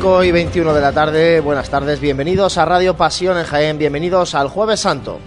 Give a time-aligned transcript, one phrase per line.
[0.00, 4.34] 5 y 21 de la tarde, buenas tardes, bienvenidos a Radio Pasión en Jaén, bienvenidos
[4.34, 5.20] al Jueves Santo.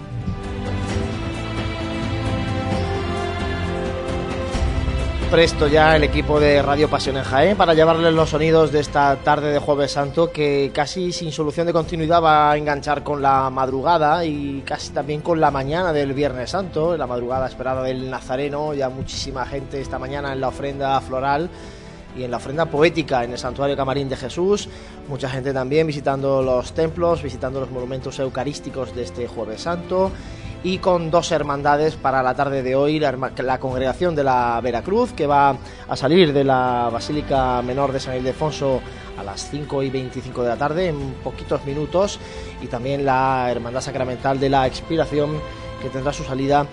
[5.29, 9.15] Presto ya el equipo de Radio Pasión en Jaén para llevarles los sonidos de esta
[9.17, 13.51] tarde de Jueves Santo que casi sin solución de continuidad va a enganchar con la
[13.51, 18.73] madrugada y casi también con la mañana del Viernes Santo, la madrugada esperada del Nazareno,
[18.73, 21.51] ya muchísima gente esta mañana en la ofrenda floral
[22.15, 24.69] y en la ofrenda poética en el Santuario Camarín de Jesús.
[25.07, 30.11] Mucha gente también visitando los templos, visitando los monumentos eucarísticos de este Jueves Santo
[30.63, 35.27] y con dos hermandades para la tarde de hoy, la, congregación de la Veracruz, que
[35.27, 35.57] va
[35.89, 38.79] a salir de la Basílica Menor de San Ildefonso
[39.17, 42.17] a las 5 y 25 de la tarde, en poquitos minutos,
[42.61, 45.37] y también la Hermandad Sacramental de la Expiración,
[45.81, 46.65] que tendrá su salida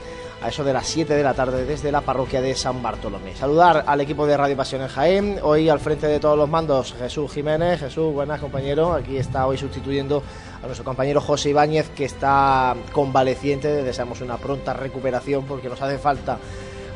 [0.42, 3.34] a eso de las 7 de la tarde desde la parroquia de San Bartolomé.
[3.34, 6.94] Saludar al equipo de Radio Pasión en Jaén, hoy al frente de todos los mandos
[6.98, 7.80] Jesús Jiménez.
[7.80, 10.22] Jesús, buenas compañero, aquí está hoy sustituyendo
[10.62, 15.98] a nuestro compañero José Ibáñez que está convaleciente, deseamos una pronta recuperación porque nos hace
[15.98, 16.38] falta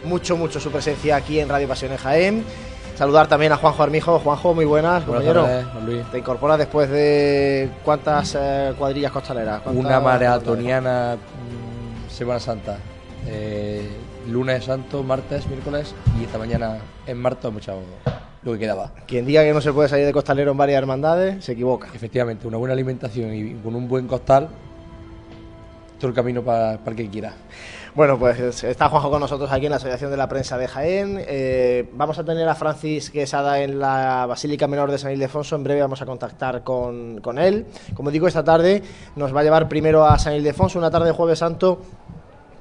[0.04, 2.44] mucho, mucho su presencia aquí en Radio Pasión en Jaén.
[2.96, 4.18] Saludar también a Juanjo Armijo.
[4.20, 5.46] Juanjo, muy buenas, compañero.
[6.12, 9.62] Te incorporas después de cuántas eh, cuadrillas costaleras.
[9.66, 12.78] Una maratoniana mm, Semana Santa.
[13.26, 13.88] Eh,
[14.28, 17.80] lunes santo, martes, miércoles y esta mañana en marzo mucho
[18.42, 18.90] lo que quedaba.
[19.06, 21.88] Quien diga que no se puede salir de costalero en varias hermandades se equivoca.
[21.94, 24.48] Efectivamente, una buena alimentación y con un buen costal,
[25.98, 27.32] todo el camino para, para el que quiera.
[27.94, 31.24] Bueno, pues está Juanjo con nosotros aquí en la Asociación de la Prensa de Jaén.
[31.28, 35.54] Eh, vamos a tener a Francis Quesada en la Basílica Menor de San Ildefonso.
[35.54, 37.66] En breve vamos a contactar con, con él.
[37.94, 38.82] Como digo, esta tarde
[39.14, 41.82] nos va a llevar primero a San Ildefonso, una tarde de Jueves Santo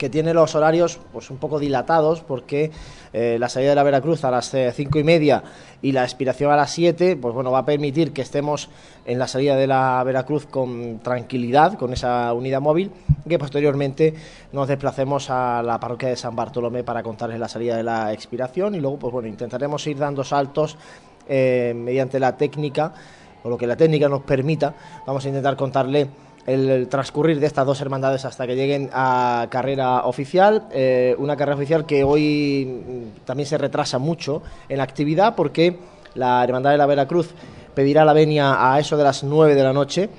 [0.04, 2.72] que tiene los horarios pues un poco dilatados porque
[3.14, 5.42] eh, la salida de la Veracruz a las eh, cinco y media
[5.82, 8.70] y la expiración a las 7 pues bueno va a permitir que estemos
[9.06, 12.92] en la salida de la Veracruz con tranquilidad con esa unidad móvil
[13.30, 14.14] que posteriormente
[14.52, 18.76] nos desplacemos a la parroquia de San Bartolomé para contarles la salida de la expiración
[18.76, 20.78] y luego pues bueno intentaremos ir dando saltos
[21.30, 22.94] eh, mediante la técnica
[23.42, 24.74] o lo que la técnica nos permita
[25.08, 26.10] vamos a intentar contarle
[26.46, 30.68] el transcurrir de estas dos hermandades hasta que lleguen a carrera oficial.
[30.72, 35.78] Eh, una carrera oficial que hoy mm, también se retrasa mucho en la actividad porque
[36.16, 37.30] la Hermandad de la Veracruz
[37.74, 40.10] pedirá la venia a eso de las 9 de la noche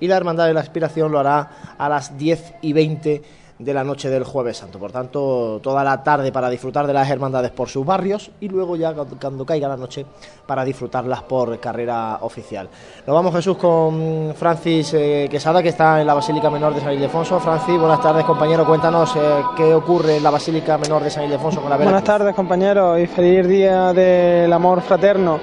[0.00, 3.22] y la Hermandad de la Aspiración lo hará a las 10 y 20
[3.58, 4.78] de la noche del jueves santo.
[4.78, 8.76] Por tanto, toda la tarde para disfrutar de las hermandades por sus barrios y luego
[8.76, 10.04] ya cuando caiga la noche
[10.46, 12.68] para disfrutarlas por carrera oficial.
[13.06, 16.92] Nos vamos Jesús con Francis eh, Quesada que está en la Basílica Menor de San
[16.92, 17.38] Ildefonso.
[17.38, 21.60] Francis, buenas tardes compañero, cuéntanos eh, qué ocurre en la Basílica Menor de San Ildefonso
[21.60, 25.38] con la Buenas tardes compañero y feliz día del amor fraterno.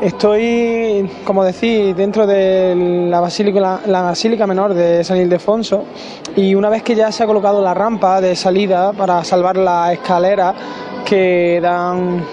[0.00, 2.74] Estoy, como decís, dentro de
[3.10, 5.84] la basílica, la basílica menor de San Ildefonso
[6.34, 9.92] y una vez que ya se ha colocado la rampa de salida para salvar la
[9.92, 10.54] escalera
[11.04, 12.24] que dan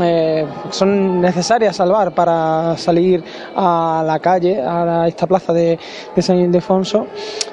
[0.00, 3.24] eh, son necesarias salvar para salir
[3.56, 5.78] a la calle, a esta plaza de,
[6.18, 7.06] San Ildefonso,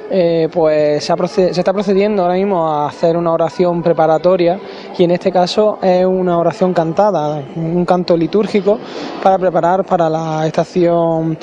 [0.10, 4.60] eh, pues se, está procediendo ahora mismo a hacer una oración preparatoria
[4.98, 8.80] y en este caso es una oración cantada, un canto litúrgico
[9.24, 11.38] para preparar para la estación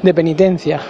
[0.00, 0.80] de penitencia.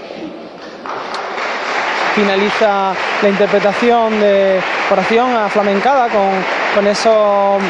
[2.14, 4.58] Finaliza la interpretación de
[4.90, 6.30] oración aflamencada con,
[6.74, 7.62] con esos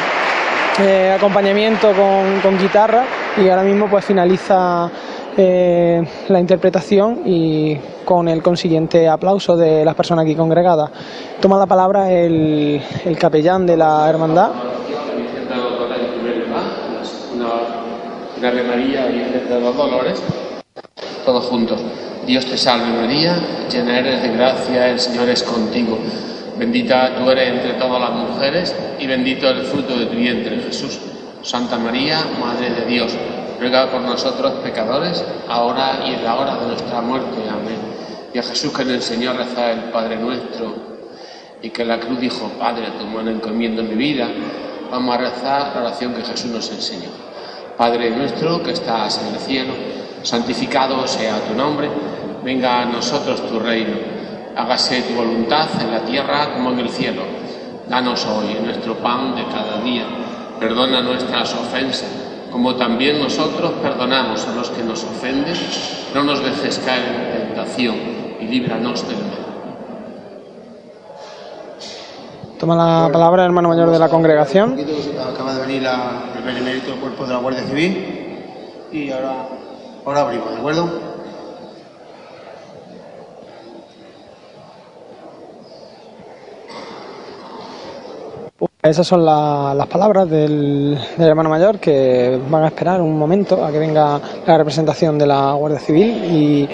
[0.79, 3.03] eh, acompañamiento con, guitarra
[3.37, 4.89] y ahora mismo pues finaliza
[5.35, 7.75] eh, la interpretación y
[8.05, 10.91] con el consiguiente aplauso de las personas aquí congregadas.
[11.41, 14.51] Toma la palabra el, el capellán de la hermandad.
[18.37, 20.21] Una María, de los Dolores,
[21.25, 21.81] todos juntos.
[22.27, 23.35] Dios te salve María,
[23.71, 25.97] llena eres de gracia, el Señor es contigo.
[26.57, 30.99] Bendita tú eres entre todas las mujeres y bendito el fruto de tu vientre, Jesús.
[31.43, 33.15] Santa María, Madre de Dios,
[33.59, 37.37] ruega por nosotros pecadores, ahora y en la hora de nuestra muerte.
[37.47, 37.77] Amén.
[38.33, 40.75] Y a Jesús que nos enseñó a rezar el Padre nuestro
[41.61, 44.27] y que la cruz dijo, Padre, tu mano encomiendo mi vida,
[44.89, 47.09] vamos a rezar la oración que Jesús nos enseñó.
[47.77, 49.73] Padre nuestro que estás en el cielo,
[50.23, 51.87] santificado sea tu nombre,
[52.43, 54.16] venga a nosotros tu reino
[54.57, 57.21] hágase tu voluntad en la tierra como en el cielo.
[57.87, 60.05] Danos hoy nuestro pan de cada día.
[60.59, 62.09] Perdona nuestras ofensas,
[62.51, 65.55] como también nosotros perdonamos a los que nos ofenden.
[66.13, 67.95] No nos dejes caer en tentación
[68.39, 69.37] y líbranos del mal.
[72.59, 74.77] Toma la palabra el hermano mayor de la congregación.
[75.31, 75.87] Acaba de venir
[76.35, 78.39] el benemérito cuerpo de la Guardia Civil
[78.91, 79.47] y ahora
[80.07, 80.89] Ahora abrimos, ¿de acuerdo?
[88.57, 93.71] Pues esas son las palabras del, hermano mayor que van a esperar un momento a
[93.71, 96.67] que venga la representación de la Guardia Civil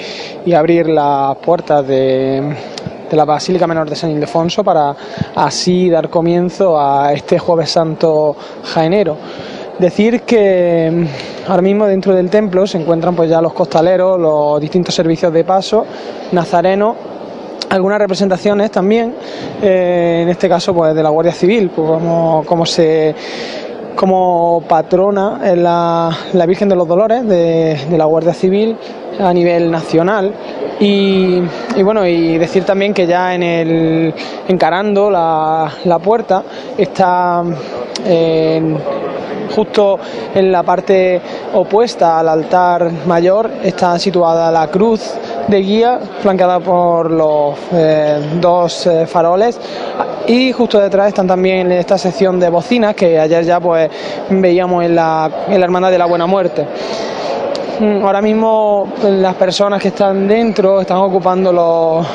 [0.46, 2.56] y, abrir las puertas de,
[3.12, 4.96] la Basílica Menor de San Ildefonso para
[5.36, 8.34] así dar comienzo a este Jueves Santo
[8.64, 9.18] jaenero.
[9.78, 14.62] Decir que mm, ahora mismo dentro del templo se encuentran pues ya los costaleros, los
[14.62, 15.86] distintos servicios de paso,
[16.32, 16.96] nazarenos
[17.74, 19.16] algunas representaciones también,
[19.62, 23.16] eh, en este caso pues de la Guardia Civil, pues como, como se
[23.96, 26.16] como patrona en la,
[26.48, 28.78] Virgen de los Dolores de, la Guardia Civil
[29.20, 30.34] a nivel nacional.
[30.80, 31.42] Y,
[31.84, 34.14] bueno y decir también que ya en el
[34.48, 36.44] encarando la, la puerta
[36.78, 37.44] está
[39.56, 40.00] Justo
[40.34, 41.22] en la parte
[41.54, 45.14] opuesta al altar mayor está situada la cruz
[45.48, 49.60] de guía flanqueada por los eh, dos eh, faroles
[50.28, 53.90] y justo detrás están también esta sección de bocinas que ayer ya pues
[54.30, 56.66] veíamos en la, en la Hermandad de la Buena Muerte.
[57.80, 62.06] Mm, ahora mismo las personas que están dentro están ocupando los,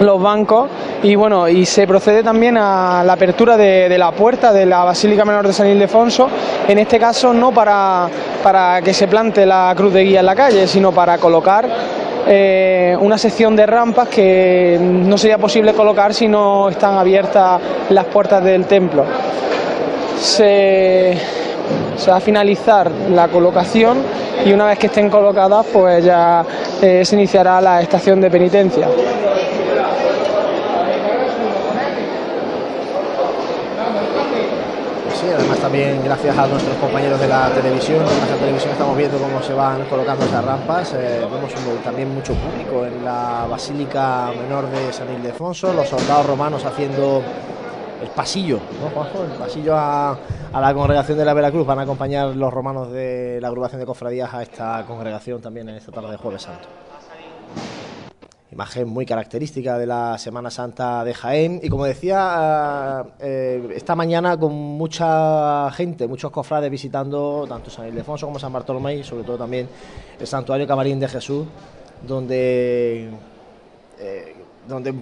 [0.00, 0.68] los bancos
[1.02, 5.24] y bueno, y se procede también a la apertura de, la puerta de la Basílica
[5.24, 6.28] Menor de San Ildefonso,
[6.66, 8.08] en este caso no para,
[8.42, 11.68] para que se plante la cruz de guía en la calle, sino para colocar
[12.26, 18.06] eh, una sección de rampas que no sería posible colocar si no están abiertas las
[18.06, 19.04] puertas del templo.
[20.18, 21.18] Se,
[22.08, 23.98] va a finalizar la colocación
[24.44, 26.44] y una vez que estén colocadas pues ya
[26.80, 28.88] eh, se iniciará la estación de penitencia.
[35.30, 39.42] Además también gracias a nuestros compañeros de la televisión, en la televisión estamos viendo cómo
[39.42, 44.92] se van colocando esas rampas, eh, vemos también mucho público en la Basílica Menor de
[44.92, 47.22] San Ildefonso, los soldados romanos haciendo
[48.02, 50.18] el pasillo, El pasillo a,
[50.52, 53.86] a, la congregación de la Veracruz, van a acompañar los romanos de la agrupación de
[53.86, 56.68] cofradías a esta congregación también en esta tarde de Jueves Santo
[58.54, 61.58] imagen muy característica de la Semana Santa de Jaén.
[61.60, 68.26] Y como decía, eh, esta mañana con mucha gente, muchos cofrades visitando tanto San Ildefonso
[68.26, 69.68] como San Bartolomé y sobre todo también
[70.20, 71.46] el Santuario Camarín de Jesús,
[72.06, 73.10] donde,
[73.98, 74.34] eh,
[74.68, 74.94] donde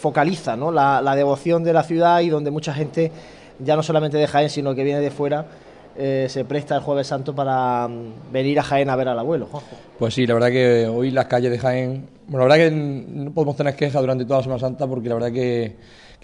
[0.00, 3.10] focaliza la, la devoción de la ciudad y donde mucha gente,
[3.58, 5.46] ya no solamente de Jaén, sino que viene de fuera,
[5.96, 9.48] eh, se presta el Jueves Santo para mm, venir a Jaén a ver al abuelo.
[9.98, 13.32] Pues sí, la verdad que hoy las calles de Jaén, bueno, la verdad que no
[13.32, 15.76] podemos tener quejas durante toda la Semana Santa porque la verdad que,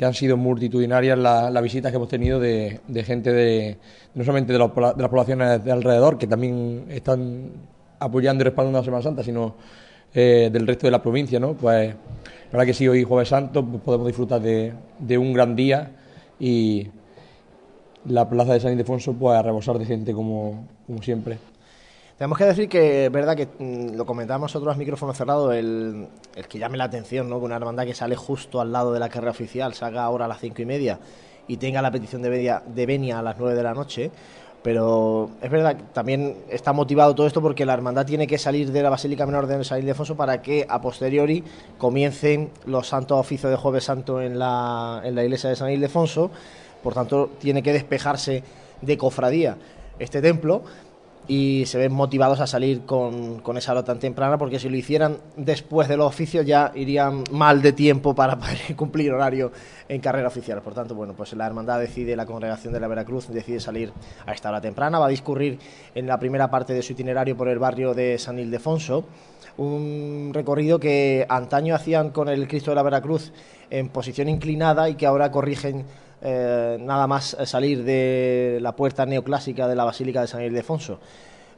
[0.03, 3.79] han sido multitudinarias las visitas que hemos tenido de, gente de
[4.15, 7.51] no solamente de, las poblaciones de alrededor que también están
[7.99, 9.55] apoyando y respaldando la Semana Santa, sino
[10.15, 11.55] eh, del resto de la provincia, ¿no?
[11.55, 15.57] Pues la verdad que sí, hoy Jueves Santo pues podemos disfrutar de, de un gran
[15.57, 15.91] día
[16.39, 16.89] y
[18.09, 20.67] la plaza de San Ildefonso pues a rebosar de gente como,
[21.03, 21.39] siempre.
[22.19, 26.09] Tenemos que decir que es verdad que mm, lo comentamos nosotros a micrófono cerrado, el,
[26.35, 27.39] el, que llame la atención, ¿no?
[27.39, 30.29] Que una hermandad que sale justo al lado de la carrera oficial salga ahora a
[30.29, 30.99] las cinco y media
[31.49, 34.11] y tenga la petición de Benia, de Benia a las nueve de la noche.
[34.63, 38.73] Pero es verdad que también está motivado todo esto porque la hermandad tiene que salir
[38.73, 41.45] de la Basílica Menor de San Ildefonso para que a posteriori
[41.79, 46.33] comiencen los santos oficios de Jueves Santo en la, en la iglesia de San Ildefonso
[46.87, 48.45] por tanto tiene que despejarse
[48.81, 49.57] de cofradía
[49.99, 50.63] este templo
[51.27, 55.19] y se ven motivados a salir con, esa hora tan temprana porque si lo hicieran
[55.37, 58.39] después de los oficios ya irían mal de tiempo para
[58.77, 59.51] cumplir horario
[59.89, 60.63] en carrera oficial.
[60.63, 63.93] Por tanto, bueno, pues la hermandad decide, la congregación de la Veracruz decide salir
[64.25, 65.59] a esta hora temprana, va a discurrir
[65.93, 69.07] en la primera parte de su itinerario por el barrio de San Ildefonso,
[69.57, 73.33] un recorrido que antaño hacían con el Cristo de la Veracruz
[73.71, 75.85] en posición inclinada y que ahora corrigen
[76.23, 80.99] eh, nada más salir de la puerta neoclásica de la Basílica de San Ildefonso,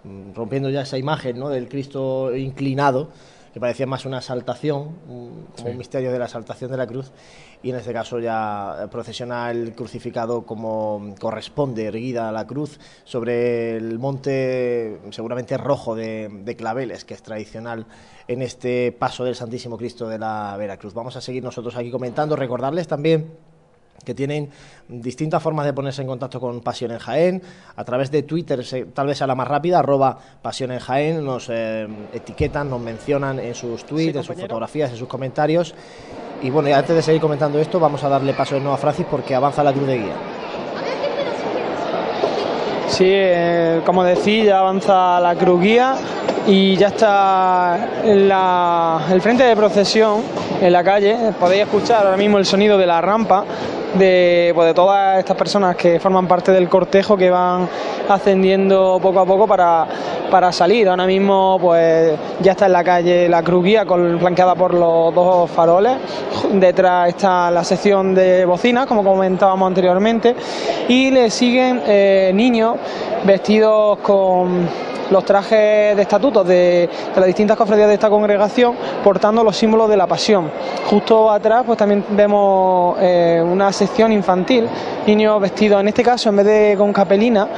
[0.05, 1.49] mm, rompiendo ya esa imagen ¿no?
[1.49, 3.11] del Cristo inclinado,
[3.53, 7.12] que parecía más una exaltación, como un misterio de la exaltación de la cruz,
[7.62, 13.77] y en este caso ya procesiona el crucificado como corresponde, erguida a la cruz, sobre
[13.77, 17.87] el monte seguramente rojo de, de claveles, que es tradicional
[18.29, 20.93] en este paso del Santísimo Cristo de la Veracruz.
[20.93, 23.33] Vamos a seguir nosotros aquí comentando, recordarles también
[24.05, 24.50] que tienen
[24.88, 27.43] distintas formas de ponerse en contacto con Pasión en Jaén,
[27.76, 28.64] a través de Twitter,
[28.95, 33.38] tal vez sea la más rápida, arroba Pasión en Jaén, nos eh, etiquetan, nos mencionan
[33.38, 35.75] en sus tweets, en sus fotografías, en sus comentarios.
[36.43, 38.78] Y bueno, y antes de seguir comentando esto, vamos a darle paso de nuevo a
[38.78, 40.17] Francis porque avanza la cruz de guía.
[42.88, 45.97] sí, eh, como decía, ya avanza la cruz guía
[46.47, 50.23] y ya está el frente de procesión
[50.62, 51.33] en la calle.
[51.38, 53.45] Podéis escuchar ahora mismo el sonido de la rampa
[53.95, 57.68] de, pues, de todas estas personas que forman parte del cortejo que van
[58.09, 59.87] ascendiendo poco a poco para,
[60.30, 60.88] para salir.
[60.88, 65.14] Ahora mismo pues ya está en la calle la cruz guía con, flanqueada por los
[65.14, 65.97] dos faroles.
[66.52, 70.35] Detrás está la sección de bocinas, como comentábamos anteriormente.
[70.88, 72.76] Y le siguen eh, niños
[73.25, 74.68] vestidos con
[75.11, 79.97] los trajes de estatutos de, las distintas cofradías de esta congregación portando los símbolos de
[79.97, 80.50] la pasión.
[80.87, 84.67] Justo atrás pues también vemos eh, una sección infantil,
[85.07, 87.49] niños vestidos, en este caso en vez de con capelina,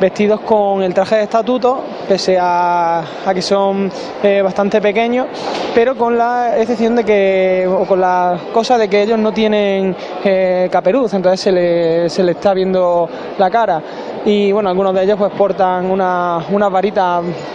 [0.00, 3.90] vestidos con el traje de estatuto, pese a, que son
[4.22, 5.26] eh, bastante pequeños,
[5.74, 9.94] pero con la excepción de que, o con la cosa de que ellos no tienen
[10.24, 13.08] eh, caperuz, entonces se le, se le está viendo
[13.38, 13.82] la cara
[14.26, 16.95] y bueno, algunos de ellos pues portan unas una varitas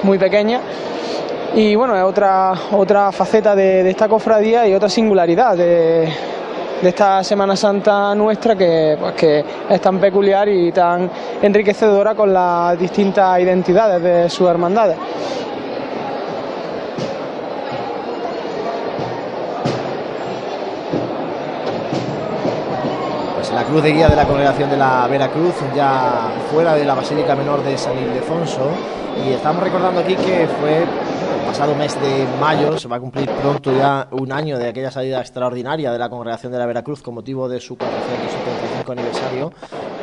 [0.03, 0.61] muy pequeñas
[1.53, 6.07] y bueno, es otra, otra faceta de, esta cofradía y otra singularidad de,
[6.81, 11.09] esta Semana Santa nuestra que, pues, que es tan peculiar y tan
[11.41, 14.97] enriquecedora con las distintas identidades de sus hermandades.
[23.71, 27.63] Cruz de guía de la congregación de la Veracruz, ya fuera de la Basílica Menor
[27.63, 28.69] de San Ildefonso.
[29.25, 30.89] Y estamos recordando aquí que fue el
[31.45, 35.21] pasado mes de mayo, se va a cumplir pronto ya un año de aquella salida
[35.21, 39.53] extraordinaria de la congregación de la Veracruz con motivo de su 475 aniversario,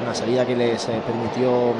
[0.02, 1.74] una salida que les eh, permitió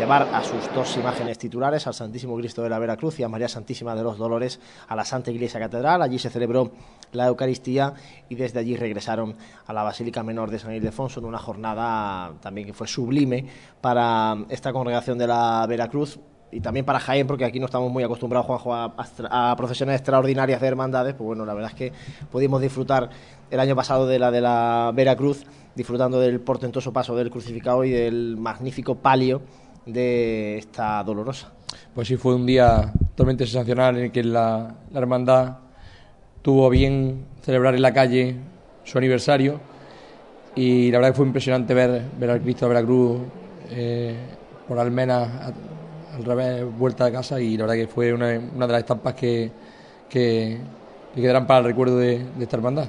[0.00, 3.48] llevar a sus dos imágenes titulares, al Santísimo Cristo de la Veracruz y a María
[3.48, 6.00] Santísima de los Dolores, a la Santa Iglesia Catedral.
[6.00, 6.72] Allí se celebró
[7.12, 7.92] la Eucaristía
[8.30, 12.66] y desde allí regresaron a la Basílica Menor de San Ildefonso en una jornada también
[12.66, 13.44] que fue sublime
[13.82, 16.18] para esta congregación de la Veracruz
[16.50, 18.94] y también para Jaén, porque aquí no estamos muy acostumbrados, Juanjo, a,
[19.30, 21.92] a, procesiones extraordinarias de hermandades, pues bueno, la verdad es que
[22.30, 23.10] pudimos disfrutar
[23.50, 27.90] el año pasado de la de la Veracruz, disfrutando del portentoso paso del crucificado y
[27.90, 29.42] del magnífico palio
[29.92, 31.52] de esta dolorosa.
[31.94, 35.58] Pues sí, fue un día totalmente sensacional en el que la, hermandad
[36.42, 38.36] tuvo bien celebrar en la calle
[38.84, 39.60] su aniversario
[40.54, 43.20] y la verdad que fue impresionante ver, ver al Cristo de Veracruz
[43.70, 44.16] eh,
[44.66, 45.52] por Almena
[46.14, 49.14] al revés, vuelta a casa y la verdad que fue una, una de las estampas
[49.14, 49.50] que,
[50.08, 50.58] que,
[51.14, 52.88] quedarán para el recuerdo de esta hermandad.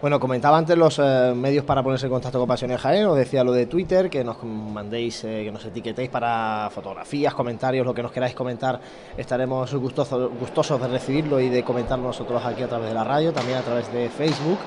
[0.00, 3.42] Bueno, comentaba antes los eh, medios para ponerse en contacto con Pasiones Jaén, os decía
[3.42, 8.02] lo de Twitter, que nos mandéis, eh, que nos etiquetéis para fotografías, comentarios, lo que
[8.02, 8.78] nos queráis comentar,
[9.16, 13.32] estaremos gustosos, gustosos de recibirlo y de comentarlo nosotros aquí a través de la radio,
[13.32, 14.58] también a través de Facebook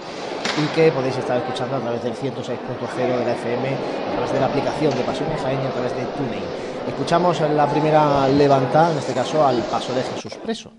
[0.57, 4.39] y que podéis estar escuchando a través del 106.0 de la FM, a través de
[4.39, 6.43] la aplicación de Pasiones Jaén y a través de TuneIn.
[6.87, 10.71] Escuchamos en la primera levantada, en este caso al paso de Jesús preso.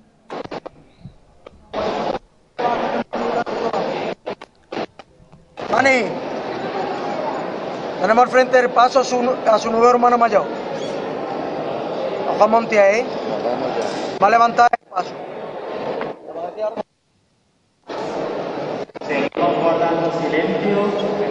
[8.01, 10.45] Tenemos al frente el paso a su, a su nuevo hermano mayor.
[12.39, 13.05] Juan Montiel, ¿eh?
[14.23, 15.11] Va a levantar el paso.
[19.07, 20.79] Seguimos guardando silencio,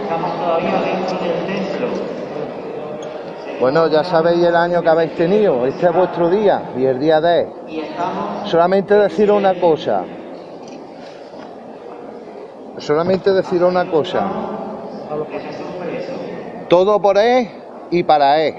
[0.02, 1.88] estamos todavía dentro del templo.
[3.60, 7.20] Bueno, ya sabéis el año que habéis tenido, este es vuestro día y el día
[7.20, 7.48] de.
[8.46, 10.04] Solamente decir una cosa,
[12.80, 14.28] solamente decir una cosa.
[16.68, 17.50] Todo por él
[17.90, 18.56] y para él.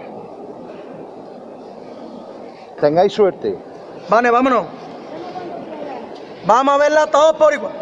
[2.80, 3.58] Tengáis suerte.
[4.08, 4.66] Vale, vámonos.
[6.46, 7.72] Vamos a verla todos por igual.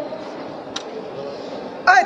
[1.85, 2.05] ¡Ay!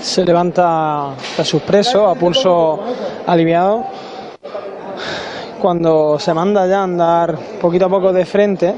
[0.00, 2.78] Se levanta a sus presos a pulso
[3.26, 3.84] aliviado
[5.60, 8.74] cuando se manda ya a andar poquito a poco de frente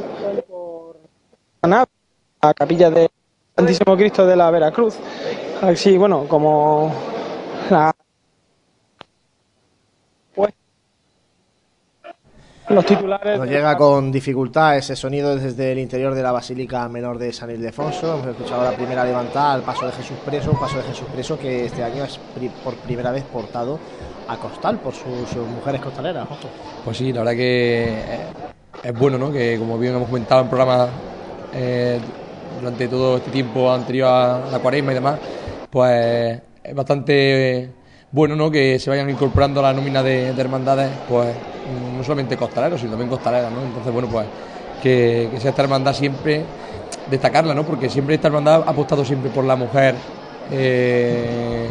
[0.48, 0.96] por
[1.62, 1.86] la
[2.42, 3.10] la capilla de
[3.56, 4.96] Santísimo Cristo de la Veracruz.
[5.62, 6.92] Así, bueno, como
[10.34, 10.54] pues,
[12.68, 13.38] los titulares.
[13.38, 17.50] Nos llega con dificultad ese sonido desde el interior de la Basílica Menor de San
[17.50, 18.14] Ildefonso.
[18.14, 21.38] Hemos escuchado la primera levantada, el paso de Jesús preso, un paso de Jesús preso
[21.38, 22.20] que este año es
[22.62, 23.78] por primera vez portado
[24.28, 26.26] a costal por sus, mujeres costaleras.
[26.84, 28.18] Pues sí, la verdad que
[28.82, 29.32] es bueno, ¿no?
[29.32, 30.88] Que como bien hemos comentado en programas
[31.54, 31.98] eh,
[32.58, 35.18] durante todo este tiempo anterior a la cuaresma y demás,
[35.70, 37.70] pues es bastante
[38.10, 38.50] bueno, ¿no?
[38.50, 41.34] Que se vayan incorporando a la nómina de, hermandades, pues
[41.96, 43.62] no solamente costaleros, sino también costaleras, ¿no?
[43.62, 44.26] Entonces, bueno, pues
[44.82, 46.42] que, sea esta hermandad siempre
[47.10, 47.64] destacarla, ¿no?
[47.64, 49.94] Porque siempre esta hermandad ha apostado siempre por la mujer
[50.50, 51.68] eh,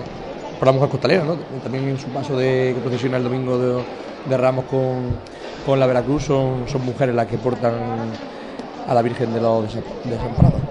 [0.58, 1.36] por la mujer costalera, ¿no?
[1.64, 3.84] También en su paso de que procesiona el domingo de,
[4.30, 5.18] de Ramos con,
[5.66, 7.74] con la Veracruz son, son mujeres las que portan
[8.88, 10.62] a la Virgen de los Desa- Desamparados.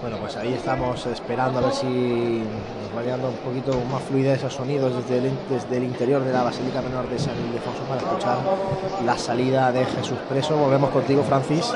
[0.00, 4.38] Bueno, pues ahí estamos esperando a ver si nos va llegando un poquito más fluidez
[4.38, 8.00] esos sonidos desde el, desde el interior de la Basílica Menor de San Ildefonso para
[8.00, 8.38] escuchar
[9.04, 10.56] la salida de Jesús preso.
[10.56, 11.72] Volvemos contigo, Francis.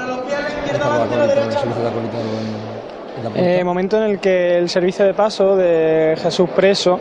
[3.34, 6.98] Eh, momento en el que el servicio de paso de Jesús preso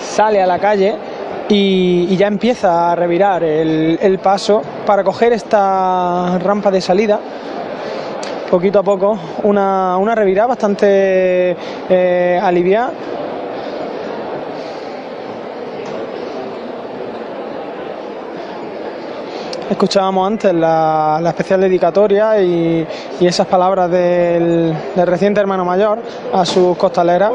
[0.00, 0.94] sale a la calle
[1.48, 7.20] y, y ya empieza a revirar el, el paso para coger esta rampa de salida.
[8.50, 11.56] Poquito a poco, una, una revirada bastante
[11.88, 12.92] eh, aliviada.
[19.70, 22.86] Escuchábamos antes la, especial dedicatoria y,
[23.20, 25.98] y esas palabras del, del reciente hermano mayor
[26.32, 27.32] a sus costaleras,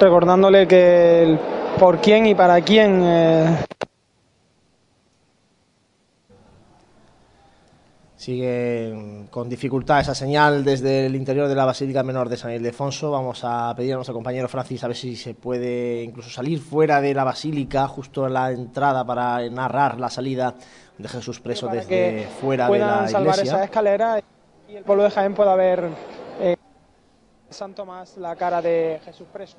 [0.00, 1.38] recordándole que el
[1.78, 3.64] por quién y para quién eh,
[8.20, 12.52] Sigue mm, con dificultad esa señal desde el interior de la Basílica Menor de San
[12.52, 13.10] Ildefonso.
[13.10, 17.00] Vamos a pedir a nuestro compañero Francis a ver si se puede incluso salir fuera
[17.00, 20.54] de la Basílica, justo en la entrada, para narrar la salida
[20.98, 23.54] de Jesús preso para desde que fuera de puedan la salvar iglesia.
[23.54, 24.20] esa escalera
[24.68, 25.88] y el pueblo de Jaén pueda ver
[26.42, 26.56] eh,
[27.48, 29.56] San Tomás la cara de Jesús preso.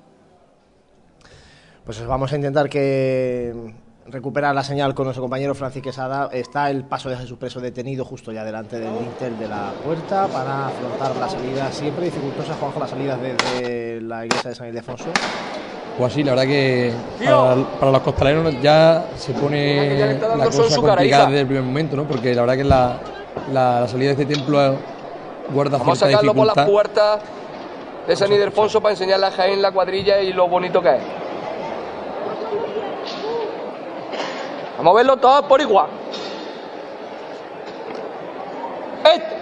[1.83, 3.73] Pues vamos a intentar que
[4.11, 6.29] recuperar la señal con nuestro compañero Francis Quesada.
[6.31, 10.27] Está el paso de Jesús preso detenido justo ya delante del dintel de la puerta
[10.27, 11.71] para afrontar la salida.
[11.71, 15.05] Siempre dificultosa, Juanjo, la salida desde la iglesia de San Ildefonso.
[15.97, 16.93] Pues así, la verdad que
[17.23, 22.05] para, para los costaleros ya se pone la cosa complicada desde el primer momento, ¿no?
[22.05, 22.97] Porque la verdad que la,
[23.51, 24.75] la, la salida de este templo
[25.53, 26.71] guarda Vamos a cierta sacarlo por las dificultad.
[26.71, 27.19] puertas
[28.07, 31.01] de San Ildefonso para enseñarle a Jaén la cuadrilla y lo bonito que es.
[34.89, 35.87] A verlo todos por igual.
[39.03, 39.41] Este.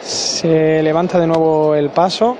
[0.00, 2.36] Se levanta de nuevo el paso.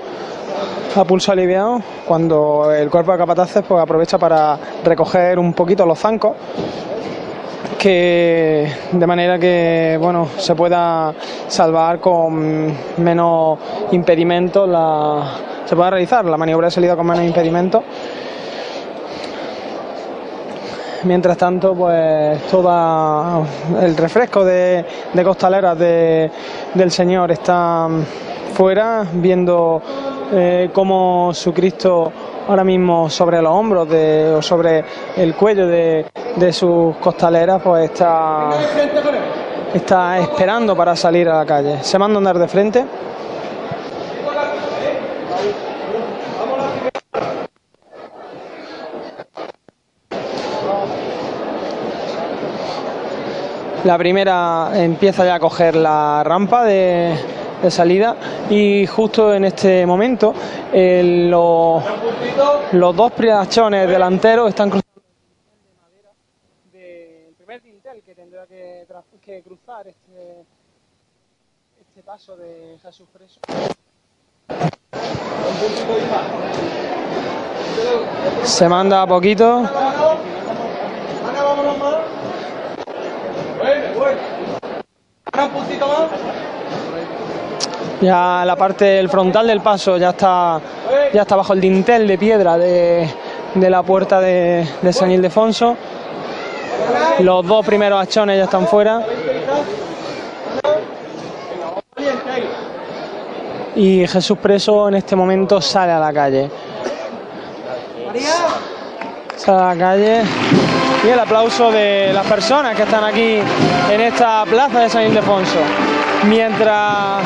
[0.95, 1.81] A pulso aliviado.
[2.05, 6.35] Cuando el cuerpo de capataces pues, aprovecha para recoger un poquito los zancos.
[7.79, 11.15] Que de manera que bueno se pueda
[11.47, 13.57] salvar con menos
[13.91, 15.33] impedimentos la
[15.65, 16.25] se pueda realizar.
[16.25, 17.81] La maniobra de salida con menos impedimentos
[21.03, 23.43] Mientras tanto, pues todo
[23.81, 24.85] el refresco de,
[25.23, 26.29] costaleras de-
[26.75, 27.87] del Señor está
[28.53, 29.81] fuera, viendo
[30.33, 32.11] eh, cómo su Cristo
[32.47, 34.83] ahora mismo sobre los hombros de- o sobre
[35.17, 38.49] el cuello de, de sus costaleras, pues está,
[39.73, 41.77] está esperando para salir a la calle.
[41.81, 42.85] Se manda a andar de frente.
[53.83, 57.17] La primera empieza ya a coger la rampa de,
[57.61, 58.15] de salida
[58.49, 60.33] y justo en este momento
[60.71, 61.83] eh, los,
[62.73, 65.01] los dos priachones delanteros están cruzando
[66.71, 68.85] del primer dintel que tendrá que,
[69.19, 70.45] que cruzar este,
[71.79, 73.39] este paso de Jesús Preso.
[78.43, 79.63] Se manda a poquito.
[88.01, 90.59] Ya la parte del frontal del paso ya está,
[91.13, 93.07] ya está bajo el dintel de piedra de,
[93.53, 95.77] de la puerta de, de San Ildefonso.
[97.19, 99.05] Los dos primeros hachones ya están fuera.
[103.75, 106.49] Y Jesús preso en este momento sale a la calle.
[109.37, 110.23] Sale a la calle.
[111.05, 113.39] Y el aplauso de las personas que están aquí
[113.91, 115.57] en esta plaza de San Ildefonso.
[116.27, 117.19] Mientras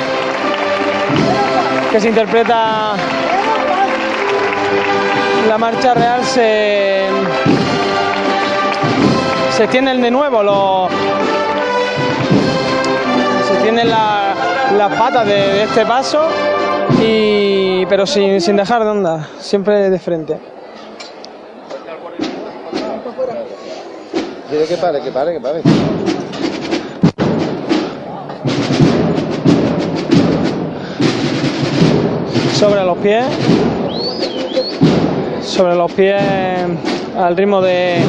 [1.92, 2.94] que se interpreta
[5.50, 7.08] la marcha real se,
[9.52, 10.90] se extienden de nuevo los
[13.48, 14.34] se extienden la-
[14.78, 16.28] las patas de, de este paso
[17.02, 20.40] y pero sin, sin dejar de andar siempre de frente
[24.56, 25.62] Que pare, que pare, que pare.
[32.54, 33.26] Sobre los pies.
[35.42, 36.24] Sobre los pies
[37.18, 38.00] al ritmo de,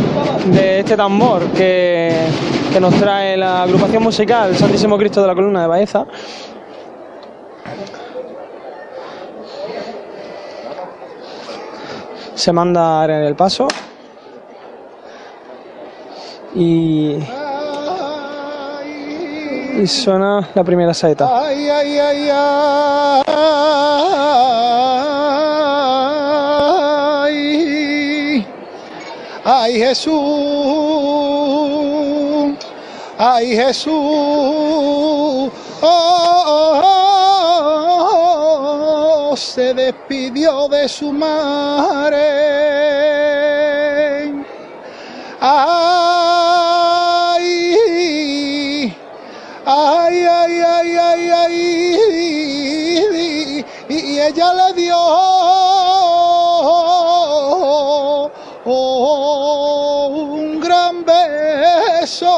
[0.47, 2.13] de este tambor que,
[2.73, 6.07] que nos trae la agrupación musical Santísimo Cristo de la Columna de Baeza.
[12.35, 13.67] Se manda en el paso.
[16.59, 17.19] Y,
[19.87, 21.29] suena la primera saeta.
[29.45, 30.15] Ay, Jesús.
[33.19, 33.93] Ay, Jesús.
[33.93, 36.83] Oh, oh,
[39.31, 42.17] oh, se despidió de su madre.
[45.41, 46.36] Ay,
[49.67, 51.55] ay, ay, ay, ay, ay,
[53.89, 54.97] y ella le dio
[58.65, 62.35] un gran beso.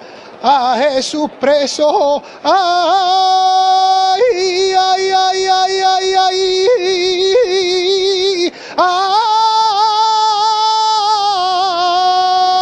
[0.79, 2.23] Jesús preso.
[2.45, 4.21] Ay,
[4.79, 6.37] ay, ay, ay, ay, ay.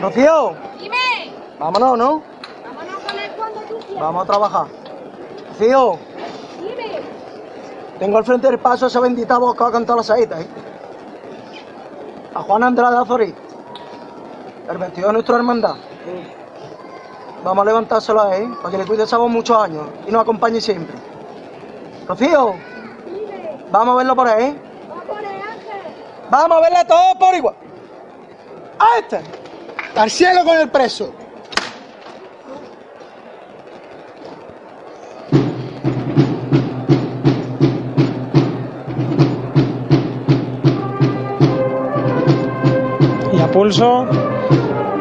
[0.00, 0.54] Rocío.
[1.58, 2.22] Vámonos, ¿no?
[4.00, 4.66] Vamos a trabajar.
[5.50, 5.98] Rocío.
[7.98, 10.40] Tengo al frente del paso a esa bendita voz que va a cantar la saeta,
[10.40, 10.46] ¿eh?
[12.34, 13.34] A Juan Andrade Azorí.
[14.70, 15.74] El vestido de nuestra hermandad.
[17.44, 20.22] Vamos a levantárselo a él, para que le cuide esa voz muchos años y nos
[20.22, 20.94] acompañe siempre.
[22.06, 22.54] Rocío.
[23.70, 24.60] Vamos a verlo por ahí.
[26.30, 27.54] Vamos a verle todo por igual.
[28.78, 29.20] A este.
[29.96, 31.12] Al cielo con el preso.
[43.32, 44.06] Y a pulso,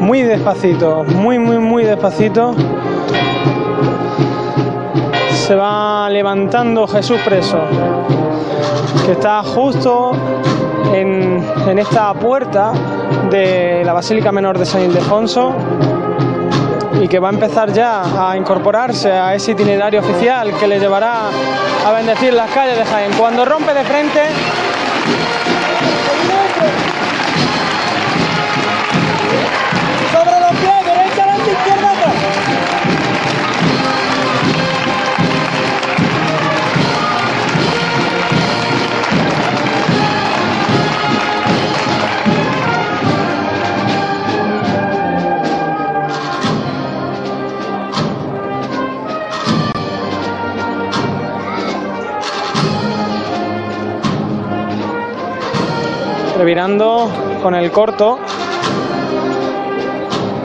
[0.01, 2.55] muy despacito, muy, muy, muy despacito.
[5.31, 7.59] Se va levantando Jesús preso,
[9.05, 10.11] que está justo
[10.93, 12.73] en, en esta puerta
[13.29, 15.53] de la Basílica Menor de San Ildefonso
[16.99, 21.29] y que va a empezar ya a incorporarse a ese itinerario oficial que le llevará
[21.85, 23.11] a bendecir las calles de Jaén.
[23.17, 24.21] Cuando rompe de frente,
[56.41, 57.07] revirando
[57.43, 58.17] con el corto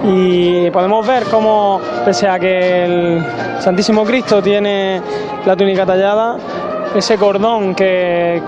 [0.04, 3.24] y podemos ver cómo pese a que el
[3.60, 5.00] Santísimo Cristo tiene
[5.46, 6.36] la túnica tallada
[6.94, 8.42] ese cordón que,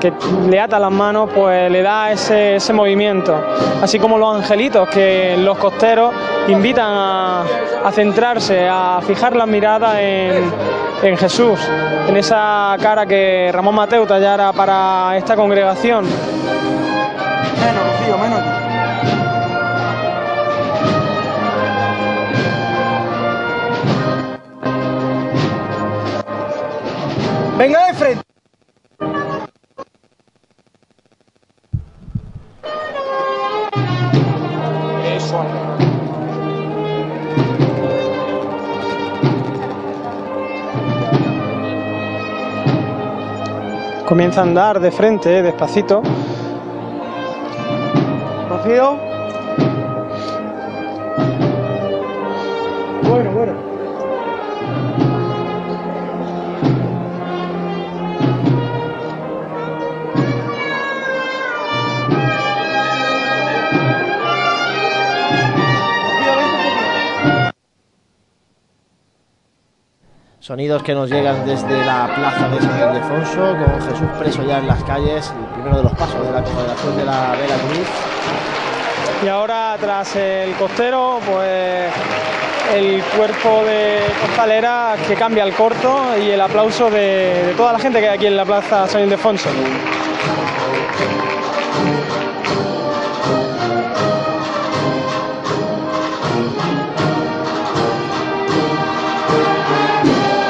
[0.46, 3.34] le ata las manos, pues le da ese, movimiento.
[3.82, 6.14] Así como los angelitos que los costeros
[6.48, 7.44] invitan a,
[7.92, 10.52] centrarse, a fijar la mirada en,
[11.02, 11.58] en Jesús,
[12.08, 16.06] en esa cara que Ramón Mateo tallara para esta congregación.
[17.61, 18.68] Menos, Rocío, menos.
[27.59, 28.23] Venga de frente.
[35.16, 35.44] Eso.
[44.07, 46.03] Comienza a andar de frente, despacito.
[48.59, 48.99] Rocío.
[53.05, 53.68] Bueno, bueno.
[70.40, 74.66] Sonidos que nos llegan desde la plaza de San Ildefonso, con Jesús preso ya en
[74.66, 78.17] las calles, el primero de los pasos de la Congregación de la Vera Cruz.
[79.24, 81.92] Y ahora tras el costero, pues
[82.74, 88.00] el cuerpo de costalera que cambia el corto y el aplauso de, toda la gente
[88.00, 89.48] que hay aquí en la plaza San Ildefonso.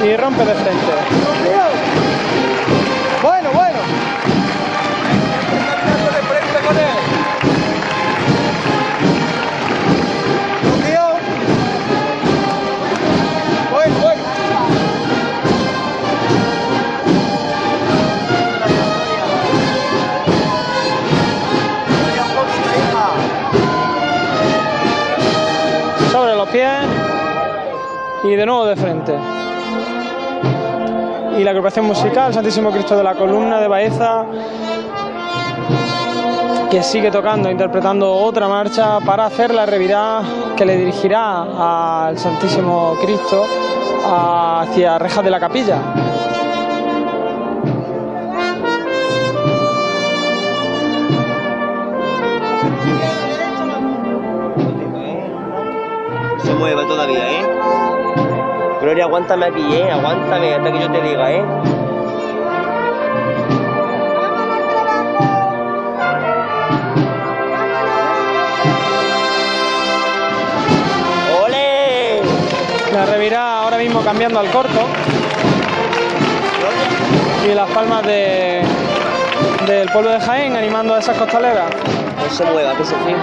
[0.04, 0.67] Y rompe de.
[28.38, 29.12] De nuevo de frente.
[31.36, 34.24] Y la agrupación musical Santísimo Cristo de la Columna de Baeza
[36.70, 40.22] que sigue tocando, interpretando otra marcha para hacer la revirada
[40.56, 43.44] que le dirigirá al Santísimo Cristo
[44.06, 45.78] hacia rejas de la capilla.
[56.44, 57.27] Se mueve todavía,
[59.02, 59.90] aguántame aquí, ¿eh?
[59.90, 61.44] Aguántame hasta que yo te diga, ¿eh?
[71.44, 72.22] ¡Ole!
[72.92, 74.86] La revirada ahora mismo cambiando al corto.
[77.48, 78.62] Y las palmas de,
[79.66, 81.70] del pueblo de Jaén animando a esas costaleras.
[82.16, 83.16] No se mueva, que se fije.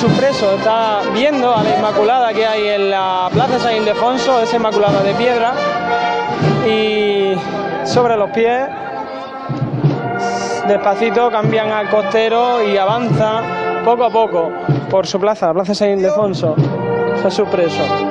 [0.00, 4.56] Jesús Preso está viendo a la Inmaculada que hay en la Plaza San Ildefonso, esa
[4.56, 5.52] Inmaculada de piedra.
[6.66, 7.34] Y
[7.84, 8.66] sobre los pies,
[10.66, 13.42] despacito, cambian al costero y avanza
[13.84, 14.50] poco a poco
[14.88, 16.56] por su plaza, la Plaza San Ildefonso.
[17.22, 18.09] Jesús Preso.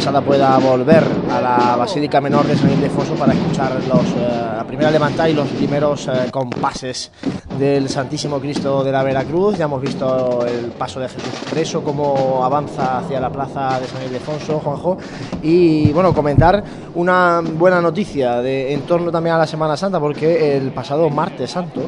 [0.00, 4.64] Quesada pueda volver a la Basílica Menor de San Ildefonso para escuchar los, eh, la
[4.66, 7.12] primera levantada y los primeros eh, compases
[7.58, 9.58] del Santísimo Cristo de la Veracruz.
[9.58, 14.02] Ya hemos visto el paso de Jesús preso, cómo avanza hacia la plaza de San
[14.02, 14.96] Ildefonso, Juanjo.
[15.42, 20.56] Y bueno, comentar una buena noticia de, en torno también a la Semana Santa, porque
[20.56, 21.82] el pasado martes santo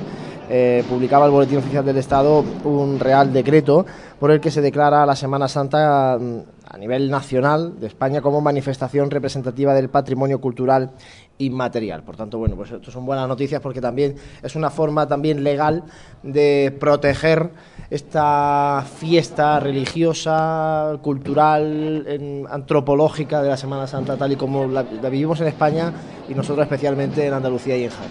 [0.50, 3.86] eh, publicaba el Boletín Oficial del Estado un real decreto
[4.20, 8.40] por el que se declara la Semana Santa mm, a nivel nacional de España como
[8.40, 10.92] manifestación representativa del patrimonio cultural
[11.36, 12.02] inmaterial.
[12.02, 15.84] Por tanto, bueno, pues esto son buenas noticias porque también es una forma también legal
[16.22, 17.50] de proteger
[17.90, 25.42] esta fiesta religiosa, cultural, antropológica de la Semana Santa tal y como la, la vivimos
[25.42, 25.92] en España
[26.26, 28.10] y nosotros especialmente en Andalucía y en Jaén.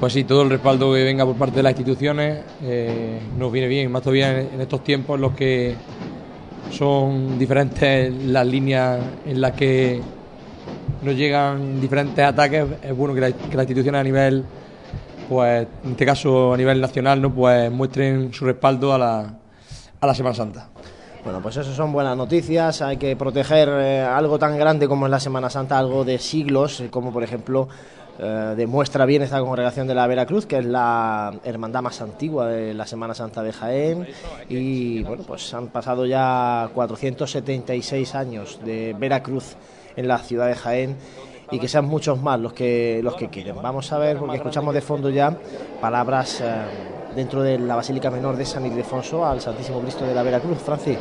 [0.00, 3.68] Pues sí, todo el respaldo que venga por parte de las instituciones eh, nos viene
[3.68, 5.76] bien, más todavía en, en estos tiempos en los que
[6.70, 10.02] son diferentes las líneas en las que
[11.02, 12.66] nos llegan diferentes ataques.
[12.82, 14.44] Es bueno que, la- las instituciones a nivel,
[15.28, 19.34] pues en este caso a nivel nacional, no pues muestren su respaldo a la,
[20.00, 20.68] a la Semana Santa.
[21.24, 22.80] Bueno, pues eso son buenas noticias.
[22.80, 26.80] Hay que proteger eh, algo tan grande como es la Semana Santa, algo de siglos,
[26.80, 27.68] eh, como por ejemplo
[28.18, 32.74] eh, demuestra bien esta congregación de la Veracruz, que es la hermandad más antigua de
[32.74, 34.06] la Semana Santa de Jaén.
[34.48, 39.56] Y bueno, pues han pasado ya 476 años de Veracruz
[39.96, 40.96] en la ciudad de Jaén
[41.50, 43.56] y que sean muchos más los que los que quieren.
[43.62, 45.36] Vamos a ver, porque escuchamos de fondo ya
[45.80, 46.54] palabras eh,
[47.14, 50.58] dentro de la Basílica Menor de San Ildefonso al Santísimo Cristo de la Veracruz.
[50.58, 50.98] Francis.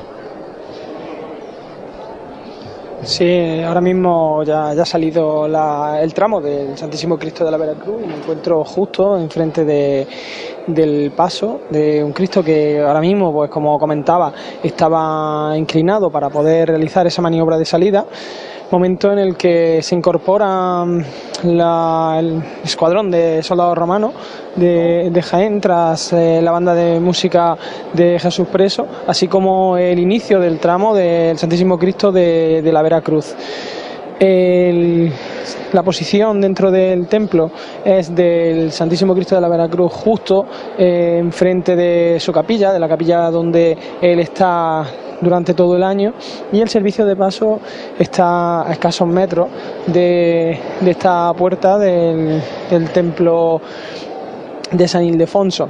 [3.03, 7.57] Sí, ahora mismo ya, ya ha salido la- el tramo del Santísimo Cristo de la
[7.57, 10.07] Veracruz y me encuentro justo enfrente de,
[10.65, 14.33] del paso de un Cristo que ahora mismo, pues como comentaba,
[14.63, 18.05] estaba inclinado para poder realizar esa maniobra de salida.
[18.69, 21.01] Momento en el que se incorpora mm,
[21.45, 24.13] el escuadrón de soldados romanos
[24.57, 27.55] de, Jaén tras eh, la banda de música
[27.93, 33.35] de Jesús Preso, así como el inicio del tramo del Santísimo Cristo de, la Veracruz.
[34.19, 37.51] La posición dentro del templo
[37.85, 40.45] es del Santísimo Cristo de la Veracruz justo
[40.77, 44.85] eh, enfrente de su capilla, de la capilla donde él está
[45.21, 46.13] durante todo el año
[46.51, 47.59] y el servicio de paso
[47.97, 49.47] está a escasos metros
[49.87, 53.61] de, esta puerta del, del templo
[54.71, 55.69] de San Ildefonso.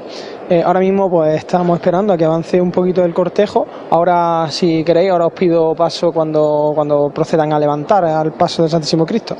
[0.49, 3.67] Eh, ahora mismo pues estamos esperando a que avance un poquito el cortejo.
[3.89, 8.71] Ahora si queréis, ahora os pido paso cuando, cuando procedan a levantar al paso del
[8.71, 9.35] Santísimo Cristo.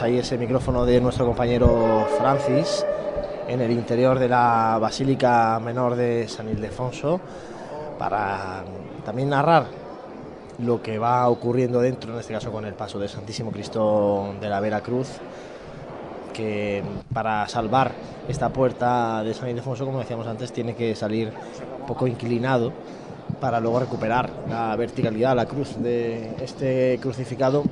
[0.00, 2.84] Ahí ese micrófono de nuestro compañero Francis
[3.46, 7.20] en el interior de la Basílica Menor de San Ildefonso
[7.98, 8.64] para
[9.04, 9.66] también narrar
[10.58, 14.48] lo que va ocurriendo dentro, en este caso con el paso del Santísimo Cristo de
[14.48, 15.08] la Veracruz,
[16.32, 17.92] que para salvar
[18.28, 21.32] esta puerta de San Ildefonso, como decíamos antes, tiene que salir
[21.80, 22.72] un poco inclinado
[23.40, 27.62] para luego recuperar la verticalidad, la cruz de este crucificado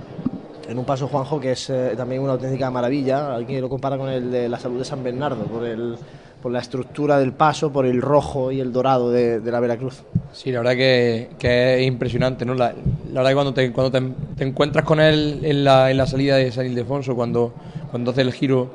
[0.71, 3.35] en un paso Juanjo que es eh, también una auténtica maravilla.
[3.35, 5.97] Alguien lo compara con el de la salud de San Bernardo, por, el,
[6.41, 10.05] por la estructura del paso, por el rojo y el dorado de, la Veracruz.
[10.33, 12.55] Sí, la verdad que, es impresionante, ¿no?
[12.55, 12.73] La,
[13.13, 13.91] verdad que cuando te, cuando
[14.37, 17.53] te, encuentras con él en la, salida de San Ildefonso, cuando,
[17.91, 18.71] cuando hace el giro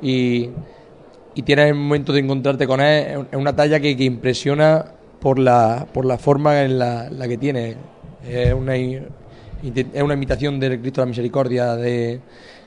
[0.00, 0.50] y,
[1.44, 4.84] tienes el momento de encontrarte con él, es una talla que, impresiona
[5.20, 7.74] por la, por la forma en la, que tiene.
[8.24, 8.76] Es una,
[9.62, 12.20] es una imitación del Cristo de la Misericordia de,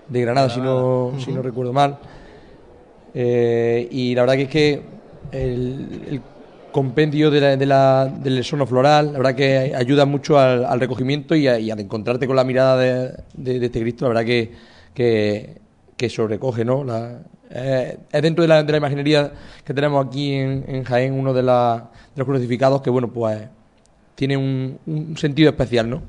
[0.10, 1.98] de Granada, si no, si no recuerdo mal.
[3.14, 4.82] Eh, y la verdad que es que
[5.32, 6.22] el, el
[6.72, 10.80] compendio de la, de la- del sono floral, la verdad que ayuda mucho al, al
[10.80, 14.10] recogimiento y, a- y al encontrarte con la mirada de, de- de este Cristo, la
[14.10, 14.52] verdad que,
[14.94, 15.58] que,
[15.96, 16.84] que sobrecoge, ¿no?
[16.84, 17.20] La-
[17.56, 19.32] eh, es dentro de la, de la imaginería
[19.64, 23.40] que tenemos aquí en, en Jaén uno de, la- de los crucificados que, bueno, pues
[24.16, 26.02] tiene un, un sentido especial, ¿no?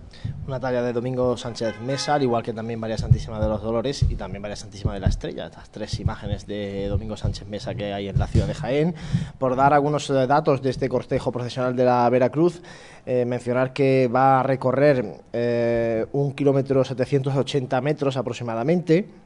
[0.46, 4.04] Una talla de Domingo Sánchez Mesa, al igual que también María Santísima de los Dolores
[4.08, 7.94] y también María Santísima de la Estrella, estas tres imágenes de Domingo Sánchez Mesa que
[7.94, 8.94] hay en la ciudad de Jaén.
[9.38, 12.60] Por dar algunos eh, datos de este cortejo procesional de la Veracruz,
[13.06, 19.23] eh, mencionar que va a recorrer eh, un kilómetro 780 metros aproximadamente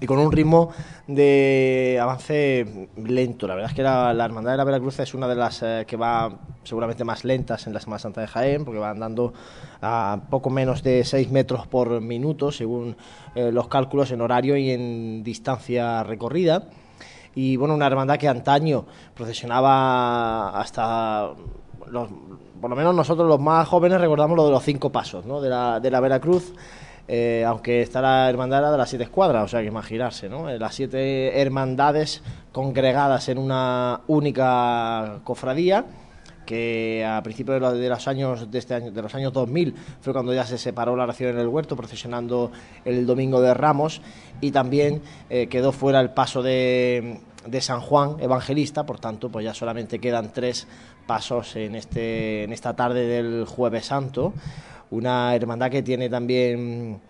[0.00, 0.70] y con un ritmo
[1.06, 3.46] de avance lento.
[3.46, 5.96] La verdad es que la, Hermandad de la Veracruz es una de las eh, que
[5.96, 9.32] va seguramente más lentas en la Semana Santa de Jaén, porque va andando
[9.80, 12.96] a poco menos de 6 metros por minuto, según
[13.34, 16.68] eh, los cálculos en horario y en distancia recorrida.
[17.36, 21.30] Y bueno, una hermandad que antaño procesionaba hasta
[22.60, 25.40] por lo menos nosotros los más jóvenes recordamos lo de los cinco pasos ¿no?
[25.40, 26.52] de, la, de la Veracruz.
[27.06, 30.48] Eh, aunque está la hermandad de las siete escuadras, o sea que imaginarse, ¿no?
[30.48, 35.84] Eh, Las siete hermandades congregadas en una única cofradía
[36.46, 40.34] que a principios de los, años de este año de los años 2000 fue cuando
[40.34, 42.52] ya se separó la oración en el huerto procesionando
[42.84, 44.02] el domingo de Ramos
[44.42, 45.00] y también
[45.30, 49.98] eh, quedó fuera el paso de, de San Juan Evangelista por tanto pues ya solamente
[49.98, 50.66] quedan tres
[51.06, 54.34] pasos en este en esta tarde del Jueves Santo
[54.94, 57.00] una hermandad que tiene también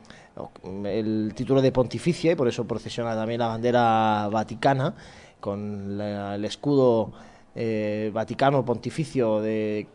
[0.65, 4.95] mm, el título de pontificia y por eso procesiona también la bandera vaticana
[5.41, 7.13] con el escudo
[7.57, 9.87] eh, vaticano pontificio de,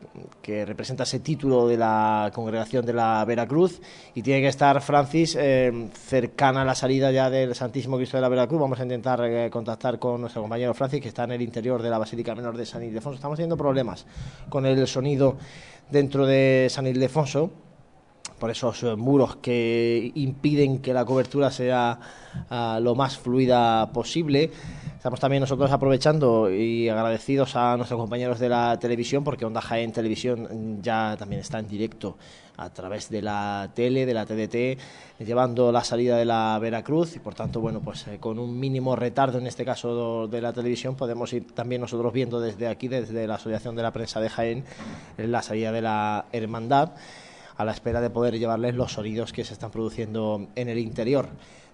[0.42, 3.82] que representa ese título de la congregación de la Veracruz
[4.16, 8.22] y tiene que estar Francis eh, cercana a la salida ya del Santísimo Cristo de
[8.22, 8.62] la Veracruz.
[8.62, 11.90] Vamos a intentar eh, contactar con nuestro compañero Francis que está en el interior de
[11.90, 13.16] la Basílica Menor de San Ildefonso.
[13.16, 14.06] Estamos teniendo problemas
[14.48, 15.36] con el sonido
[15.92, 17.52] dentro de San Ildefonso
[18.40, 22.00] por esos eh, muros que impiden que la cobertura sea
[22.50, 24.52] ah, lo más fluida posible.
[24.96, 29.92] Estamos también nosotros aprovechando y agradecidos a nuestros compañeros de la televisión, porque Onda Jaén
[29.92, 32.18] Televisión ya también está en directo
[32.58, 37.20] a través de la tele, de la TDT, llevando la salida de la Veracruz y
[37.20, 40.96] por tanto, bueno, pues eh, con un mínimo retardo en este caso de la televisión
[40.96, 44.66] podemos ir también nosotros viendo desde aquí, desde la Asociación de la Prensa de Jaén,
[45.18, 46.92] la salida de la Hermandad
[47.60, 51.28] a la espera de poder llevarles los sonidos que se están produciendo en el interior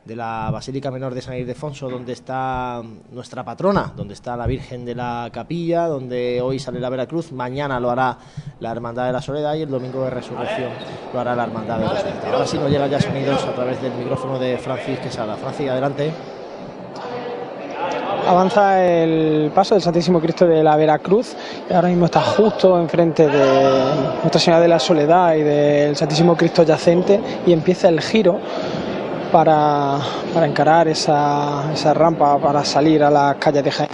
[0.03, 2.81] de la Basílica Menor de San Ildefonso, donde está
[3.11, 7.79] nuestra patrona, donde está la Virgen de la Capilla, donde hoy sale la Veracruz, mañana
[7.79, 8.17] lo hará
[8.59, 10.71] la Hermandad de la Soledad y el domingo de Resurrección
[11.13, 12.33] lo hará la Hermandad de la Soledad.
[12.33, 15.37] Ahora sí nos llegan ya sonidos a través del micrófono de Francis Quesada.
[15.37, 16.11] Francis, adelante.
[18.27, 21.35] Avanza el paso del Santísimo Cristo de la Veracruz
[21.69, 23.83] y ahora mismo está justo enfrente de
[24.23, 28.39] Nuestra Señora de la Soledad y del Santísimo Cristo yacente y empieza el giro
[29.31, 29.99] para,
[30.33, 33.89] para encarar esa, esa rampa para salir a las calles de Jaén.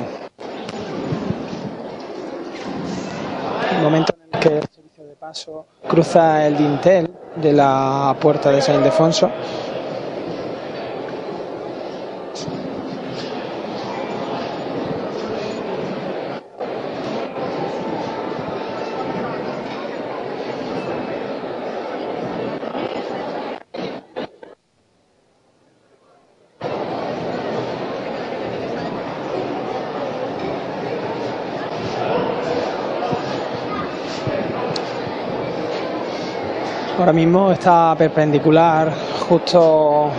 [3.75, 8.49] El momento en el que el servicio de paso cruza el dintel de la puerta
[8.49, 9.29] de San Ildefonso
[37.01, 38.93] Ahora mismo está perpendicular
[39.27, 40.11] justo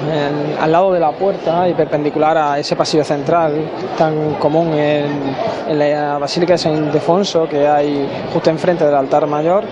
[0.60, 6.18] al lado de la puerta y perpendicular a ese pasillo central tan común en, la
[6.18, 9.62] Basílica de San Ildefonso que hay justo enfrente del altar mayor.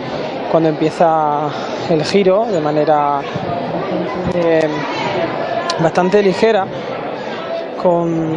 [0.53, 1.49] Cuando empieza
[1.91, 3.23] el giro de manera
[4.33, 4.69] eh,
[5.81, 6.65] bastante ligera
[7.83, 8.37] con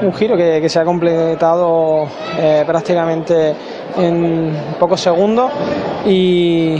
[0.00, 2.06] un giro que, que se ha completado
[2.38, 3.56] eh, prácticamente
[3.96, 5.50] en pocos segundos
[6.06, 6.76] y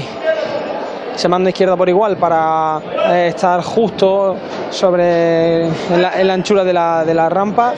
[1.14, 4.36] se manda izquierda por igual para eh, estar justo
[4.70, 7.72] sobre la, en la anchura de la, de la rampa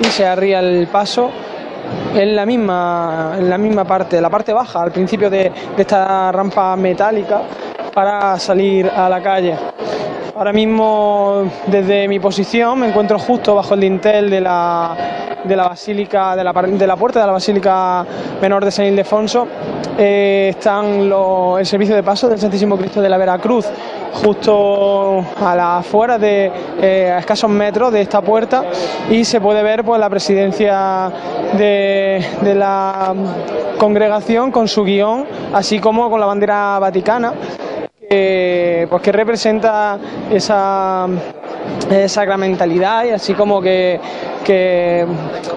[0.00, 1.30] y se arría el paso
[2.14, 6.76] en la misma en la misma parte, la parte baja al principio de esta rampa
[6.76, 7.42] metálica
[7.92, 9.56] para salir a la calle.
[10.36, 14.96] Ahora mismo desde mi posición me encuentro justo bajo el dintel de la,
[15.44, 18.04] de la basílica, de la, de la puerta de la basílica
[18.42, 19.46] menor de San Ildefonso.
[19.96, 21.12] Eh, están
[21.58, 23.66] el servicio de paso del Santísimo Cristo de la Veracruz
[24.12, 26.50] justo a la afuera de
[26.82, 28.64] eh, a escasos metros de esta puerta
[29.10, 31.12] y se puede ver pues la presidencia
[31.56, 33.14] de, de la
[33.78, 37.32] congregación con su guion así como con la bandera vaticana
[38.08, 39.98] pues que representa
[40.30, 41.06] esa
[42.06, 44.00] sacramentalidad y así como que,
[44.44, 45.06] que,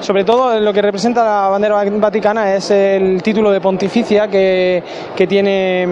[0.01, 4.83] sobre todo lo que representa la bandera vaticana es el título de pontificia que,
[5.15, 5.87] que tiene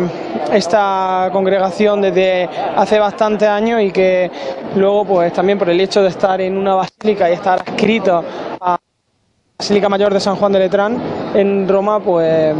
[0.51, 4.29] esta congregación desde hace bastantes años y que
[4.75, 8.23] luego pues también por el hecho de estar en una basílica y estar adscrito
[8.59, 8.79] a la
[9.57, 10.97] Basílica Mayor de San Juan de Letrán
[11.33, 12.55] en Roma pues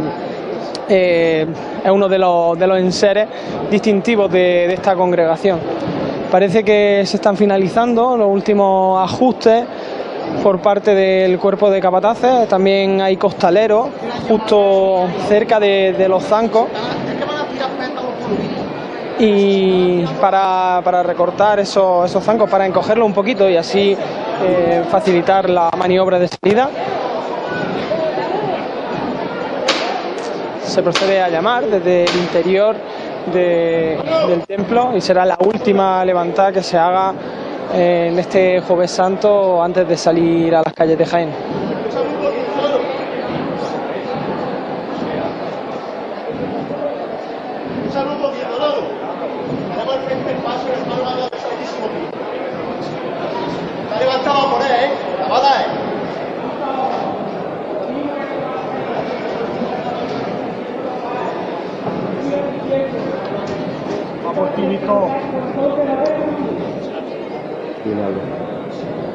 [0.88, 1.46] eh,
[1.84, 3.28] es uno de los, de los enseres
[3.70, 5.58] distintivos de, de esta congregación.
[6.30, 9.64] Parece que se están finalizando los últimos ajustes
[10.42, 12.48] por parte del cuerpo de capataces.
[12.48, 13.88] También hay costaleros
[14.28, 16.66] justo cerca de, de los zancos.
[19.18, 23.96] Y para, para recortar esos, esos zancos, para encogerlo un poquito y así
[24.42, 26.68] eh, facilitar la maniobra de salida.
[30.76, 32.76] Se procede a llamar desde el interior
[33.32, 33.98] de-
[34.28, 37.14] del templo y será la última levantada que se haga
[37.74, 41.30] eh, en este Jueves Santo antes de salir a las calles de Jaén.
[47.86, 48.82] Un saludo bien dorado.
[49.70, 52.18] Tenemos al frente el paso del hermano del Santísimo Cristo.
[53.84, 54.90] Está levantado por él, ¿eh?
[55.20, 55.66] La bala, ¿eh?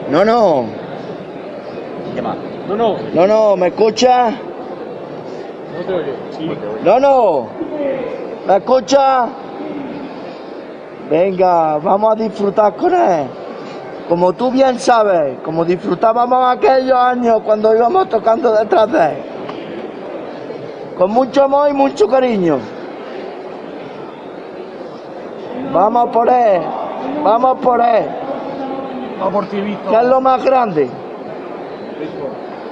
[0.10, 0.66] No, no.
[2.14, 2.38] ¿Qué más?
[2.68, 2.98] No, no.
[3.14, 4.32] No, no, ¿me escucha?
[4.32, 6.16] No te oye.
[6.32, 6.52] Sí.
[6.84, 7.48] No, no.
[8.48, 9.28] ¿Me escucha?
[11.10, 13.28] Venga, vamos a disfrutar con él.
[14.10, 19.18] Como tú bien sabes, como disfrutábamos aquellos años cuando íbamos tocando detrás de él.
[20.98, 22.60] Con mucho amor y mucho cariño.
[25.74, 26.62] Vamos por él,
[27.24, 28.06] vamos por él.
[29.20, 29.92] Vamos por ti, Víctor.
[29.92, 30.90] ¿Qué es lo más grande?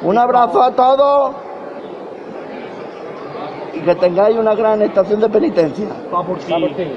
[0.02, 1.36] Un abrazo a todos
[3.74, 5.88] y que tengáis una gran estación de penitencia.
[6.14, 6.52] Va por ti.
[6.52, 6.92] Va por ti.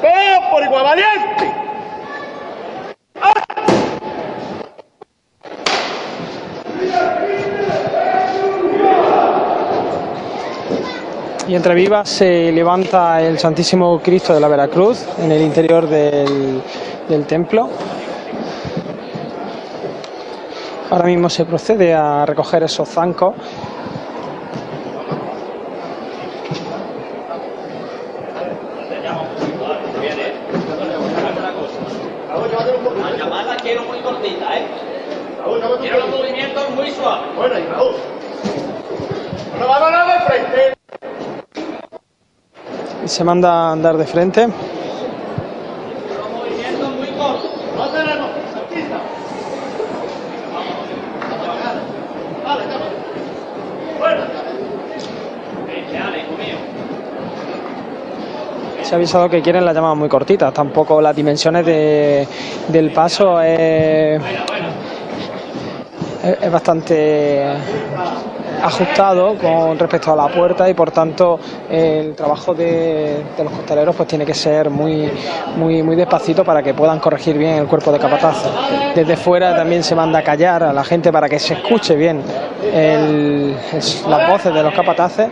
[0.00, 1.69] ¡Todos por igual valiente!
[11.50, 16.62] Y entre vivas se levanta el Santísimo Cristo de la Veracruz en el interior del,
[17.08, 17.68] del templo.
[20.90, 23.34] Ahora mismo se procede a recoger esos zancos.
[35.80, 37.34] Quiero los movimientos muy suaves.
[37.34, 37.94] Bueno, y Raúl.
[39.58, 40.09] Vámonos de frente.
[43.06, 44.46] Se manda a andar de frente.
[58.82, 60.52] Se ha avisado que quieren las llamadas muy cortitas.
[60.52, 62.26] Tampoco las dimensiones de-
[62.68, 64.20] del paso es,
[66.24, 67.44] es- es bastante
[68.62, 71.38] ajustado con respecto a la puerta y por tanto
[71.70, 75.10] el trabajo de, los costaleros pues tiene que ser muy
[75.56, 78.44] muy muy despacito para que puedan corregir bien el cuerpo de capataz.
[78.94, 82.22] Desde fuera también se manda a callar a la gente para que se escuche bien
[82.72, 83.56] el-
[84.08, 85.28] las voces de los capataces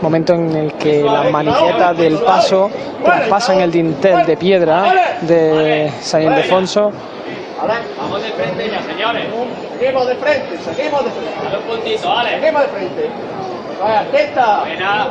[0.00, 2.70] momento en el que las maniquetas del paso
[3.04, 4.92] traspasan el dintel de piedra
[5.22, 6.92] de San Ildefonso.
[7.98, 9.24] Vamos de frente ya, señores.
[9.78, 11.30] Seguimos de frente, seguimos de frente.
[11.42, 12.40] Dale un puntito, Ale.
[12.40, 13.10] Seguimos de frente.
[13.80, 14.60] Vaya, atenta.
[14.60, 15.08] Buena.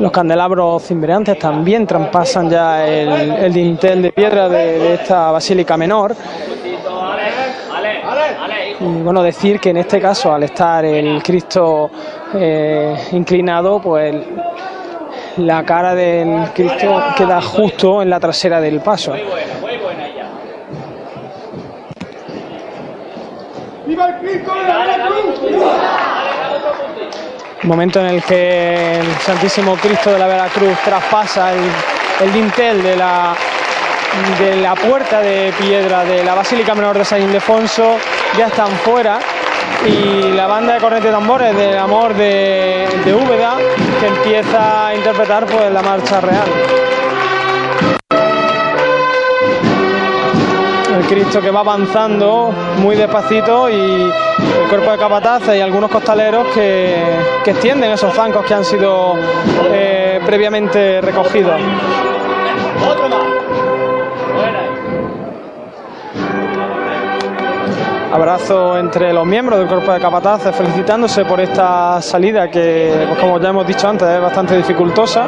[0.00, 5.76] Los candelabros cimbreantes también traspasan ya el, el dintel de piedra de, de esta basílica
[5.76, 6.14] menor.
[8.80, 11.90] Y bueno, decir que en este caso, al estar el Cristo
[12.34, 14.14] eh, inclinado, pues
[15.38, 19.14] la cara del Cristo queda justo en la trasera del paso.
[23.88, 25.08] ¡Viva el Cristo de la.
[27.62, 31.60] Momento en el que el Santísimo Cristo de la Veracruz traspasa el,
[32.20, 33.34] el dintel de la,
[34.38, 37.96] de la puerta de piedra de la Basílica Menor de San Ildefonso,
[38.36, 39.20] ya están fuera.
[39.86, 43.56] Y la banda de cornetas y tambores del amor de, de Úbeda,
[44.00, 46.87] que empieza a interpretar pues, la marcha real.
[51.08, 52.52] Cristo que va avanzando
[52.82, 56.96] muy despacito y el cuerpo de capataces y algunos costaleros que,
[57.42, 59.14] que extienden esos zancos que han sido
[59.72, 61.58] eh, previamente recogidos.
[68.12, 73.40] Abrazo entre los miembros del cuerpo de capataces felicitándose por esta salida que, pues, como
[73.40, 75.26] ya hemos dicho antes, es bastante dificultosa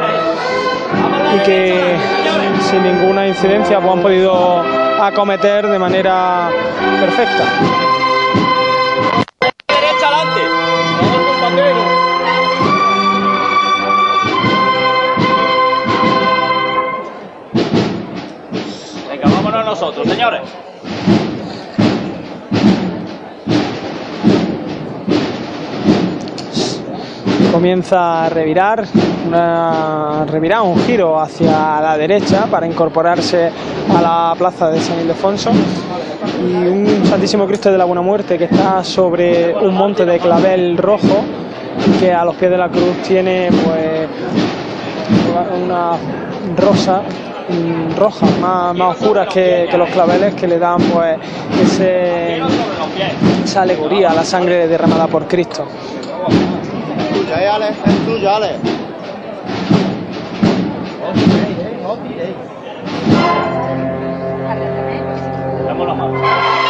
[1.37, 1.97] y que
[2.70, 6.51] sin ninguna incidencia pues, han podido acometer de manera
[7.01, 7.44] perfecta.
[9.68, 10.40] Derecha adelante.
[19.09, 20.69] Venga, vámonos nosotros, señores.
[27.61, 28.86] Comienza a revirar,
[30.64, 33.50] un giro hacia la derecha para incorporarse
[33.94, 35.50] a la plaza de San Ildefonso
[36.40, 40.78] y un Santísimo Cristo de la Buena Muerte que está sobre un monte de clavel
[40.78, 41.22] rojo
[42.00, 44.08] que a los pies de la cruz tiene pues
[45.62, 45.98] una
[46.56, 51.18] rosa mm, roja más, más oscuras que, que los claveles que le dan pues
[51.62, 52.38] ese,
[53.44, 55.66] esa alegoría a la sangre derramada por Cristo.
[57.31, 58.59] Tuya, eh, Ale, es tuya, Ale.
[65.66, 66.69] Damos la mano.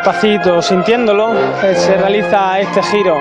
[0.00, 3.18] Despacito, sintiéndolo, eh, se realiza este giro.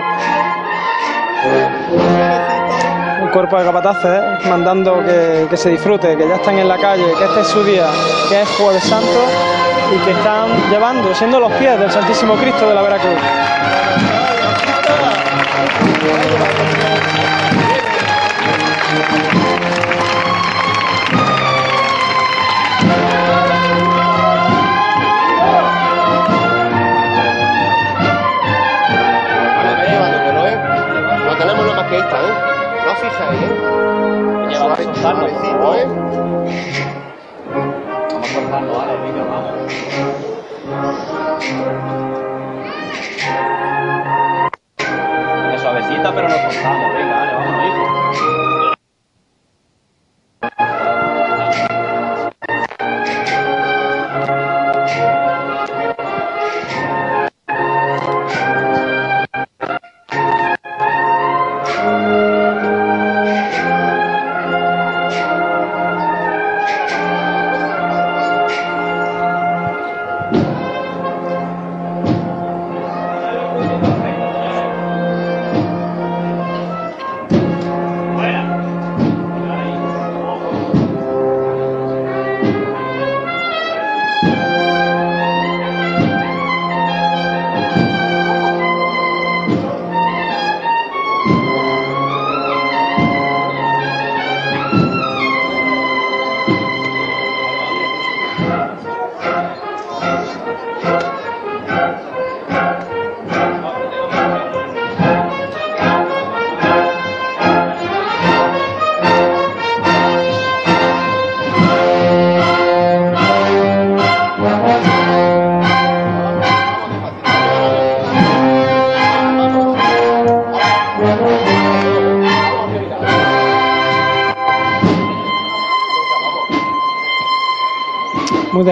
[3.22, 6.78] El cuerpo de capataces eh, mandando que, que se disfrute, que ya están en la
[6.78, 7.86] calle, que este es su día,
[8.30, 9.26] que es Jueves Santo
[9.94, 13.20] y que están llevando, siendo los pies del Santísimo Cristo de la Veracruz.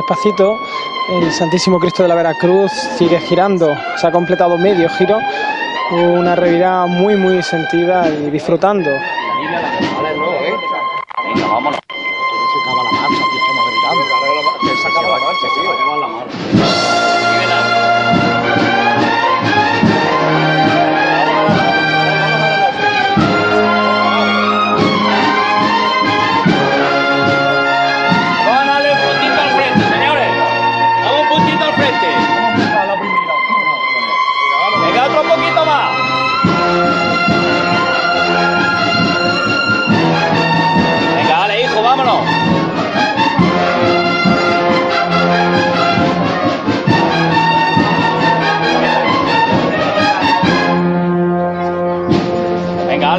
[0.07, 0.57] Despacito,
[1.09, 5.19] el Santísimo Cristo de la Veracruz sigue girando, se ha completado medio giro,
[5.91, 8.89] una revirada muy muy sentida y disfrutando.
[8.89, 9.59] Venga,
[11.47, 11.79] vámonos.
[11.89, 14.01] Se acaba la marcha, tío, estamos revirando.
[14.81, 15.86] Se acaba la marcha, tío.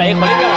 [0.08, 0.47] Venga, dale,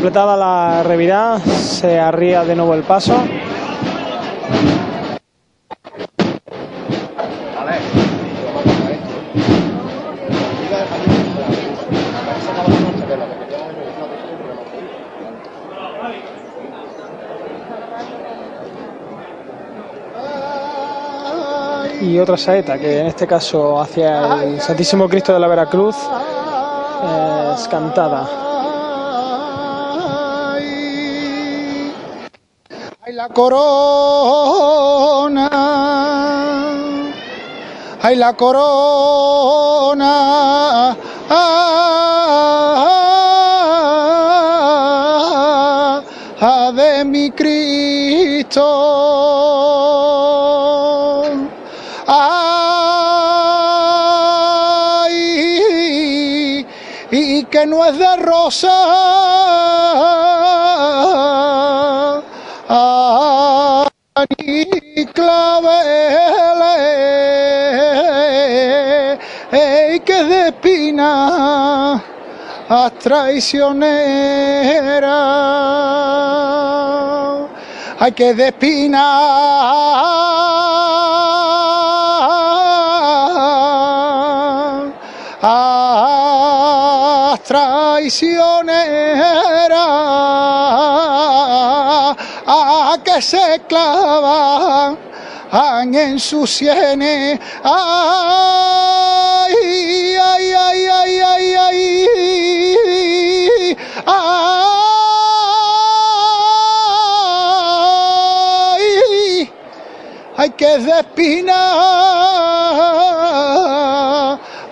[0.00, 3.22] Completada la revirada, se arría de nuevo el paso.
[22.00, 25.94] y otra saeta, que en este caso hacia el Santísimo Cristo de la Veracruz
[27.04, 28.49] eh, es cantada.
[33.32, 34.70] Corona.
[38.02, 40.06] Ay, la corona.
[41.28, 41.60] Ah,
[46.40, 48.66] ah, de mi Cristo.
[52.06, 52.26] Ay,
[57.10, 59.29] y que no es de rosa.
[72.72, 73.90] A traicionera.
[77.98, 79.02] Hay que de espina
[85.42, 88.60] a traicionera
[92.46, 94.96] a que se clavan
[95.92, 97.40] en sus sienes.
[97.64, 99.54] Ay,
[100.22, 100.49] ay,
[104.06, 104.12] Ay,
[110.36, 111.60] ay que de espina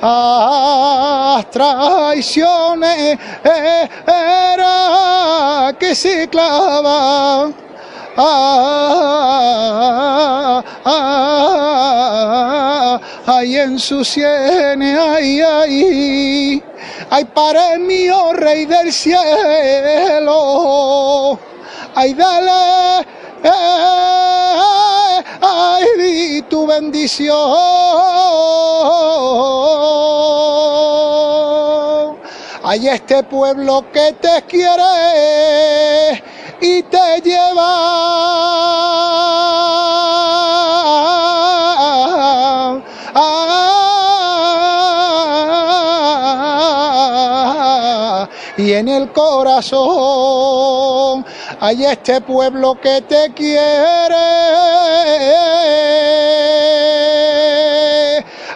[0.00, 7.50] a traiciones eh, era que se clava
[8.18, 8.58] ah,
[10.84, 11.78] ah,
[13.26, 16.62] ay en sus sienes ay ay
[17.10, 20.34] ay para mío rey del cielo
[21.94, 23.06] ay dale
[23.44, 27.38] eh, ay di tu bendición
[32.68, 36.22] hay este pueblo que te quiere
[36.60, 37.64] y te lleva.
[48.58, 51.24] Y en el corazón
[51.60, 53.64] hay este pueblo que te quiere.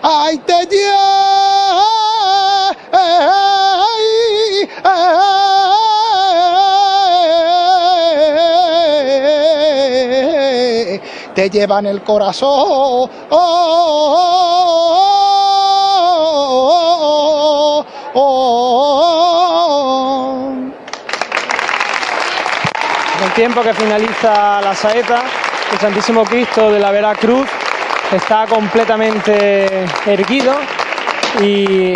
[0.03, 1.13] Ay te lleva
[11.35, 13.11] te llevan el corazón.
[23.25, 25.23] El tiempo que finaliza la saeta,
[25.73, 27.49] el Santísimo Cristo de la Veracruz
[28.13, 30.55] está completamente erguido
[31.41, 31.95] y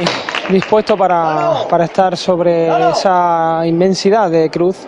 [0.49, 4.86] dispuesto para, para estar sobre esa inmensidad de cruz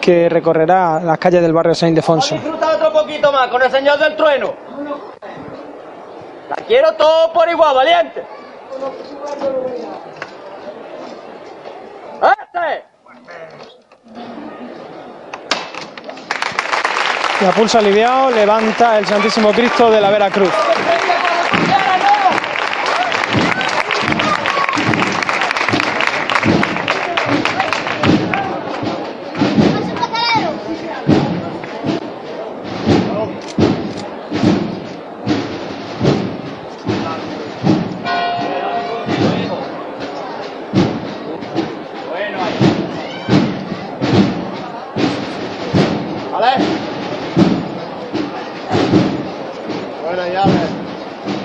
[0.00, 2.34] que recorrerá las calles del barrio San Ildefonso.
[2.34, 4.54] Disfruta otro poquito más con el señor del trueno.
[6.48, 8.24] La quiero todo por igual, valiente.
[12.22, 12.84] ¡Este!
[17.40, 20.50] Y a pulso aliviado levanta el Santísimo Cristo de la Veracruz.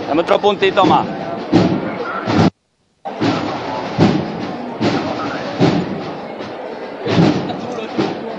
[0.08, 1.06] Dame otro puntito más.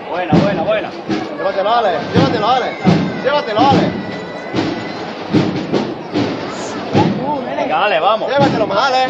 [0.09, 0.91] Buena, buena, buena.
[1.37, 1.99] Llévatelo, Ale.
[2.15, 2.67] Llévatelo, Ale.
[3.25, 3.91] Llévatelo, Ale.
[7.57, 8.31] Venga, dale, vamos.
[8.31, 9.07] Llévatelo más, Ale.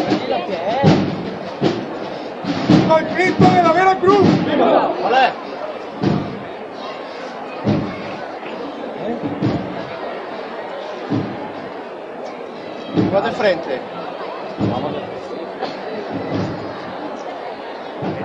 [2.89, 4.27] ¡Con Cristo de la Veracruz!
[5.03, 5.46] ¡Vale!
[13.13, 13.81] Vas de frente.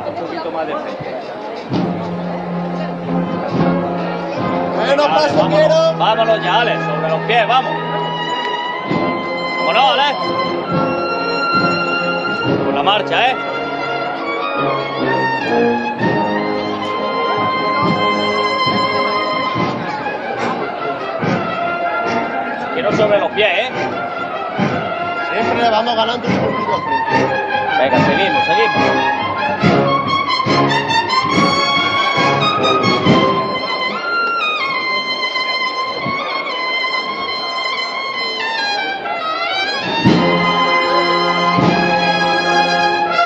[0.07, 1.15] Un poquito más de frente.
[4.75, 5.59] Bueno, Dale, paso vámonos.
[5.59, 5.97] quiero.
[5.97, 7.71] Vámonos ya, Ale, sobre los pies, vamos.
[9.65, 10.15] Vámonos, Ale.
[12.65, 13.35] Con la marcha, ¿eh?
[22.73, 23.60] Quiero sobre los pies, ¿eh?
[25.61, 27.51] Le vamos ganando un poquito frente.
[27.79, 29.21] Venga, seguimos, seguimos.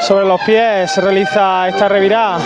[0.02, 2.38] Sobre los pies se realiza esta revirada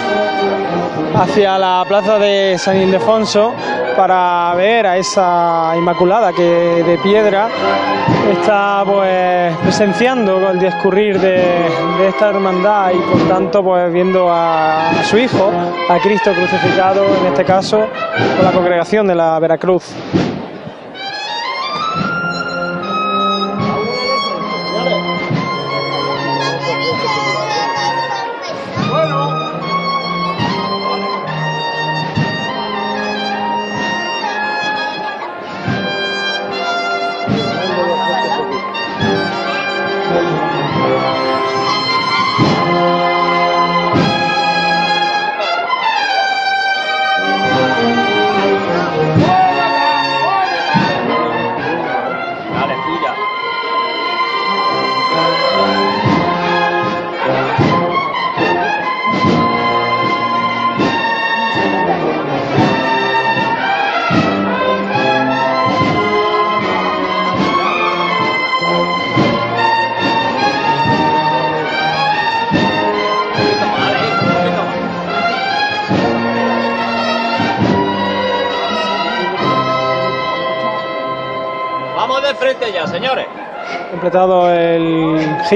[1.16, 3.54] hacia la plaza de San Ildefonso
[4.00, 7.50] para ver a esa Inmaculada que de piedra
[8.32, 11.68] está pues presenciando el discurrir de,
[12.08, 15.52] esta hermandad y por tanto pues viendo a, a su hijo,
[15.90, 17.88] a Cristo crucificado en este caso
[18.38, 19.94] con la congregación de la Veracruz.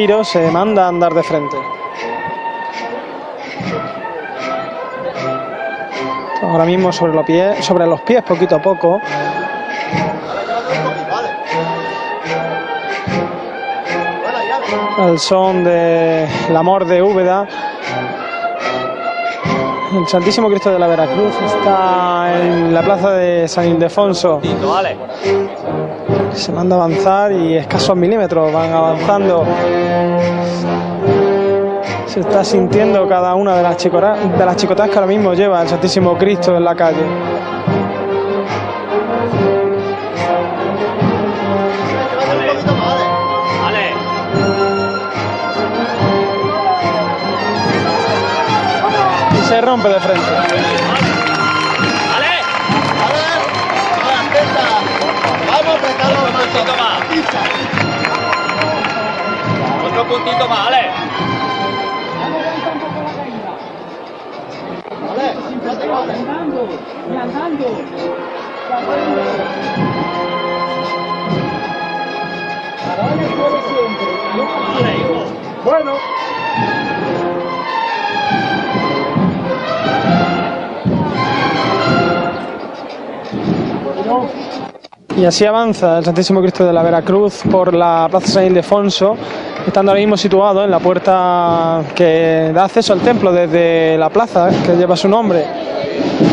[0.04, 1.56] El se manda a andar de frente.
[6.42, 9.00] Ahora mismo sobre los pies, sobre los pies poquito a poco.
[14.98, 17.48] Al son de el amor de Úbeda.
[19.94, 24.42] El Santísimo Cristo de la Veracruz está en la plaza de San Ildefonso.
[24.68, 24.98] Vale.
[26.34, 29.46] Se manda a avanzar y escasos milímetros van avanzando.
[32.08, 35.62] Se está sintiendo cada una de las, chicora- de las chicotas que ahora mismo lleva
[35.62, 37.04] el Santísimo Cristo en la calle.
[49.34, 50.33] Y se rompe de frente.
[60.14, 60.92] Puntito más, vale.
[75.64, 75.94] Bueno.
[85.16, 89.16] Y así avanza el Santísimo Cristo de la Veracruz por la Plaza San Ildefonso,
[89.66, 94.50] estando ahora mismo situado en la puerta que da acceso al templo desde la plaza
[94.66, 95.46] que lleva su nombre.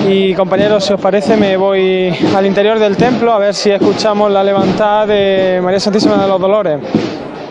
[0.09, 4.31] Y compañeros, si os parece, me voy al interior del templo a ver si escuchamos
[4.31, 6.81] la levantada de María Santísima de los Dolores.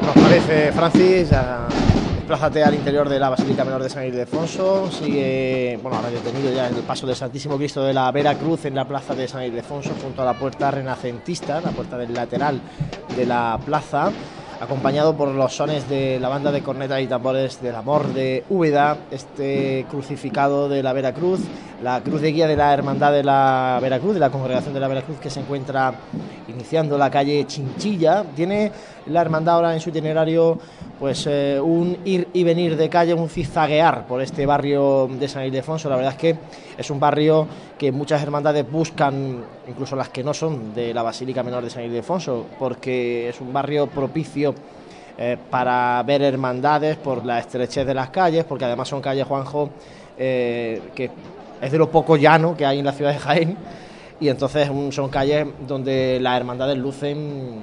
[0.01, 1.67] Nos parece, Francis, ya
[2.29, 4.91] desplázate al interior de la Basílica Menor de San Ildefonso.
[4.91, 8.75] Sigue, bueno, ahora detenido ya en el paso del Santísimo Cristo de la Veracruz en
[8.75, 12.61] la plaza de San Ildefonso, junto a la puerta renacentista, la puerta del lateral
[13.15, 14.11] de la plaza,
[14.59, 18.97] acompañado por los sones de la banda de cornetas y tambores del amor de Úbeda,
[19.09, 21.39] este crucificado de la Veracruz,
[21.81, 24.87] la cruz de guía de la Hermandad de la Veracruz, de la Congregación de la
[24.87, 25.93] Veracruz, que se encuentra
[26.47, 28.25] iniciando la calle Chinchilla.
[28.35, 28.71] Tiene
[29.09, 30.57] la hermandad ahora en su itinerario
[30.99, 35.45] pues eh, un ir y venir de calle, un zigzaguear por este barrio de San
[35.45, 35.89] Ildefonso.
[35.89, 36.35] La verdad es que
[36.77, 37.47] es un barrio
[37.77, 41.83] que muchas hermandades buscan, incluso las que no son de la Basílica Menor de San
[41.83, 44.53] Ildefonso, porque es un barrio propicio
[45.17, 49.69] eh, para ver hermandades por la estrechez de las calles, porque además son calles, Juanjo,
[50.17, 51.09] eh, que
[51.61, 53.57] es de lo poco llano que hay en la ciudad de Jaén
[54.19, 57.61] y entonces son calles donde las hermandades lucen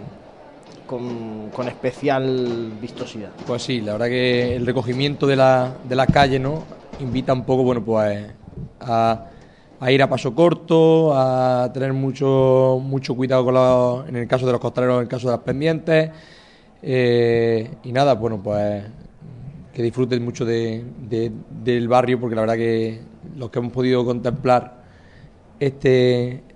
[0.86, 3.36] con, con especial vistosidad.
[3.44, 6.68] Pues sí, la verdad que el recogimiento de la, de la calle, ¿no?
[6.98, 8.34] Invita un poco, bueno, pues
[8.80, 9.30] a,
[9.78, 14.46] a ir a paso corto, a tener mucho, mucho cuidado con los, en el caso
[14.46, 16.10] de los costaleros, en el caso de las pendientes.
[16.82, 18.84] eh, y nada, bueno, pues
[19.72, 24.04] que disfruten mucho de, de- del barrio, porque la verdad que los que hemos podido
[24.04, 24.84] contemplar
[25.58, 26.46] este,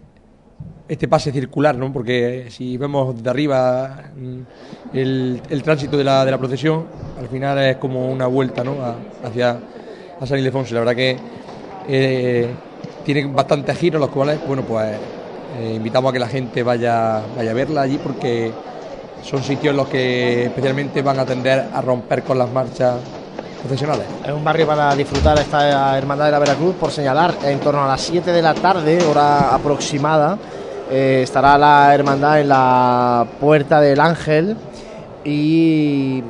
[0.88, 1.92] este pase circular, ¿no?
[1.92, 6.86] porque si vemos de arriba mm, el, el tránsito de la, de la, procesión,
[7.18, 8.76] al final es como una vuelta ¿no?
[9.22, 9.58] hacia
[10.20, 10.74] a San Ildefonso.
[10.74, 11.16] La verdad que
[11.88, 12.48] eh,
[13.04, 14.96] tiene bastantes giros, los cuales, bueno, pues
[15.58, 18.50] eh, invitamos a que la gente vaya, vaya a verla allí porque
[19.22, 22.96] son sitios en los que especialmente van a tender a romper con las marchas
[24.24, 27.88] Es un barrio para disfrutar esta Hermandad de la Veracruz, por señalar, en torno a
[27.88, 30.38] las 7 de la tarde, hora aproximada,
[30.90, 34.56] eh, estará la hermandad en la Puerta del Ángel
[35.24, 36.22] y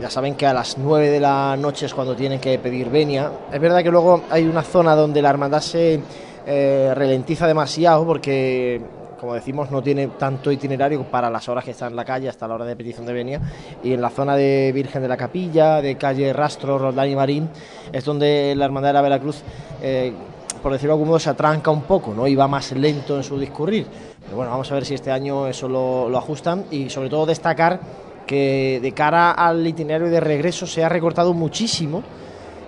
[0.00, 3.30] ya saben que a las 9 de la noche es cuando tienen que pedir venia.
[3.52, 6.00] Es verdad que luego hay una zona donde la hermandad se
[6.46, 8.80] eh, ralentiza demasiado porque
[9.22, 12.48] como decimos, no tiene tanto itinerario para las horas que está en la calle hasta
[12.48, 13.40] la hora de petición de venia.
[13.80, 17.48] Y en la zona de Virgen de la Capilla, de calle Rastro, Roldán y Marín,
[17.92, 19.42] es donde la Hermandad de la Veracruz,
[19.80, 20.12] eh,
[20.60, 22.26] por decirlo de algún modo, se atranca un poco ¿no?
[22.26, 23.86] y va más lento en su discurrir.
[24.24, 27.24] Pero bueno, vamos a ver si este año eso lo, lo ajustan y sobre todo
[27.24, 27.78] destacar
[28.26, 32.02] que de cara al itinerario de regreso se ha recortado muchísimo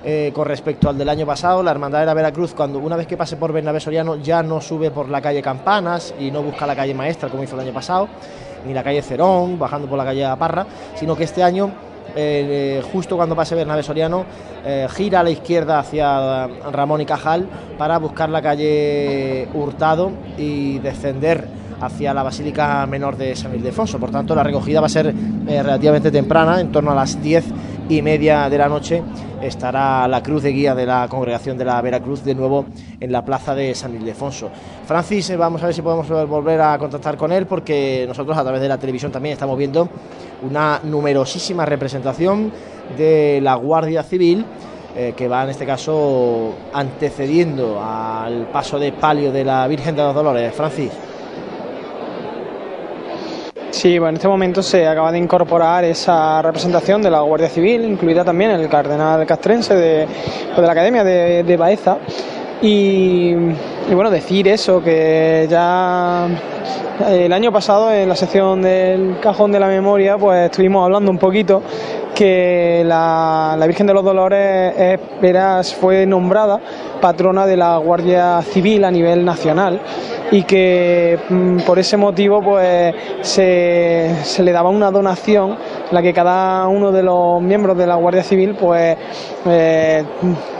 [0.07, 1.62] eh, con respecto al del año pasado.
[1.62, 4.61] La Hermandad de la Veracruz, cuando una vez que pase por Bernabé Soriano, ya no
[4.61, 7.72] sube por la calle Campanas y no busca la calle Maestra como hizo el año
[7.72, 8.09] pasado,
[8.66, 11.70] ni la calle Cerón, bajando por la calle Aparra, sino que este año,
[12.14, 14.26] eh, justo cuando pase Bernabé Soriano,
[14.66, 17.48] eh, gira a la izquierda hacia Ramón y Cajal
[17.78, 21.48] para buscar la calle Hurtado y descender
[21.80, 23.98] hacia la Basílica Menor de San Ildefonso.
[23.98, 25.14] Por tanto, la recogida va a ser
[25.46, 27.44] relativamente temprana, en torno a las 10
[27.89, 29.03] y media de la noche
[29.43, 32.64] estará la cruz de guía de la congregación de la Veracruz de nuevo
[32.99, 34.51] en la plaza de San Ildefonso.
[34.87, 38.43] Francis, eh, vamos a ver si podemos volver a contactar con él porque nosotros a
[38.43, 39.89] través de la televisión también estamos viendo
[40.43, 42.51] una numerosísima representación
[42.97, 44.45] de la Guardia Civil.
[44.97, 50.05] Eh, que va en este caso antecediendo al paso de palio de la Virgen de
[50.05, 50.55] los Dolores.
[50.55, 50.93] Francis.
[53.74, 57.84] Sí, bueno, en este momento se acaba de incorporar esa representación de la Guardia Civil,
[57.84, 60.06] incluida también el cardenal castrense de,
[60.56, 61.98] de la Academia de, Baeza.
[62.66, 63.34] Y,
[63.92, 66.26] bueno, decir eso, que ya
[67.10, 71.18] el año pasado en la sección del Cajón de la Memoria, pues estuvimos hablando un
[71.18, 71.62] poquito
[72.14, 74.98] que la, Virgen de los Dolores
[75.78, 76.58] fue nombrada
[77.02, 79.80] patrona de la Guardia Civil a nivel nacional
[80.30, 85.58] y que mm, por ese motivo pues se, le daba una donación
[85.91, 88.97] la que cada uno de los miembros de la Guardia Civil pues
[89.47, 90.05] eh,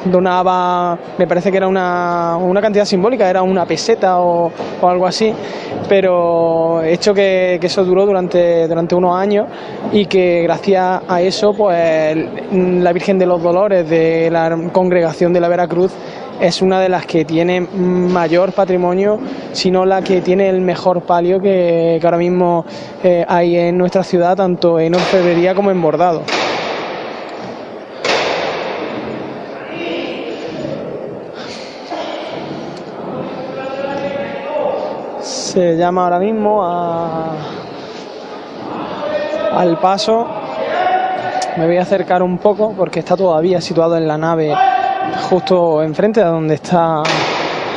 [0.05, 4.51] donaba, me parece que era una, cantidad simbólica, era una peseta o,
[4.83, 5.33] algo así,
[5.89, 9.47] pero hecho que, que, eso duró durante, durante unos años
[9.93, 12.17] y que gracias a eso pues
[12.53, 15.93] la Virgen de los Dolores de la congregación de la Veracruz
[16.41, 19.19] es una de las que tiene mayor patrimonio,
[19.53, 22.65] sino la que tiene el mejor palio que, ahora mismo
[23.03, 26.23] eh, hay en nuestra ciudad, tanto en orfebrería como en bordado.
[35.21, 36.65] Se llama ahora mismo
[39.53, 40.27] al paso.
[41.57, 44.53] Me voy a acercar un poco porque está todavía situado en la nave
[45.29, 47.03] justo enfrente de donde está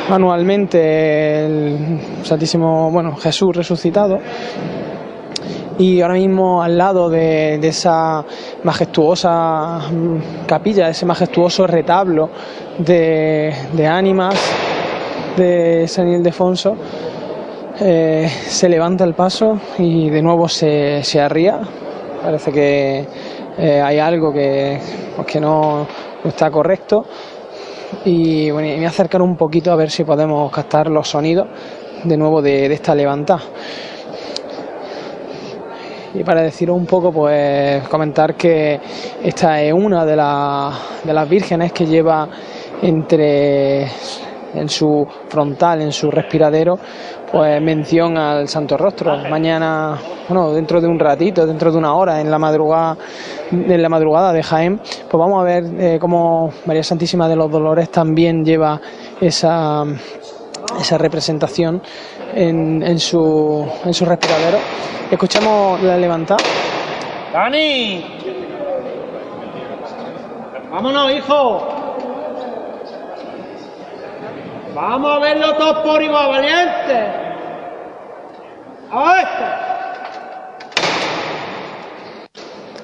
[0.09, 4.19] anualmente el Santísimo, bueno, Jesús resucitado.
[5.79, 8.25] Y ahora mismo al lado de, esa
[8.63, 9.79] majestuosa
[10.47, 12.29] capilla, ese majestuoso retablo
[12.79, 13.53] de,
[13.87, 14.35] ánimas
[15.35, 16.75] de San Ildefonso,
[17.79, 21.59] eh, se levanta el paso y de nuevo se, se arría.
[22.23, 23.07] Parece que
[23.59, 24.79] eh, hay algo que,
[25.15, 25.87] pues que no,
[26.23, 27.05] está correcto.
[28.05, 31.47] Y bueno, me voy acercar un poquito a ver si podemos captar los sonidos
[32.03, 33.41] de nuevo de, esta levantada.
[36.13, 38.79] Y para deciros un poco, pues comentar que
[39.23, 40.15] esta es una de,
[41.03, 42.27] de las vírgenes que lleva
[42.81, 43.87] entre
[44.53, 46.79] en su frontal, en su respiradero,
[47.31, 49.17] pues mención al Santo Rostro.
[49.29, 49.97] Mañana,
[50.27, 52.97] bueno, dentro de un ratito, dentro de una hora, en la madrugada,
[53.51, 57.51] en la madrugada de Jaén, pues vamos a ver eh, cómo María Santísima de los
[57.51, 58.79] Dolores también lleva
[59.19, 59.83] esa,
[60.79, 61.81] esa representación
[62.33, 64.57] en, en, su, en su respiradero.
[65.11, 66.43] Escuchamos la levantada.
[67.33, 68.05] ¡Dani!
[70.71, 71.76] ¡Vámonos, hijo!
[74.77, 76.93] Vamos a verlo todos por igual, valiente.
[78.91, 79.23] A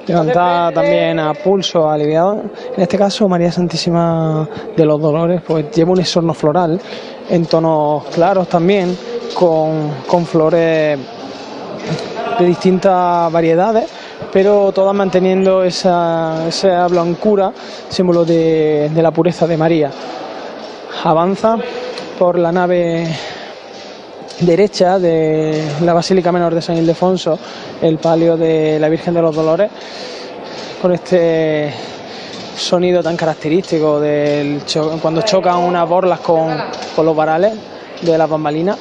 [0.08, 2.46] Levantada también a pulso aliviado.
[2.76, 6.82] En este caso, María Santísima de los Dolores, pues lleva un esorno floral
[7.30, 8.98] en tonos claros también,
[9.36, 10.98] con, con flores
[12.40, 13.88] de distintas variedades,
[14.32, 17.54] pero todas manteniendo esa, esa blancura,
[17.88, 19.92] símbolo de, de la pureza de María.
[21.04, 21.58] Avanza
[22.18, 23.08] por la nave
[24.40, 27.38] derecha de la Basílica Menor de San Ildefonso,
[27.82, 29.70] el palio de la Virgen de los Dolores,
[30.82, 31.74] con este
[32.58, 34.62] sonido tan característico del
[35.02, 36.56] cuando chocan unas borlas con,
[36.96, 37.54] con los varales
[38.02, 38.78] de las bambalinas.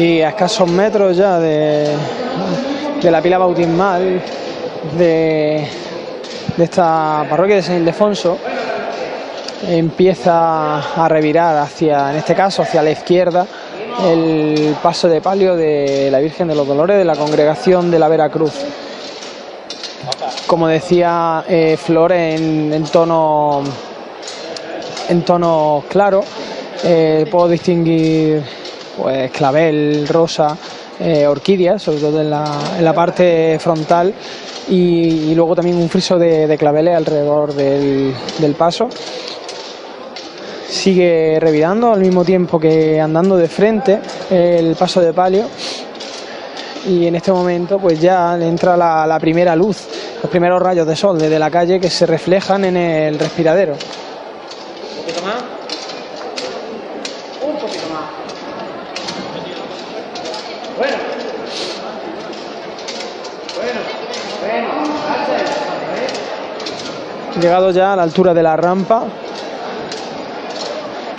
[0.00, 1.94] Y a escasos metros ya de,
[3.02, 4.22] de la pila bautismal
[4.96, 5.66] de,
[6.56, 8.38] de esta parroquia de San Ildefonso
[9.68, 13.46] empieza a revirar hacia, en este caso, hacia la izquierda,
[14.06, 18.08] el paso de palio de la Virgen de los Dolores de la congregación de la
[18.08, 18.54] Veracruz.
[20.46, 23.62] Como decía, eh, flores en, en tono
[25.10, 26.24] en tono claro.
[26.84, 28.42] Eh, puedo distinguir
[28.96, 30.56] pues clavel, rosa,
[30.98, 32.44] eh, orquídeas, sobre todo en la,
[32.78, 34.12] en la parte frontal,
[34.68, 38.88] y, luego también un friso de, claveles alrededor del, del paso.
[40.68, 43.98] Sigue revirando al mismo tiempo que andando de frente
[44.30, 45.46] el paso de palio
[46.86, 49.88] y en este momento pues ya entra la, la primera luz,
[50.22, 53.72] los primeros rayos de sol desde la calle que se reflejan en el respiradero.
[53.72, 53.78] Un
[55.04, 55.42] poquito más.
[57.42, 58.04] Un poquito más.
[60.78, 60.96] Bueno.
[63.56, 63.80] Bueno.
[64.40, 64.68] Bueno.
[65.10, 65.46] Axel.
[67.40, 69.04] Llegado ya a la altura de la rampa,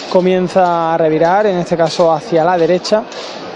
[0.10, 3.02] comienza a revirar, en este caso hacia la derecha,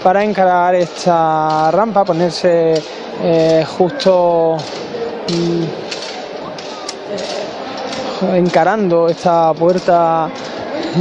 [0.02, 2.74] para encarar esta rampa, ponerse
[3.22, 4.56] eh, justo
[5.28, 5.62] mm,
[8.34, 10.28] encarando esta puerta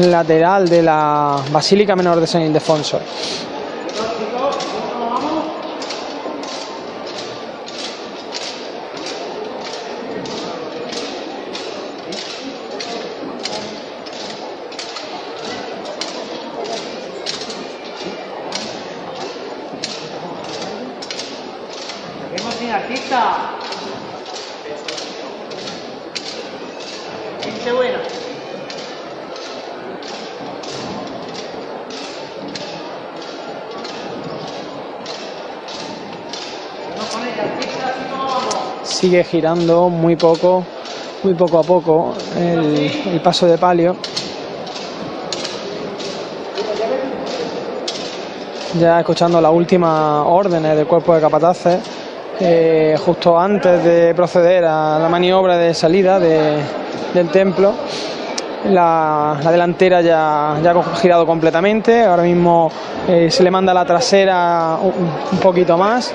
[0.02, 3.00] lateral de la Basílica Menor de San Ildefonso.
[22.36, 23.52] Seguimos sin artista.
[27.42, 28.00] Gente buena.
[36.90, 38.56] Vamos con ella, artista, así como vamos.
[39.24, 40.64] Girando muy poco,
[41.24, 43.96] muy poco a poco el, paso de palio.
[48.80, 51.80] Ya escuchando las últimas órdenes del cuerpo de capataces,
[52.40, 56.58] eh, justo antes de proceder a la maniobra de salida de-
[57.14, 57.74] del templo.
[58.70, 62.72] La, la delantera ya, ha girado completamente, ahora mismo
[63.08, 66.12] eh, se le manda la trasera un poquito más.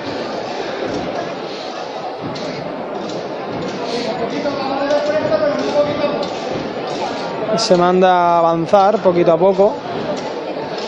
[7.61, 9.75] Se manda a avanzar poquito a poco,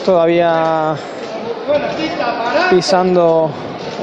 [0.04, 0.96] todavía
[2.72, 3.50] pisando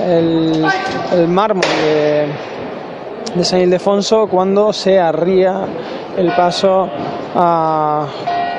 [0.07, 0.65] el,
[1.13, 2.27] el mármol de,
[3.35, 5.67] de San Ildefonso cuando se arría
[6.17, 6.89] el paso
[7.35, 8.07] a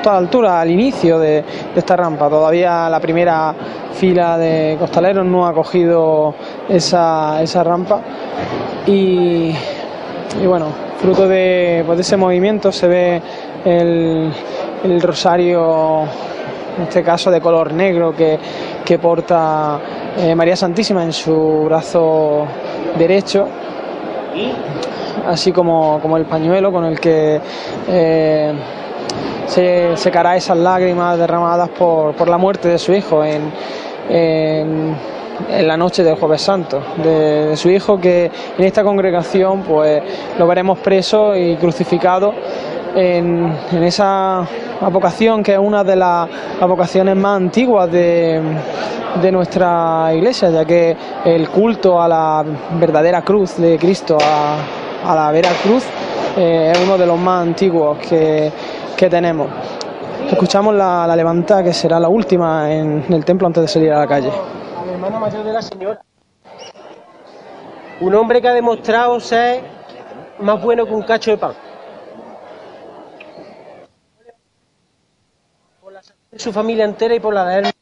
[0.02, 1.42] toda altura, al inicio de,
[1.74, 2.28] de esta rampa.
[2.28, 3.54] Todavía la primera
[3.94, 6.34] fila de costaleros no ha cogido
[6.68, 8.00] esa, esa rampa
[8.86, 9.54] y,
[10.40, 10.66] y bueno,
[11.00, 13.22] fruto de, pues, de ese movimiento se ve
[13.64, 14.32] el,
[14.84, 16.02] el rosario,
[16.76, 18.38] en este caso de color negro, que,
[18.84, 19.80] que porta
[20.18, 22.46] eh, María Santísima en su brazo
[22.98, 23.48] derecho,
[25.26, 27.40] así como, como el pañuelo con el que
[27.88, 28.52] eh,
[29.46, 33.50] se secará esas lágrimas derramadas por, por la muerte de su hijo en,
[34.08, 35.12] en,
[35.62, 40.02] la noche del Jueves Santo, de, de su hijo que en esta congregación pues
[40.38, 42.32] lo veremos preso y crucificado
[42.94, 44.46] en, esa
[44.90, 46.28] vocación que es una de las
[46.60, 48.40] vocaciones más antiguas de,
[49.20, 52.44] de nuestra iglesia, ya que el culto a la
[52.78, 55.84] verdadera cruz de Cristo, a, la vera cruz,
[56.36, 58.50] eh, es uno de los más antiguos que,
[58.96, 59.48] que tenemos.
[60.30, 63.98] Escuchamos la, la levantada que será la última en el templo antes de salir a
[63.98, 64.30] la calle.
[64.80, 66.00] Al hermano mayor de la señora.
[68.00, 69.62] Un hombre que ha demostrado ser
[70.40, 71.52] más bueno que un cacho de pan.
[75.80, 77.72] Por la salud de su familia entera y por la de él.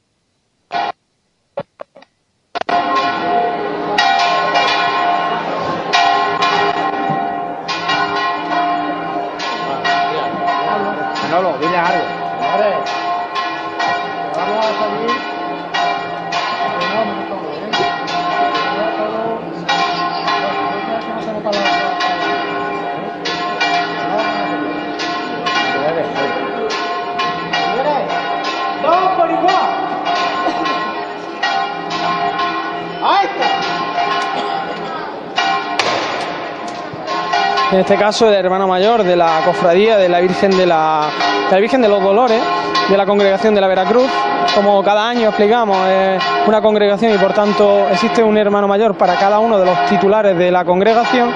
[37.73, 41.09] En este caso el hermano mayor de la cofradía de la Virgen de la,
[41.53, 42.43] Virgen de los Dolores,
[42.89, 44.11] de la congregación de la Veracruz.
[44.57, 49.15] Como cada año explicamos, es una congregación y por tanto existe un hermano mayor para
[49.15, 51.33] cada uno de los titulares de la congregación,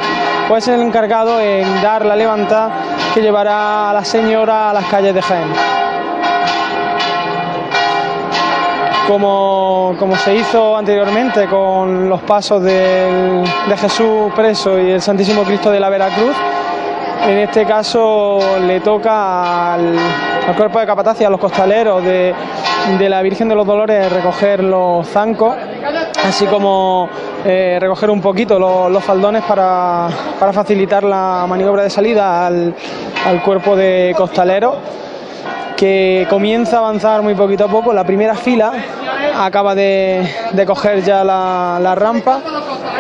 [0.49, 2.69] pues es el encargado en dar la levantada
[3.15, 5.94] que llevará a la señora a las calles de Jaén.
[9.07, 15.43] Como, como se hizo anteriormente con los pasos del- de Jesús preso y el Santísimo
[15.43, 16.35] Cristo de la Veracruz.
[17.27, 19.97] En este caso le toca al,
[20.47, 22.35] al cuerpo de capataz y a los costaleros de,
[22.99, 25.55] de la Virgen de los Dolores recoger los zancos,
[26.27, 27.09] así como
[27.47, 30.09] eh, recoger un poquito los, faldones para,
[30.39, 32.75] para facilitar la maniobra de salida al,
[33.27, 34.75] al cuerpo de costaleros
[35.77, 37.93] que comienza a avanzar muy poquito a poco.
[37.93, 38.73] La primera fila
[39.37, 42.41] acaba de, de coger ya la, la rampa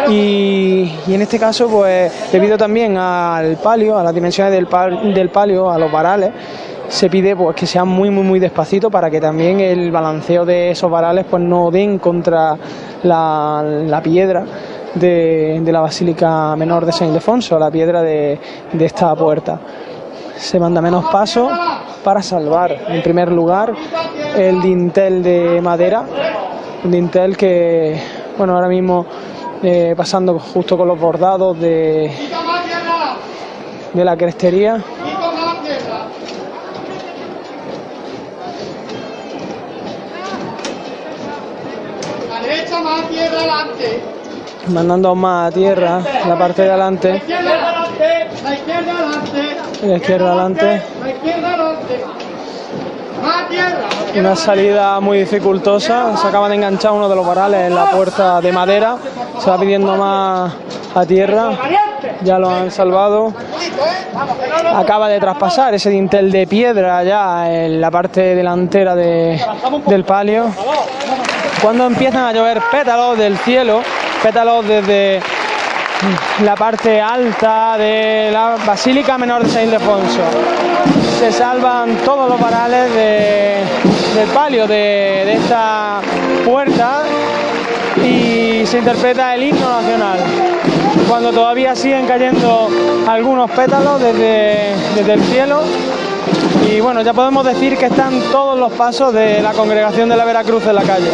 [0.09, 5.14] y, y en este caso, pues debido también al palio, a las dimensiones del, pal-
[5.14, 6.30] del palio, a los varales,
[6.88, 10.72] se pide pues que sean muy muy muy despacito para que también el balanceo de
[10.72, 12.56] esos varales pues no den contra
[13.05, 14.44] la, la piedra
[14.94, 18.38] de, de la Basílica Menor de San Ildefonso, la piedra de,
[18.72, 19.59] de esta puerta
[20.36, 21.48] se manda menos paso
[22.05, 23.74] para salvar en primer lugar
[24.36, 26.05] el dintel de madera,
[26.85, 27.98] un dintel que,
[28.36, 29.06] bueno, ahora mismo
[29.62, 32.12] eh, pasando justo con los bordados de,
[33.94, 34.85] de la crestería.
[44.68, 47.16] Mandando más a tierra la parte de adelante La
[48.55, 49.64] izquierda adelante.
[49.86, 50.82] La izquierda adelante.
[54.16, 58.40] Una salida muy dificultosa, se acaba de enganchar uno de los varales en la puerta
[58.40, 58.97] de madera,
[59.39, 60.52] se va pidiendo más
[60.94, 61.51] a tierra,
[62.23, 63.32] ya lo han salvado.
[64.74, 69.40] Acaba de traspasar ese dintel de piedra ya en la parte delantera de-
[69.86, 70.47] del palio.
[71.61, 73.81] Cuando empiezan a llover pétalos del cielo,
[74.23, 75.20] pétalos desde
[76.44, 80.20] la parte alta de la Basílica Menor de San Ildefonso.
[81.18, 83.62] Se salvan todos los varales de-
[84.14, 86.00] del palio de, de esta
[86.44, 87.02] puerta
[88.04, 90.18] y se interpreta el himno nacional.
[91.08, 92.68] Cuando todavía siguen cayendo
[93.08, 95.62] algunos pétalos desde, desde el cielo.
[96.70, 100.24] Y bueno, ya podemos decir que están todos los pasos de la congregación de la
[100.24, 101.10] Veracruz en la calle.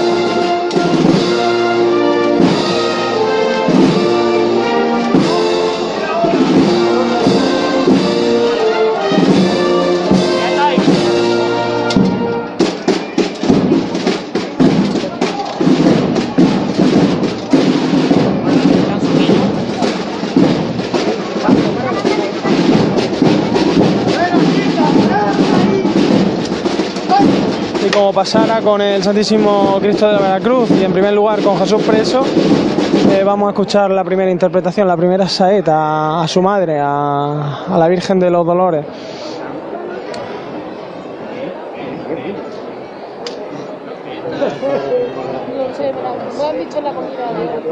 [27.93, 31.83] Como pasara con el Santísimo Cristo de la Veracruz y en primer lugar con Jesús
[31.83, 32.23] preso,
[33.11, 37.65] eh, vamos a escuchar la primera interpretación, la primera saeta a, a su madre, a,
[37.67, 38.85] a la Virgen de los Dolores.
[44.41, 47.63] No sé, pero no han dicho la comida de hoy.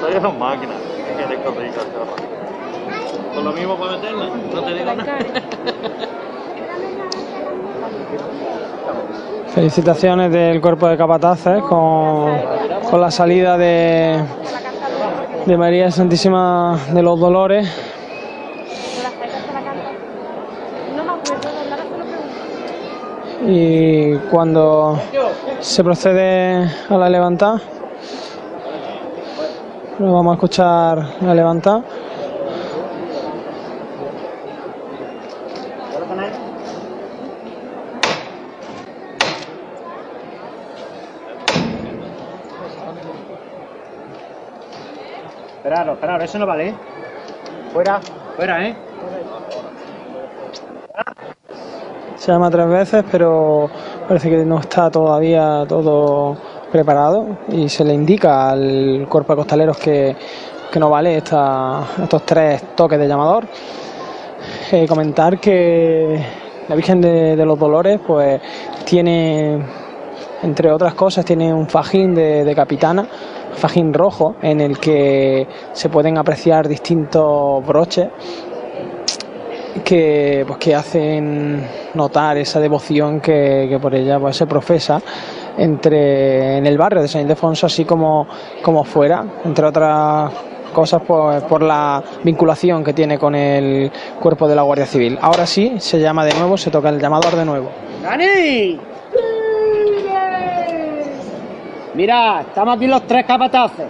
[0.00, 0.72] Soy una máquina.
[0.96, 3.34] ¿Qué quieres que te diga, chorro?
[3.34, 4.26] ¿Con lo mismo para meterla?
[4.54, 5.18] No te digo nada.
[9.54, 12.30] Felicitaciones del cuerpo de capataces con,
[12.90, 14.18] con la salida de,
[15.44, 17.68] de María Santísima de los Dolores.
[23.46, 24.98] Y cuando
[25.60, 27.60] se procede a la levantada,
[29.98, 31.82] lo vamos a escuchar la levantada.
[46.02, 46.74] Esperaros, eso no vale, ¿eh?
[47.72, 48.00] Fuera,
[48.34, 48.74] fuera, ¿eh?
[52.16, 53.70] Se llama tres veces, pero
[54.08, 56.36] parece que no está todavía todo
[56.72, 60.16] preparado y se le indica al cuerpo de costaleros que,
[60.72, 63.44] que no vale esta- estos tres toques de llamador.
[64.72, 66.20] Eh, comentar que
[66.68, 68.40] la Virgen de, de los Dolores pues
[68.84, 69.56] tiene,
[70.42, 73.06] entre otras cosas, tiene un fajín de, de capitana,
[73.54, 78.08] fajín rojo, en el que se pueden apreciar distintos broches
[79.84, 85.00] que pues que hacen notar esa devoción que, que por ella pues, se profesa
[85.56, 88.26] entre en el barrio de San Ildefonso así como,
[88.62, 90.32] como fuera, entre otras
[90.72, 95.18] cosas pues, por la vinculación que tiene con el cuerpo de la Guardia Civil.
[95.20, 97.70] Ahora sí, se llama de nuevo, se toca el llamador de nuevo.
[98.02, 98.91] ¡Dani!
[101.94, 103.86] Mira, estamos aquí los tres capataces.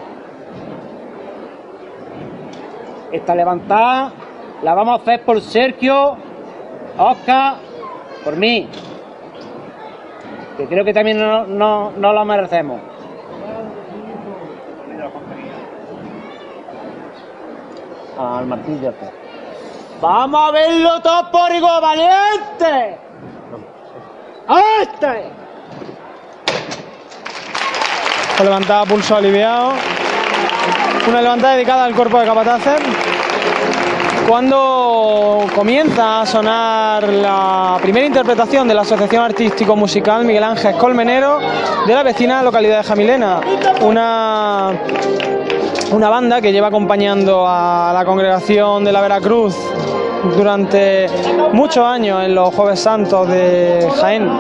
[3.13, 4.13] Esta levantada
[4.63, 6.17] la vamos a hacer por Sergio,
[6.99, 7.55] Oscar,
[8.25, 8.69] por mí.
[10.57, 12.81] Que creo que también no, no, no lo merecemos.
[18.19, 19.11] Al martillo este.
[20.01, 22.99] ¡Vamos a verlo todo por igual, valiente!
[24.49, 25.42] ¡A este!
[28.39, 29.73] Una levantada pulso aliviado.
[31.09, 32.81] Una levantada dedicada al cuerpo de capataces.
[34.29, 41.41] Cuando comienza a sonar la primera interpretación de la Asociación Artístico Musical Miguel Ángel Colmenero
[41.87, 43.41] de la vecina localidad de Jamilena,
[43.83, 44.71] una,
[45.91, 49.57] una banda que lleva acompañando a la congregación de la Veracruz
[50.37, 51.09] durante
[51.53, 54.31] muchos años en los Jueves Santos de Jaén.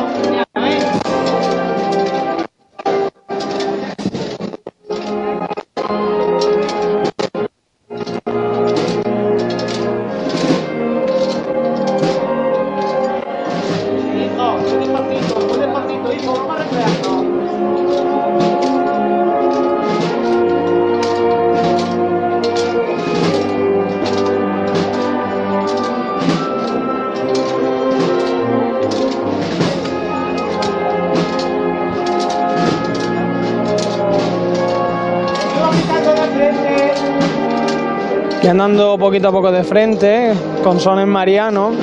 [38.71, 40.33] Poquito a poco de frente,
[40.63, 41.75] con sones marianos,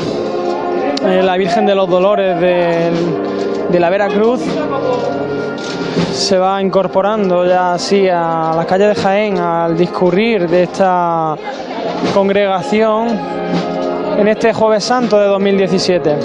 [1.06, 4.40] eh, la Virgen de los Dolores del- de la Veracruz
[6.14, 11.36] se va incorporando ya así a las calles de Jaén al discurrir de esta
[12.14, 13.10] congregación
[14.18, 16.16] en este Jueves Santo de 2017.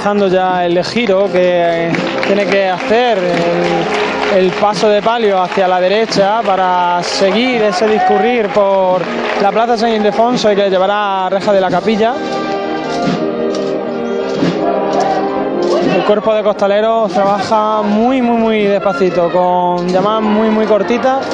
[0.00, 1.92] Finalizando ya el giro que
[2.26, 3.18] tiene que hacer
[4.34, 9.02] el, paso de palio hacia la derecha para seguir ese discurrir por
[9.42, 12.14] la plaza San Ildefonso y que le llevará a reja de la capilla.
[15.96, 21.26] El cuerpo de costaleros trabaja muy, muy, muy despacito, con llamadas muy, muy cortitas.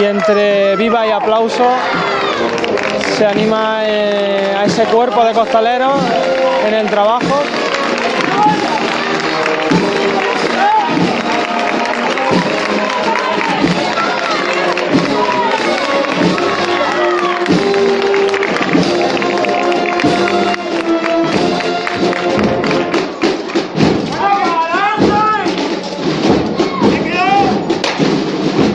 [0.00, 1.64] Y entre viva y aplauso
[3.20, 6.00] se anima eh, a ese cuerpo de costaleros
[6.66, 7.42] en el trabajo.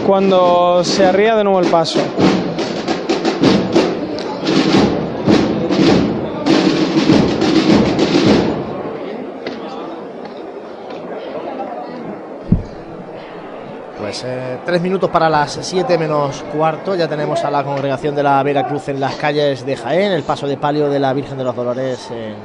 [0.05, 1.99] cuando se arría de nuevo el paso.
[14.65, 16.95] Tres minutos para las siete menos cuarto.
[16.95, 20.47] Ya tenemos a la congregación de la Veracruz en las calles de Jaén, el paso
[20.47, 22.35] de palio de la Virgen de los Dolores en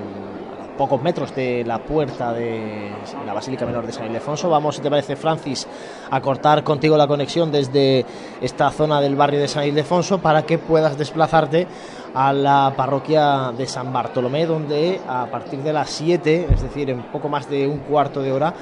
[0.77, 2.91] pocos metros de la puerta de
[3.27, 4.51] la Basílica Menor de San Ildefonso.
[4.51, 5.67] Vamos, si te parece, Francis,
[6.11, 8.05] a cortar contigo la conexión desde
[8.41, 11.67] esta zona del barrio de San Ildefonso para que puedas desplazarte
[12.15, 17.03] a la parroquia de San Bartolomé, donde a partir de las 7, es decir, en
[17.05, 18.53] poco más de un cuarto de hora,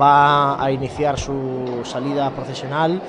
[0.00, 3.00] va a iniciar su salida procesional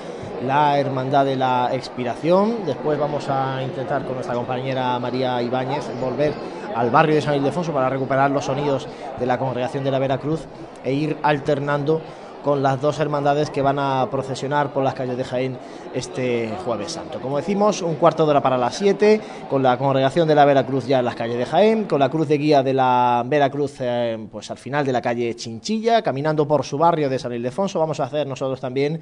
[0.46, 2.66] la Hermandad de la Expiración.
[2.66, 6.34] Después vamos a intentar con nuestra compañera María Ibáñez volver
[6.76, 8.88] al barrio de San Ildefonso para recuperar los sonidos
[9.20, 10.46] de la congregación de la Veracruz
[10.84, 12.02] e ir alternando
[12.44, 15.58] con las dos hermandades que van a procesionar por las calles de Jaén
[15.94, 17.20] este jueves santo.
[17.20, 20.86] Como decimos, un cuarto de hora para las 7, con la congregación de la Veracruz
[20.88, 24.18] ya en las calles de Jaén, con la cruz de guía de la Veracruz eh,
[24.32, 27.80] pues al final de la calle Chinchilla, caminando por su barrio de San Ildefonso.
[27.80, 29.02] Vamos a hacer nosotros también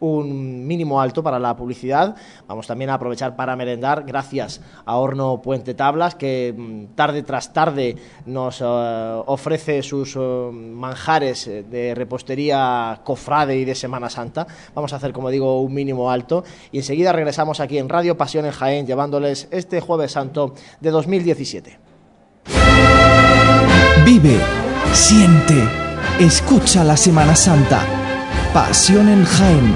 [0.00, 2.16] un mínimo alto para la publicidad.
[2.46, 7.52] Vamos también a aprovechar para merendar gracias a Horno Puente Tablas que mm, tarde tras
[7.52, 7.96] tarde
[8.26, 10.20] nos eh, ofrece sus eh,
[10.52, 14.46] manjares eh, de repostería cofrade y de Semana Santa.
[14.74, 18.46] Vamos a hacer, como digo, un mínimo alto y enseguida regresamos aquí en Radio Pasión
[18.46, 21.78] en Jaén llevándoles este jueves santo de 2017.
[24.04, 24.38] Vive,
[24.92, 25.66] siente,
[26.20, 28.03] escucha la Semana Santa.
[28.54, 29.74] Pasión en Jaén.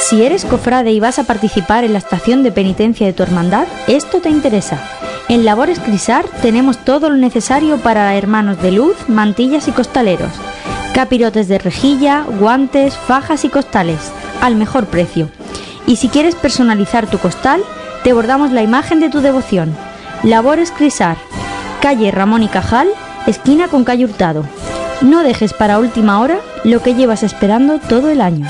[0.00, 3.68] Si eres cofrade y vas a participar en la estación de penitencia de tu hermandad,
[3.86, 4.80] esto te interesa.
[5.28, 10.32] En Labores Crisar tenemos todo lo necesario para hermanos de luz, mantillas y costaleros.
[10.94, 15.30] Capirotes de rejilla, guantes, fajas y costales, al mejor precio.
[15.86, 17.62] Y si quieres personalizar tu costal,
[18.02, 19.76] te bordamos la imagen de tu devoción.
[20.22, 21.16] Labores Crisar,
[21.80, 22.88] calle Ramón y Cajal,
[23.26, 24.44] esquina con calle Hurtado.
[25.00, 28.48] No dejes para última hora lo que llevas esperando todo el año.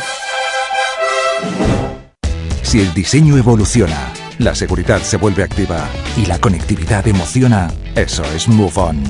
[2.62, 3.96] Si el diseño evoluciona,
[4.38, 9.02] la seguridad se vuelve activa y la conectividad emociona, eso es Move On.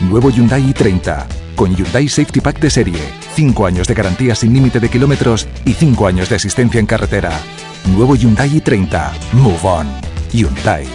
[0.00, 1.26] Nuevo Hyundai i30
[1.60, 2.98] con Hyundai Safety Pack de serie,
[3.34, 7.32] 5 años de garantía sin límite de kilómetros y 5 años de asistencia en carretera.
[7.94, 9.10] Nuevo Hyundai i30.
[9.34, 9.86] Move On.
[10.32, 10.88] Hyundai.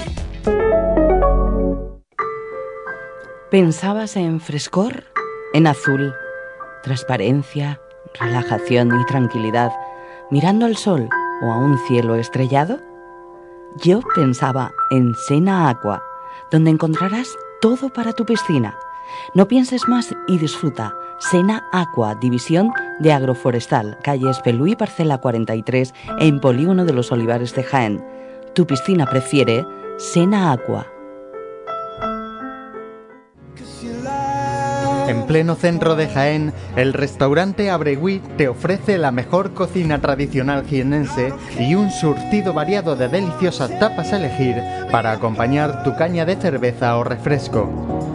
[3.51, 5.03] ¿Pensabas en frescor?
[5.53, 6.15] En azul.
[6.81, 7.79] Transparencia,
[8.19, 9.71] relajación y tranquilidad,
[10.31, 11.07] mirando al sol
[11.43, 12.79] o a un cielo estrellado.
[13.83, 16.01] Yo pensaba en Sena Aqua,
[16.51, 17.27] donde encontrarás
[17.61, 18.75] todo para tu piscina.
[19.33, 20.95] No pienses más y disfruta.
[21.19, 27.63] Sena Aqua, división de agroforestal, calle Espelú parcela 43, en Polígono de los Olivares de
[27.63, 28.03] Jaén.
[28.53, 29.65] Tu piscina prefiere
[29.97, 30.87] Sena Aqua.
[35.07, 41.31] En pleno centro de Jaén, el restaurante Abregui te ofrece la mejor cocina tradicional jienense
[41.59, 44.55] y un surtido variado de deliciosas tapas a elegir
[44.91, 48.14] para acompañar tu caña de cerveza o refresco.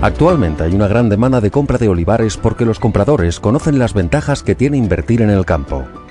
[0.00, 4.42] Actualmente hay una gran demanda de compra de olivares porque los compradores conocen las ventajas
[4.42, 5.86] que tiene invertir en el campo.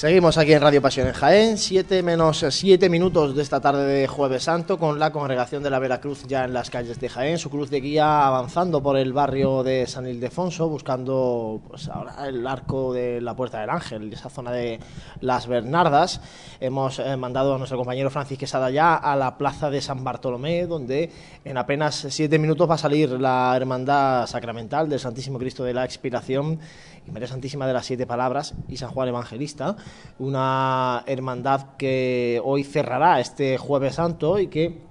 [0.00, 4.08] Seguimos aquí en Radio Pasión en Jaén, 7 menos 7 minutos de esta tarde de
[4.08, 7.50] Jueves Santo con la congregación de la Veracruz ya en las calles de Jaén, su
[7.50, 12.94] cruz de guía avanzando por el barrio de San Ildefonso buscando pues ahora el arco
[12.94, 14.80] de la Puerta del Ángel, esa zona de
[15.20, 16.22] las Bernardas.
[16.60, 20.66] Hemos eh, mandado a nuestro compañero Francis Quesada ya a la plaza de San Bartolomé
[20.66, 21.10] donde
[21.44, 25.84] en apenas 7 minutos va a salir la hermandad sacramental del Santísimo Cristo de la
[25.84, 26.58] Expiración
[27.06, 29.76] y María Santísima de las Siete Palabras y San Juan Evangelista,
[30.18, 34.89] una hermandad que hoy cerrará este jueves santo y que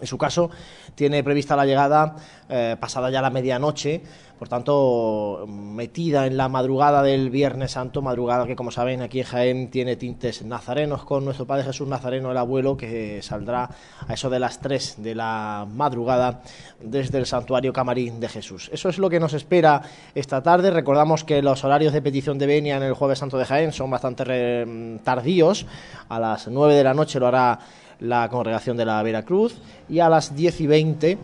[0.00, 0.50] en su caso
[0.94, 2.16] tiene prevista la llegada
[2.48, 4.02] eh, pasada ya la medianoche
[4.40, 9.26] por tanto, metida en la madrugada del Viernes Santo, madrugada que como saben aquí en
[9.26, 13.68] Jaén tiene tintes nazarenos con nuestro Padre Jesús Nazareno, el abuelo, que saldrá
[14.08, 16.40] a eso de las 3 de la madrugada
[16.80, 18.70] desde el santuario Camarín de Jesús.
[18.72, 19.82] Eso es lo que nos espera
[20.14, 20.70] esta tarde.
[20.70, 23.90] Recordamos que los horarios de petición de venia en el Jueves Santo de Jaén son
[23.90, 25.66] bastante tardíos.
[26.08, 27.58] A las 9 de la noche lo hará
[28.00, 29.56] la congregación de la Veracruz
[29.88, 31.18] y a las 10 y 20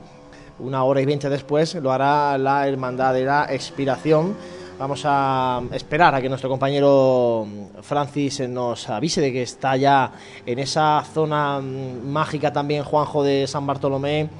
[0.58, 4.34] una hora y veinte después lo hará la Hermandad de la Expiración.
[4.78, 7.46] Vamos a esperar a que nuestro compañero
[7.82, 10.12] Francis nos avise de que está ya
[10.46, 14.30] en esa zona mágica también Juanjo de San Bartolomé,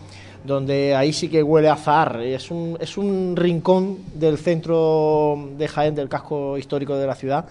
[0.45, 2.23] donde ahí sí que huele a azar.
[2.23, 7.47] Es un, es un rincón del centro de Jaén, del casco histórico de la ciudad,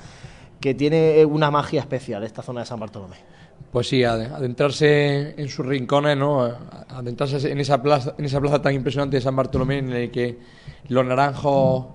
[0.60, 3.35] que tiene una magia especial, esta zona de San Bartolomé
[3.76, 6.44] pues sí, adentrarse en sus rincones, ¿no?
[6.88, 10.40] Adentrarse en esa plaza, en esa plaza tan impresionante de San Bartolomé en el que
[10.88, 11.88] los naranjos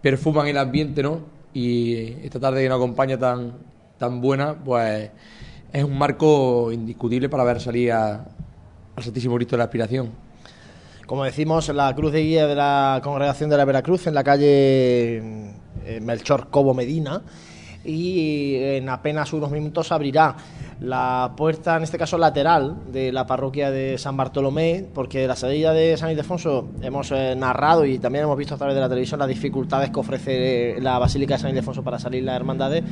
[0.00, 1.20] perfuman el ambiente, ¿no?
[1.52, 3.58] Y esta tarde que nos acompaña tan,
[3.98, 5.10] tan buena, pues
[5.70, 8.24] es un marco indiscutible para ver salir al
[9.00, 10.12] Santísimo Cristo de la Aspiración.
[11.04, 15.18] Como decimos, la cruz de guía de la congregación de la Veracruz en la calle
[15.84, 17.20] eh, Melchor Cobo Medina
[17.84, 20.36] y en apenas unos minutos abrirá
[20.80, 25.72] la puerta, en este caso lateral, de la parroquia de San Bartolomé, porque la salida
[25.72, 29.20] de San Ildefonso hemos eh, narrado y también hemos visto a través de la televisión
[29.20, 32.82] las dificultades que ofrece la Basílica de San Ildefonso para salir las hermandades.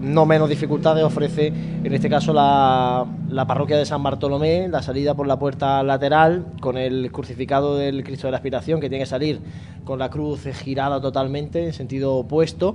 [0.00, 5.14] No menos dificultades ofrece, en este caso, la, la parroquia de San Bartolomé, la salida
[5.14, 9.08] por la puerta lateral, con el crucificado del Cristo de la Aspiración, que tiene que
[9.08, 9.40] salir
[9.86, 12.74] con la cruz girada totalmente, en sentido opuesto,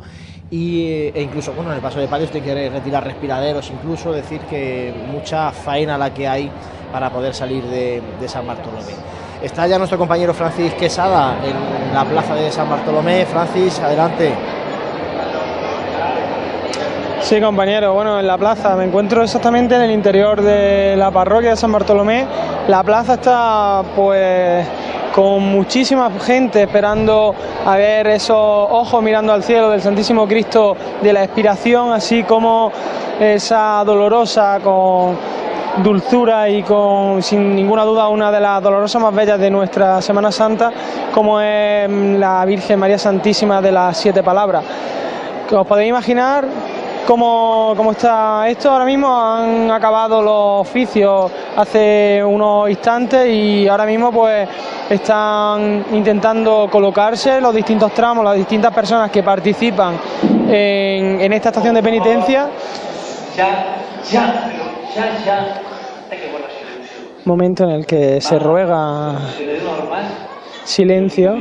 [0.49, 0.84] y,
[1.14, 4.93] e incluso, bueno, en el paso de palio tiene que retirar respiraderos, incluso decir que
[5.11, 6.49] mucha faena la que hay
[6.91, 8.93] para poder salir de, San Bartolomé.
[9.41, 13.26] Está ya nuestro compañero Francis Quesada en la plaza de San Bartolomé.
[13.26, 14.60] Francis, adelante.
[17.31, 21.51] Sí, compañero, bueno, en la plaza me encuentro exactamente en el interior de la parroquia
[21.51, 22.25] de San Bartolomé.
[22.67, 24.67] La plaza está pues
[25.15, 27.33] con muchísima gente esperando
[27.65, 32.69] a ver esos ojos mirando al cielo del Santísimo Cristo de la expiración, así como
[33.17, 35.15] esa dolorosa con
[35.81, 40.33] dulzura y con sin ninguna duda una de las dolorosas más bellas de nuestra Semana
[40.33, 40.69] Santa,
[41.13, 44.65] como es la Virgen María Santísima de las Siete Palabras.
[45.49, 46.45] Os podéis imaginar
[47.06, 48.69] cómo, cómo está esto.
[48.69, 54.48] Ahora mismo han acabado los oficios hace unos instantes y ahora mismo pues
[54.90, 59.98] están intentando colocarse los distintos tramos, las distintas personas que participan
[60.49, 62.49] en, en esta estación de penitencia.
[67.26, 69.15] Momento en el que se ruega
[70.64, 71.36] silencio.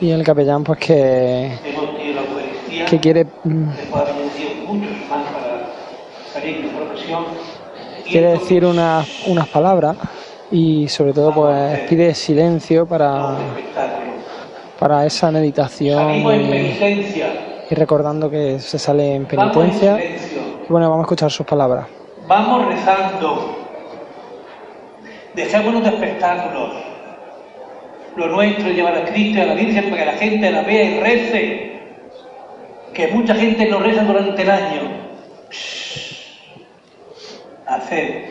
[0.00, 1.50] Y el capellán pues que,
[2.88, 3.68] que quiere mm,
[8.08, 9.96] quiere decir unas, unas palabras
[10.50, 13.36] y sobre todo pues pide silencio para,
[14.78, 16.76] para esa meditación y,
[17.70, 19.98] y recordando que se sale en penitencia.
[20.02, 21.86] Y bueno, vamos a escuchar sus palabras.
[22.26, 23.56] Vamos rezando.
[25.34, 26.87] Dejémonos de espectáculos.
[28.18, 30.62] Lo nuestro es llevar a Cristo y a la Virgen para que la gente la
[30.62, 31.80] vea y rece.
[32.92, 34.80] Que mucha gente no reza durante el año.
[37.64, 38.30] Hacer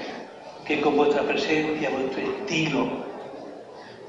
[0.66, 2.86] que con vuestra presencia, vuestro estilo,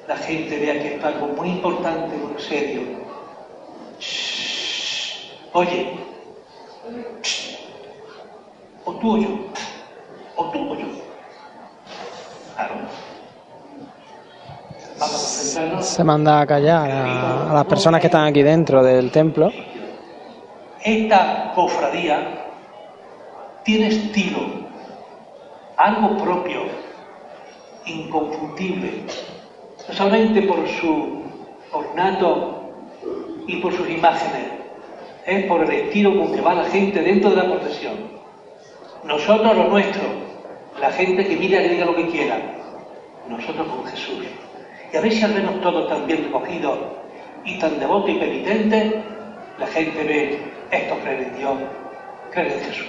[0.08, 2.80] la gente vea que es algo muy importante, muy serio.
[5.52, 5.92] Oye,
[8.84, 9.28] o tú o yo,
[10.34, 10.86] o tú o yo.
[15.80, 19.50] Se manda a callar a, las personas que están aquí dentro del templo.
[20.82, 22.46] Esta cofradía
[23.64, 24.40] tiene estilo,
[25.76, 26.62] algo propio.
[27.86, 29.04] inconfundible,
[29.88, 31.22] no solamente por su
[31.72, 32.70] ornato
[33.46, 34.46] y por sus imágenes,
[35.24, 37.94] es por el estilo con que va la gente dentro de la procesión.
[39.04, 40.02] Nosotros lo nuestro,
[40.80, 42.36] la gente que mira que diga lo que quiera,
[43.28, 44.26] nosotros con Jesús.
[44.92, 46.78] Y a si al menos todos tan bien recogidos
[47.44, 48.94] y tan devotos y penitentes,
[49.58, 50.40] la gente ve,
[50.70, 51.54] esto creen en Dios,
[52.30, 52.86] creen en Jesús.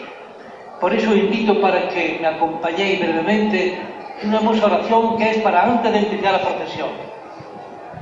[0.79, 3.77] Por eso invito para que me acompañéis brevemente
[4.21, 6.89] en una hermosa oración que es para antes de empezar la procesión.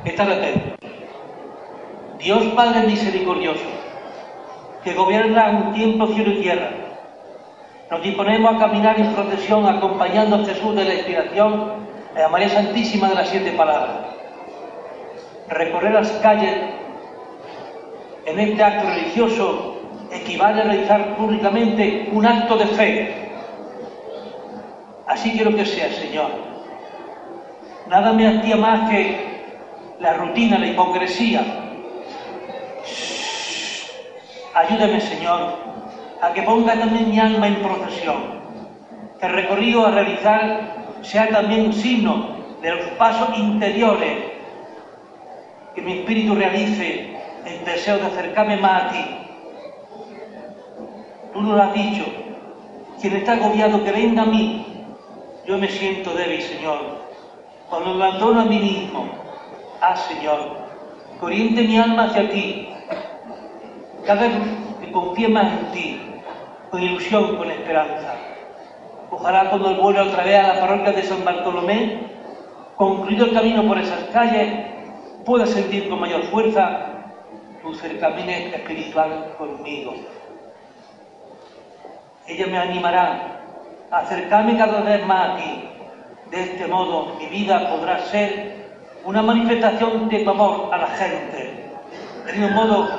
[0.06, 0.74] Estar atentos.
[2.20, 3.66] Dios Padre misericordioso,
[4.84, 6.70] que gobierna un tiempo cielo y tierra,
[7.90, 11.87] nos disponemos a caminar en procesión acompañando a Jesús de la inspiración
[12.18, 14.08] la María Santísima de las Siete Palabras.
[15.50, 16.56] Recorrer las calles
[18.26, 19.76] en este acto religioso
[20.12, 23.30] equivale a realizar públicamente un acto de fe.
[25.06, 26.32] Así quiero que sea, Señor.
[27.88, 29.44] Nada me hacía más que
[30.00, 31.42] la rutina, la hipocresía.
[34.56, 35.54] Ayúdame, Señor,
[36.22, 38.38] a que ponga también mi alma en procesión.
[39.20, 44.12] Que recorrido a realizar sea también un signo de los pasos interiores
[45.74, 47.16] que mi espíritu realice
[47.46, 49.06] el deseo de acercarme más a ti.
[51.34, 52.04] Tú nos lo has dicho,
[53.00, 54.66] quien está agobiado que venga a mí.
[55.46, 56.80] Yo me siento débil, Señor.
[57.70, 59.08] Cuando me abandono a mí mismo,
[59.80, 60.58] ah, Señor,
[61.20, 62.68] que oriente mi alma hacia ti.
[64.06, 64.32] Cada vez
[64.82, 66.02] que confíe más en ti,
[66.70, 68.14] con ilusión, con esperanza.
[69.10, 72.00] Ojalá cuando vuelva otra vez a la parroquia de San Bartolomé,
[72.76, 74.66] concluido el camino por esas calles,
[75.26, 76.88] pueda sentir con mayor fuerza
[77.62, 79.94] tu cercanía espiritual conmigo.
[82.28, 83.40] Ella me animará
[83.90, 85.64] a acercarme cada vez más a ti.
[86.30, 88.68] De este modo mi vida podrá ser
[89.06, 91.72] una manifestación de tu amor a la gente.
[92.26, 92.90] De mismo modo,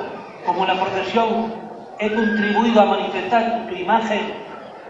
[0.43, 1.53] como en la procesión
[1.99, 4.48] he contribuido a manifestar tu imagen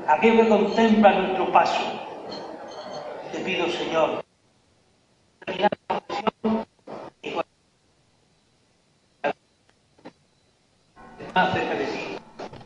[0.10, 1.81] aquello que contempla nuestro paso.
[3.31, 4.23] Te pido, Señor.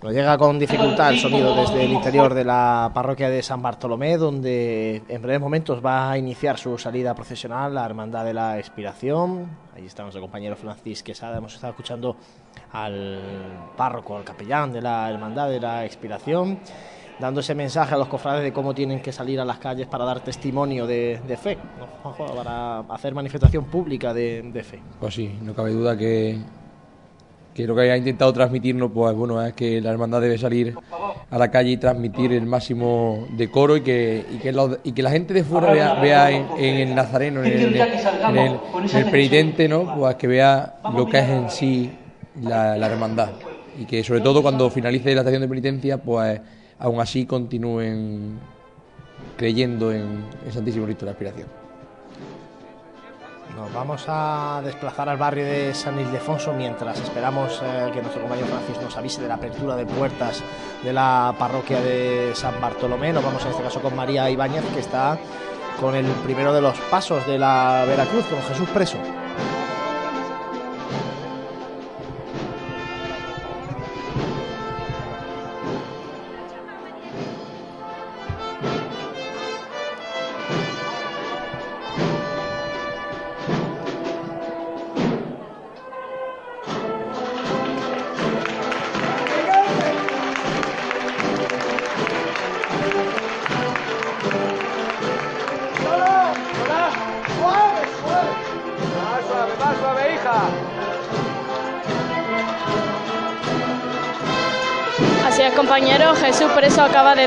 [0.02, 4.18] Nos llega con dificultad el sonido desde el interior de la parroquia de San Bartolomé,
[4.18, 9.48] donde en breves momentos va a iniciar su salida procesional la Hermandad de la Expiración.
[9.74, 11.38] Ahí está nuestro compañero Francis Quesada.
[11.38, 12.18] Hemos estado escuchando
[12.74, 16.60] al párroco, al capellán de la Hermandad de la Expiración,
[17.19, 20.03] dando ese mensaje a los cofrades de cómo tienen que salir a las calles para
[20.06, 24.80] dar testimonio de, fe, ¿no, para hacer manifestación pública de, fe.
[24.99, 26.38] Pues sí, no cabe duda que,
[27.53, 30.76] que lo que ha intentado transmitirnos, pues bueno, es que la hermandad debe salir
[31.30, 35.11] a la calle y transmitir el máximo decoro y que, y que, y que la
[35.11, 38.60] gente de fuera vea, vea en, el nazareno, en el, en el-
[38.91, 39.95] en el penitente, ¿no?
[39.95, 41.91] Pues que vea lo que es en sí
[42.41, 43.30] la, la hermandad.
[43.80, 46.40] Y que sobre todo cuando finalice la estación de penitencia, pues
[46.80, 48.40] aún así continúen
[49.38, 51.64] creyendo en el Santísimo Cristo de la Aspiración.
[53.56, 58.48] Nos vamos a desplazar al barrio de San Ildefonso mientras esperamos eh, que nuestro compañero
[58.48, 60.44] Francis nos avise de la apertura de puertas
[60.84, 63.14] de la parroquia de San Bartolomé.
[63.14, 65.20] Nos vamos en este caso con María Ibáñez, que está
[65.80, 68.98] con el primero de los pasos de la Veracruz, con Jesús preso.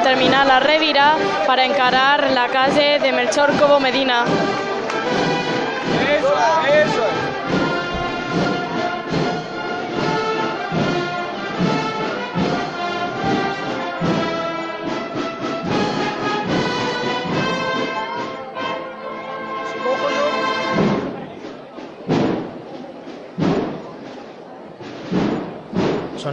[0.07, 1.17] Terminar la revira
[1.49, 4.25] para encarar la calle de Melchor Cobo Medina.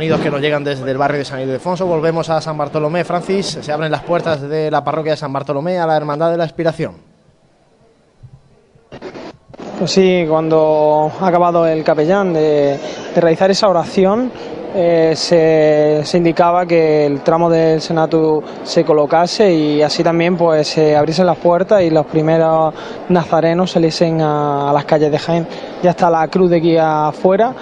[0.03, 1.85] Sonidos que nos llegan desde el barrio de San Ildefonso.
[1.85, 3.59] Volvemos a San Bartolomé, Francis.
[3.61, 6.43] Se abren las puertas de la parroquia de San Bartolomé a la Hermandad de la
[6.43, 6.95] Expiración.
[9.79, 12.77] Pues sí, cuando ha acabado el capellán de,
[13.15, 14.29] de realizar esa oración,
[14.75, 20.67] eh, se, se indicaba que el tramo del Senato se colocase y así también pues
[20.67, 22.73] se abriesen las puertas y los primeros
[23.07, 25.47] nazarenos saliesen a, a las calles de Jaén.
[25.81, 27.53] Ya está la cruz de guía afuera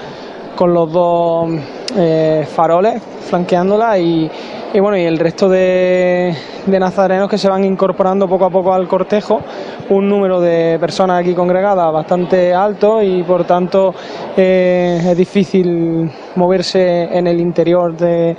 [0.56, 1.50] con los dos
[1.98, 4.30] eh, faroles flanqueándola y,
[4.74, 8.88] bueno y el resto de, de nazarenos que se van incorporando poco a poco al
[8.88, 9.42] cortejo.
[9.90, 13.94] Un número de personas aquí congregadas bastante alto y por tanto
[14.38, 18.36] eh, es difícil moverse en el interior de,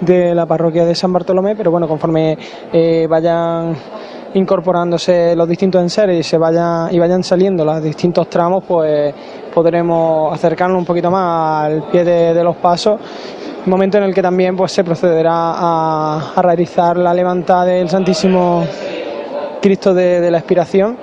[0.00, 2.36] de la parroquia de San Bartolomé pero bueno conforme
[2.72, 3.76] eh, vayan
[4.36, 9.14] incorporándose los distintos enseres y se vayan y vayan saliendo los distintos tramos pues
[9.52, 13.00] podremos acercarnos un poquito más al pie de, los pasos.
[13.64, 18.64] Momento en el que también pues se procederá a, realizar la levantada del Santísimo
[19.62, 20.98] Cristo de, de la Expiración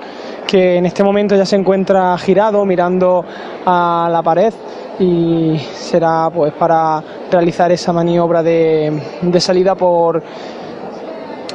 [0.46, 3.24] que en este momento ya se encuentra girado mirando
[3.66, 4.54] a la pared
[5.00, 10.22] y será pues para realizar esa maniobra de, de salida por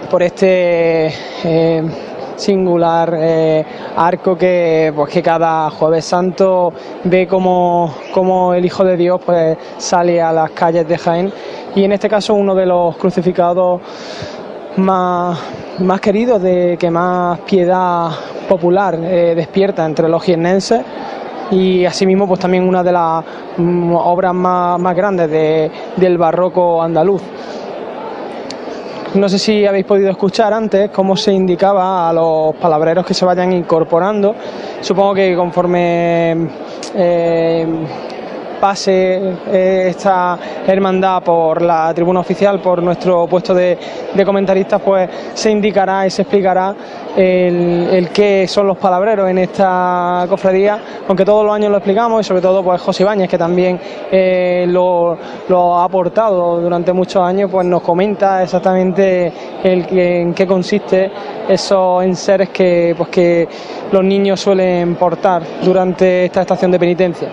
[0.09, 1.13] por este
[1.43, 1.83] eh,
[2.35, 3.65] singular eh,
[3.95, 6.73] arco que pues que cada jueves santo
[7.03, 11.31] ve como, como el Hijo de Dios pues sale a las calles de Jaén
[11.75, 13.81] y en este caso uno de los crucificados
[14.77, 15.39] más,
[15.79, 18.09] más queridos de que más piedad
[18.47, 20.81] popular eh, despierta entre los jiennenses
[21.51, 23.23] y asimismo pues también una de las
[23.57, 27.21] mm, obras más, más grandes de, del barroco andaluz.
[29.15, 33.25] No sé si habéis podido escuchar antes cómo se indicaba a los palabreros que se
[33.25, 34.35] vayan incorporando.
[34.81, 36.47] Supongo que conforme
[36.93, 37.67] eh,
[38.61, 40.37] pase eh, esta
[40.67, 43.79] hermandad por la tribuna oficial, por nuestro puesto de,
[44.13, 46.75] de comentaristas, pues se indicará y se explicará
[47.19, 52.21] el, el, qué son los palabreros en esta cofradía, aunque todos los años lo explicamos
[52.21, 53.77] y sobre todo pues José Ibáñez, que también
[54.09, 55.17] eh, lo,
[55.75, 61.11] ha aportado durante muchos años, pues nos comenta exactamente el, en qué consiste
[61.49, 63.47] esos enseres que, pues, que
[63.91, 67.29] los niños suelen portar durante esta estación de penitencia.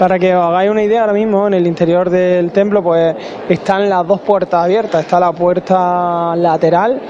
[0.00, 3.14] Para que os hagáis una idea, ahora mismo en el interior del templo pues
[3.50, 5.02] están las dos puertas abiertas.
[5.02, 7.02] Está la puerta lateral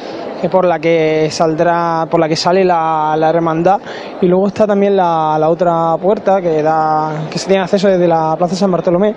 [0.50, 3.80] por la que saldrá, por la que sale la, hermandad,
[4.20, 8.08] y luego está también la, la, otra puerta que da, que se tiene acceso desde
[8.08, 9.14] la Plaza San Bartolomé,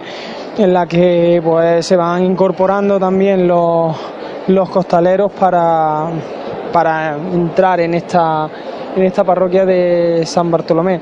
[0.55, 3.97] en la que pues se van incorporando también los,
[4.49, 6.09] los costaleros para,
[6.71, 8.47] para entrar en esta,
[8.95, 11.01] en esta parroquia de San Bartolomé.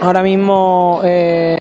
[0.00, 1.58] Ahora mismo eh,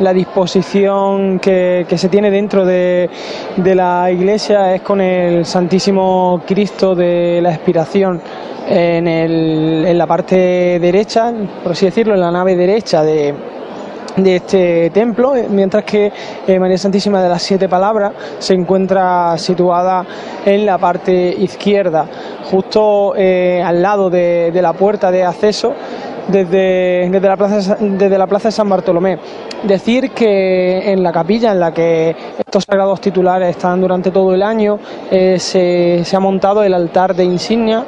[0.00, 3.08] la disposición que, se tiene dentro de,
[3.56, 8.20] la iglesia es con el Santísimo Cristo de la Expiración
[8.68, 11.32] en, el, la parte derecha,
[11.62, 13.34] por así decirlo, en la nave derecha de,
[14.16, 16.12] este templo, mientras que
[16.46, 20.04] eh, María Santísima de las Siete Palabras se encuentra situada
[20.44, 22.04] en la parte izquierda,
[22.50, 25.72] justo eh, al lado de la puerta de acceso
[26.28, 29.18] desde, desde, la plaza, desde la plaza de San Bartolomé.
[29.62, 34.42] Decir que en la capilla en la que estos sagrados titulares están durante todo el
[34.42, 34.78] año
[35.10, 37.84] eh, se, se, ha montado el altar de insignia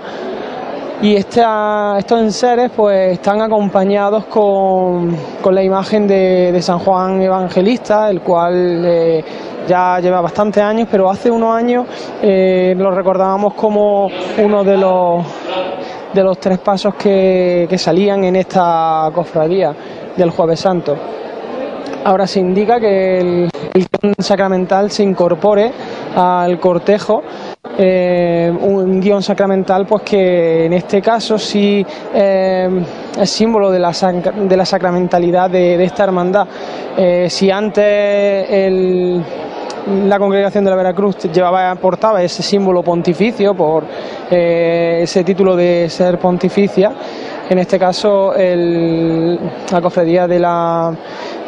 [1.03, 7.21] y esta, estos enseres pues están acompañados con, con la imagen de, de, San Juan
[7.21, 9.25] Evangelista, el cual eh,
[9.67, 11.87] ya lleva bastantes años, pero hace unos años
[12.23, 14.09] eh, lo recordábamos como
[14.43, 15.25] uno de los
[16.15, 19.75] de los tres pasos que, que salían en esta cofradía
[20.17, 20.97] del Jueves Santo.
[22.05, 25.73] Ahora se indica que el, el guion sacramental se incorpore
[26.15, 27.23] al cortejo,
[27.77, 31.85] eh, un guion sacramental pues que en este caso sí
[32.15, 32.69] eh,
[33.19, 36.47] es símbolo de la, de la sacramentalidad de, esta hermandad.
[36.97, 39.25] Eh, si antes el
[39.87, 43.85] la congregación de la Veracruz llevaba, portaba ese símbolo pontificio por
[44.31, 46.93] eh, ese título de ser pontificia.
[47.49, 49.39] En este caso, el,
[49.71, 50.95] la cofradía de la,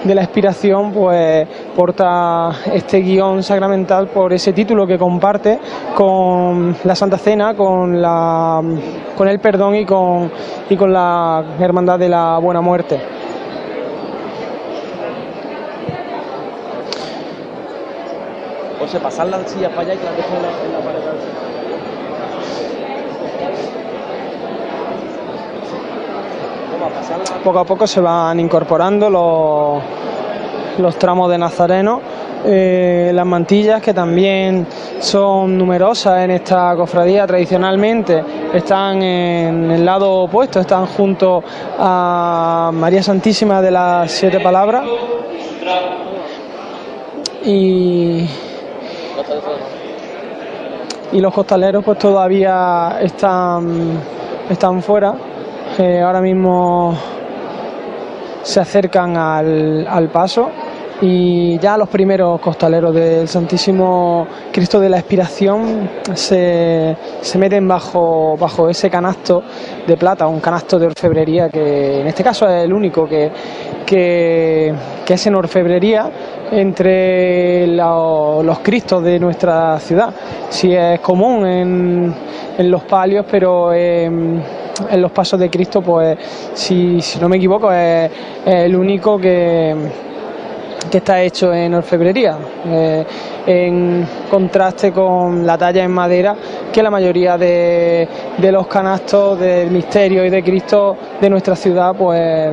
[0.04, 5.58] de la expiración pues porta este guion sacramental por ese título que comparte
[5.94, 8.62] con la Santa Cena, con, la,
[9.16, 10.30] con el perdón y con,
[10.68, 13.26] y con la hermandad de la buena muerte.
[18.78, 20.81] José, pasar la silla para allá y que la dejen en la, en la.
[27.43, 29.82] Poco a poco se van incorporando los,
[30.78, 32.01] los tramos de Nazareno,
[32.44, 34.66] eh, las mantillas que también
[35.01, 38.23] son numerosas en esta cofradía tradicionalmente,
[38.53, 41.43] están en el lado opuesto, están junto
[41.78, 44.85] a María Santísima de las Siete Palabras.
[47.44, 48.28] Y,
[51.12, 54.01] y los costaleros pues todavía están,
[54.51, 55.15] están fuera.
[55.78, 56.97] Eh, ahora mismo
[58.43, 60.51] se acercan al, al paso
[61.01, 68.36] y ya los primeros costaleros del Santísimo Cristo de la Expiración se, se meten bajo,
[68.39, 69.43] bajo ese canasto
[69.86, 73.31] de plata, un canasto de orfebrería que en este caso es el único que,
[73.85, 74.74] que,
[75.05, 76.11] que es en orfebrería
[76.52, 80.12] entre lo- los Cristos de nuestra ciudad.
[80.48, 82.14] Sí es común en,
[82.59, 84.43] en los palios, pero en,
[84.90, 86.16] en los pasos de Cristo, pues
[86.55, 88.10] si, si no me equivoco, es,
[88.44, 89.74] es el único que,
[90.90, 92.36] que está hecho en orfebrería,
[92.66, 93.07] eh,
[93.47, 96.36] en contraste con la talla en madera
[96.73, 98.09] que la mayoría de,
[98.39, 102.53] los canastos del misterio y de Cristo de nuestra ciudad pues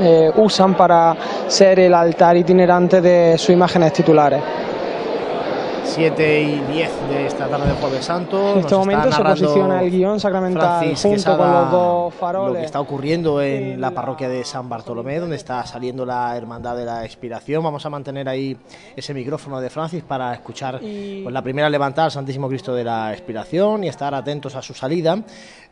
[0.00, 1.16] eh, usan para
[1.46, 4.40] ser el altar itinerante de sus imágenes titulares.
[5.84, 8.52] 7 y 10 de esta tarde de Jueves Santo.
[8.52, 12.14] En este Nos momento se posiciona el guion sacramental Francis junto Quesada con los dos
[12.14, 12.58] Lo faroles.
[12.60, 16.84] que está ocurriendo en la parroquia de San Bartolomé, donde está saliendo la Hermandad de
[16.84, 17.62] la Expiración.
[17.62, 18.56] Vamos a mantener ahí
[18.96, 23.12] ese micrófono de Francis para escuchar pues, la primera levantada al Santísimo Cristo de la
[23.12, 25.18] Expiración y estar atentos a su salida.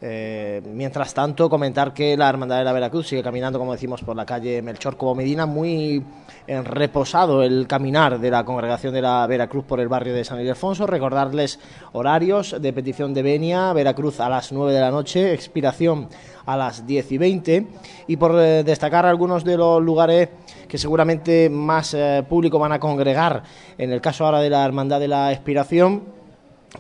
[0.01, 4.15] Eh, mientras tanto, comentar que la Hermandad de la Veracruz sigue caminando, como decimos, por
[4.17, 6.05] la calle Melchor Cobo Medina, muy
[6.47, 10.87] reposado el caminar de la congregación de la Veracruz por el barrio de San Ildefonso.
[10.87, 11.61] Recordarles
[11.93, 16.09] horarios de petición de venia, Veracruz a las 9 de la noche, expiración
[16.45, 17.67] a las 10 y 20.
[18.09, 20.31] Y por eh, destacar algunos de los lugares
[20.67, 23.45] que seguramente más eh, público van a congregar,
[23.79, 26.03] en el caso ahora de la Hermandad de la Expiración,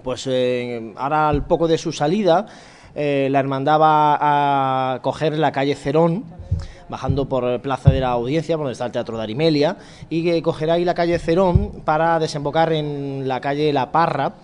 [0.03, 2.47] pues eh, ahora al poco de su salida,
[2.95, 6.25] la hermandad va a coger la calle Cerón,
[6.93, 9.79] bajando por Plaza de la Audiencia, por donde está el Teatro de Arimelia,
[10.11, 14.35] y que cogerá ahí la calle Cerón para desembocar en la calle La Parra.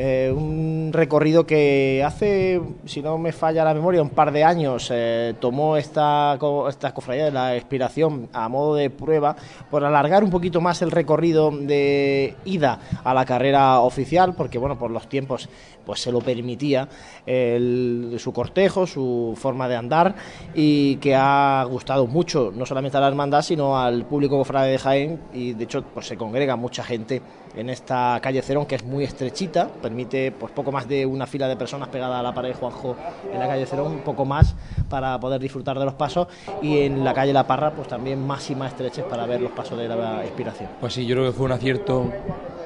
[0.00, 4.90] Eh, un recorrido que hace, si no me falla la memoria, un par de años
[4.94, 6.38] eh, tomó esta,
[6.68, 9.34] esta cofradía de la expiración a modo de prueba
[9.72, 14.78] por alargar un poquito más el recorrido de ida a la carrera oficial, porque bueno,
[14.78, 15.48] por los tiempos
[15.84, 16.86] pues se lo permitía
[17.26, 20.14] el- su cortejo, su forma de andar
[20.54, 24.78] y que ha gustado mucho no solamente a la hermandad sino al público cofrade de
[24.78, 27.22] Jaén y de hecho pues se congrega mucha gente
[27.56, 31.48] en esta calle Cerón que es muy estrechita, permite pues poco más de una fila
[31.48, 32.96] de personas pegada a la pared de Juanjo
[33.32, 34.54] en la calle Cerón, un poco más
[34.88, 36.28] para poder disfrutar de los pasos
[36.62, 39.52] y en la calle La Parra pues también más y más estreches para ver los
[39.52, 40.68] pasos de la expiración.
[40.80, 42.06] Pues sí, yo creo que fue un acierto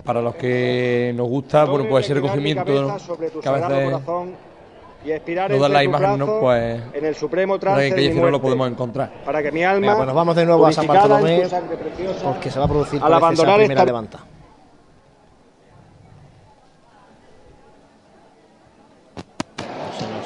[0.04, 2.96] para los que nos gusta, bueno, pues ese recogimiento ¿no?
[3.40, 4.00] que a veces
[5.04, 6.40] y expirar la imagen, ¿no?
[6.40, 9.10] Pues en el supremo trance en de calle mi Cerón lo podemos encontrar.
[9.24, 11.42] para que mi alma Venga, pues nos vamos de nuevo a San Bartolomé
[12.22, 14.18] porque se va a producir al parece, esa abandonar primera esta- levanta.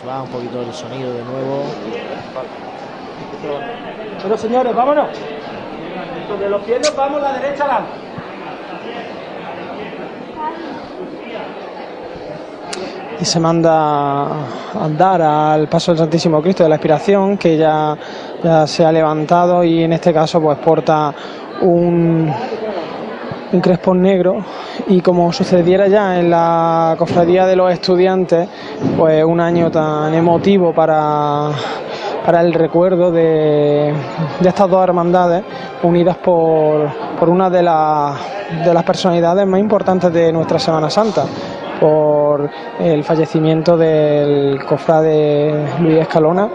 [0.06, 1.64] Se nos va un poquito el sonido de nuevo.
[4.22, 5.08] Pero señores, vámonos.
[6.28, 7.90] Donde los pies nos vamos, la derecha adelante.
[13.18, 17.96] y se manda a andar al paso del Santísimo Cristo de la Expiración, que ya,
[18.44, 21.14] ya se ha levantado y en este caso pues porta
[21.62, 22.30] un,
[23.56, 24.36] un crespón negro
[24.86, 28.48] y como sucediera ya en la cofradía de los estudiantes,
[28.98, 31.50] pues un año tan emotivo para,
[32.24, 33.94] para el recuerdo de,
[34.44, 35.42] estas dos hermandades
[35.82, 36.86] unidas por,
[37.18, 41.24] por una de, de las personalidades más importantes de nuestra Semana Santa
[41.80, 46.48] por el fallecimiento del cofrade Luis Escalona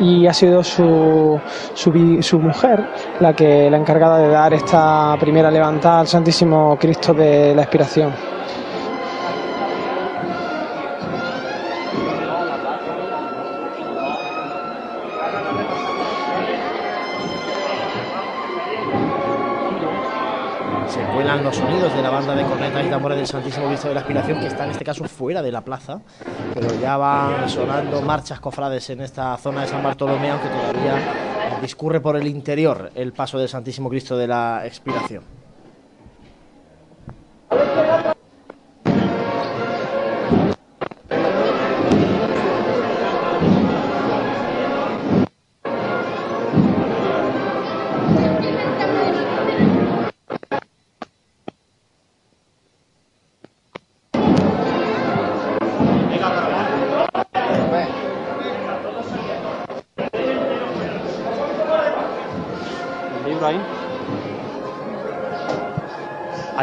[0.00, 1.40] y ha sido su,
[1.74, 2.88] su, su mujer
[3.20, 8.37] la que la encargada de dar esta primera levantada al Santísimo Cristo de la Expiración.
[21.42, 24.40] Los sonidos de la banda de cornetas y tambores del Santísimo Cristo de la Aspiración,
[24.40, 26.00] que está en este caso fuera de la plaza,
[26.52, 32.00] pero ya van sonando marchas cofrades en esta zona de San Bartolomé, aunque todavía discurre
[32.00, 35.22] por el interior el paso del Santísimo Cristo de la Expiración.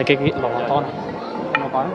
[0.05, 0.93] Que qui- los botones.
[1.59, 1.91] No paran.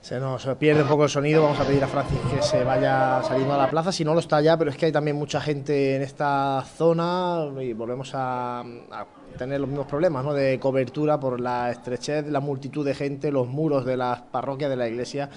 [0.00, 3.20] Se nos pierde un poco el sonido, vamos a pedir a Francis que se vaya
[3.22, 5.40] saliendo a la plaza, si no lo está ya, pero es que hay también mucha
[5.40, 9.06] gente en esta zona y volvemos a, a
[9.38, 10.34] tener los mismos problemas ¿no?
[10.34, 14.76] de cobertura por la estrechez, la multitud de gente, los muros de las parroquias de
[14.76, 15.30] la iglesia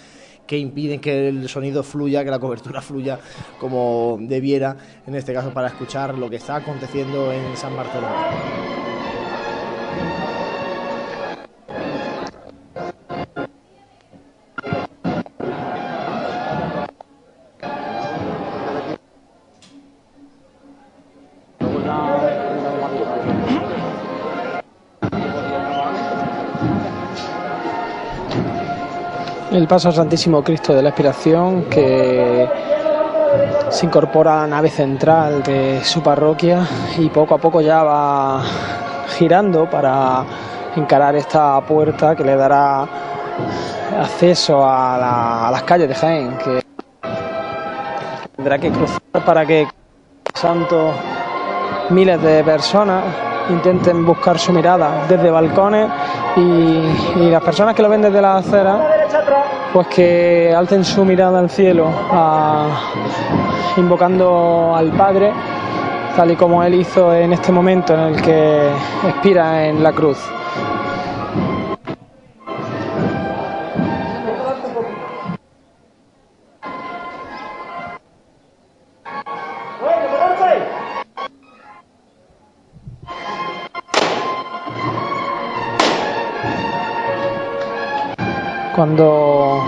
[0.46, 3.20] que impiden que el sonido fluya, que la cobertura fluya
[3.58, 4.76] como debiera,
[5.08, 8.91] en este caso para escuchar lo que está aconteciendo en San Bartolomé.
[29.52, 32.48] El paso al Santísimo Cristo de la Expiración que
[33.70, 36.66] se incorpora a la nave central de su parroquia
[36.98, 38.42] y poco a poco ya va
[39.18, 40.24] girando para
[40.76, 42.86] encarar esta puerta que le dará
[44.02, 46.62] acceso a, la- a las calles de Jaén que
[48.36, 49.68] tendrá que cruzar para que
[50.34, 50.96] santos
[51.90, 53.04] miles de personas
[53.50, 55.90] intenten buscar su mirada desde balcones
[56.36, 58.80] y, las personas que lo ven desde la acera
[59.74, 61.90] pues que alcen su mirada al cielo
[63.78, 65.32] invocando al Padre
[66.16, 68.70] tal y como él hizo en este momento en el que
[69.08, 70.18] expira en la cruz.
[88.82, 89.62] Cuando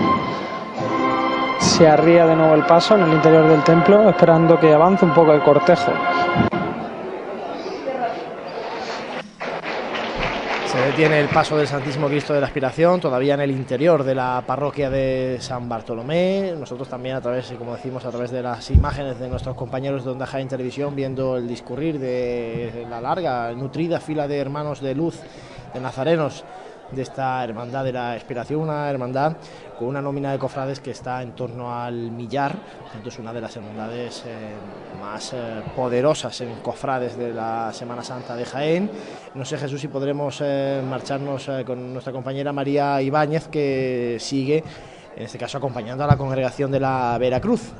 [1.60, 5.14] se arría de nuevo el paso en el interior del templo, esperando que avance un
[5.14, 5.92] poco el cortejo.
[10.66, 14.16] Se detiene el paso del Santísimo Cristo de la Aspiración, todavía en el interior de
[14.16, 16.52] la parroquia de San Bartolomé.
[16.58, 20.10] Nosotros también a través, como decimos, a través de las imágenes de nuestros compañeros de
[20.10, 25.20] Onda Jaén Televisión, viendo el discurrir de la larga, nutrida fila de hermanos de luz,
[25.72, 26.44] de nazarenos
[26.90, 29.36] de esta hermandad de la Expiración, una hermandad
[29.78, 32.54] con una nómina de cofrades que está en torno al millar,
[32.94, 34.54] entonces una de las hermandades eh,
[35.00, 38.90] más eh, poderosas en cofrades de la Semana Santa de Jaén.
[39.34, 44.62] No sé Jesús si podremos eh, marcharnos eh, con nuestra compañera María Ibáñez que sigue,
[45.16, 47.72] en este caso acompañando a la congregación de la Veracruz.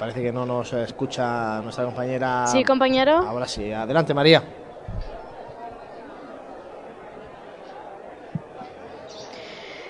[0.00, 2.46] Parece que no nos escucha nuestra compañera.
[2.46, 3.18] Sí, compañero.
[3.18, 4.42] Ahora sí, adelante María.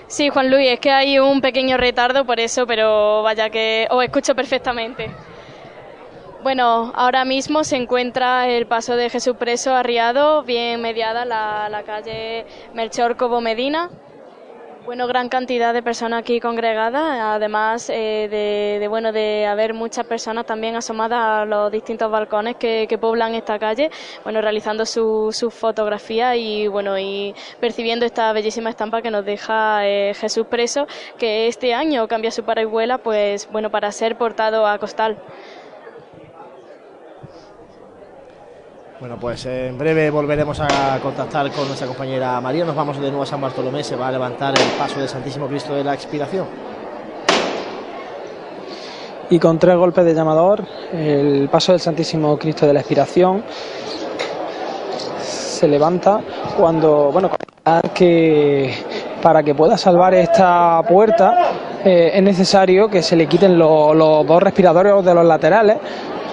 [0.07, 4.03] Sí, Juan Luis, es que hay un pequeño retardo por eso, pero vaya que os
[4.03, 5.09] escucho perfectamente.
[6.43, 11.83] Bueno, ahora mismo se encuentra el paso de Jesús Preso arriado, bien mediada la, la
[11.83, 13.89] calle Melchor Cobo Medina.
[14.83, 20.47] Bueno, gran cantidad de personas aquí congregadas, además eh, de, bueno de haber muchas personas
[20.47, 23.91] también asomadas a los distintos balcones que, que poblan esta calle,
[24.23, 29.87] bueno realizando sus su fotografías y bueno y percibiendo esta bellísima estampa que nos deja
[29.87, 30.87] eh, Jesús preso,
[31.19, 35.15] que este año cambia su paraigüela, pues bueno para ser portado a costal.
[39.01, 42.63] Bueno, pues en breve volveremos a contactar con nuestra compañera María.
[42.63, 43.83] Nos vamos de nuevo a San Bartolomé.
[43.83, 46.45] Se va a levantar el paso del Santísimo Cristo de la Expiración.
[49.31, 50.63] Y con tres golpes de llamador,
[50.93, 53.43] el paso del Santísimo Cristo de la Expiración
[55.19, 56.21] se levanta
[56.55, 57.31] cuando, bueno,
[57.95, 58.71] que
[59.19, 61.53] para que pueda salvar esta puerta
[61.83, 65.77] eh, es necesario que se le quiten lo, los dos respiradores de los laterales.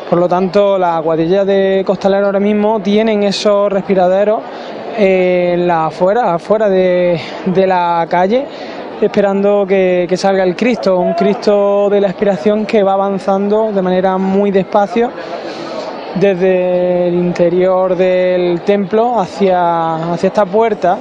[0.08, 4.40] Por lo tanto, la cuadrilla de costaleros ahora mismo tienen esos respiraderos
[4.96, 7.20] en la afuera, afuera de,
[7.66, 8.46] la calle,
[9.02, 14.16] esperando que, salga el Cristo, un Cristo de la expiración que va avanzando de manera
[14.16, 15.10] muy despacio
[16.14, 20.98] desde el interior del templo hacia esta puerta.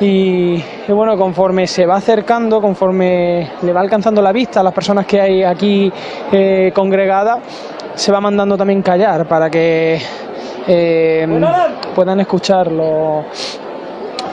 [0.00, 4.74] Y, y, bueno, conforme se va acercando, conforme le va alcanzando la vista a las
[4.74, 5.92] personas que hay aquí
[6.32, 7.38] eh, congregadas,
[7.94, 10.00] se va mandando también callar para que
[10.66, 11.26] eh,
[11.94, 13.24] puedan escuchar los,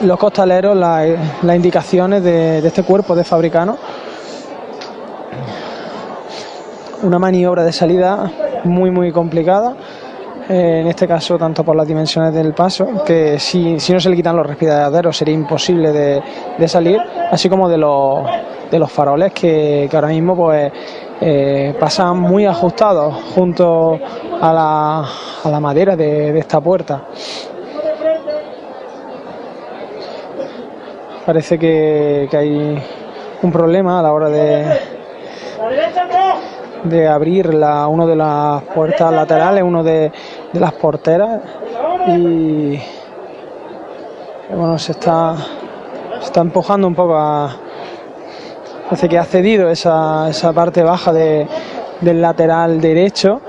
[0.02, 1.08] los costaleros las,
[1.42, 3.78] las indicaciones de, de, este cuerpo de fabricano.
[7.02, 8.30] Una maniobra de salida
[8.64, 9.76] muy muy complicada
[10.48, 14.10] eh, en este caso tanto por las dimensiones del paso, que si, si no se
[14.10, 16.22] le quitan los respiraderos sería imposible de,
[16.58, 16.98] de salir,
[17.30, 18.20] así como de los,
[18.70, 20.72] de los faroles que, que ahora mismo pues
[21.20, 23.98] eh, pasan muy ajustados junto
[24.40, 25.04] a la,
[25.44, 27.02] a la madera de, de esta puerta.
[31.24, 32.82] Parece que, que hay
[33.42, 34.64] un problema a la hora de,
[36.84, 40.10] de abrir la, uno de las puertas laterales, uno de,
[40.52, 41.40] las porteras.
[42.08, 42.80] Y
[44.54, 45.36] bueno se está
[46.20, 47.56] está empujando un poco a
[48.84, 51.46] parece que ha cedido esa, esa parte baja de,
[52.00, 53.40] del lateral derecho.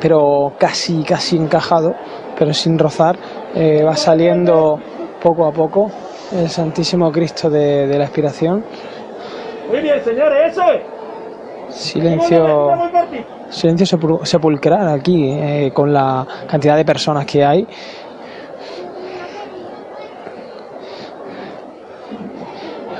[0.00, 1.94] Pero casi casi encajado
[2.38, 3.16] pero sin rozar
[3.54, 4.78] eh, va saliendo
[5.22, 5.90] poco a poco
[6.32, 8.64] el Santísimo Cristo de, la expiración
[9.68, 10.93] Muy bien, señores, eso es.
[11.74, 12.72] Silencio.
[13.50, 17.66] Silencio sepul- sepulcral aquí eh, con la cantidad de personas que hay.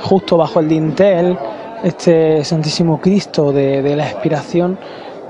[0.01, 1.37] Justo bajo el dintel
[1.83, 4.77] este Santísimo Cristo de, la expiración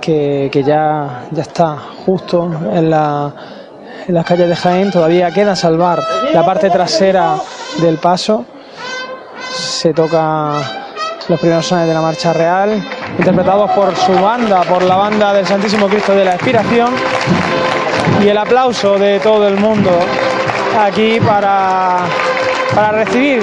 [0.02, 3.34] que, que ya, ya está justo en la
[4.08, 6.00] en las calles de Jaén todavía queda salvar
[6.32, 7.38] la parte trasera
[7.82, 8.46] del paso.
[9.52, 10.60] Se toca
[11.28, 12.84] los primeros sones de la marcha real
[13.18, 16.94] interpretados por su banda por la banda del Santísimo Cristo de la Expiración
[18.24, 19.92] y el aplauso de todo el mundo
[20.80, 22.00] aquí para,
[22.74, 23.42] para recibir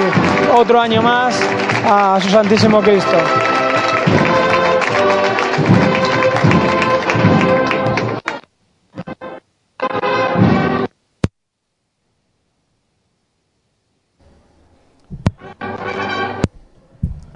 [0.55, 1.39] otro año más
[1.89, 3.17] a su Santísimo Cristo.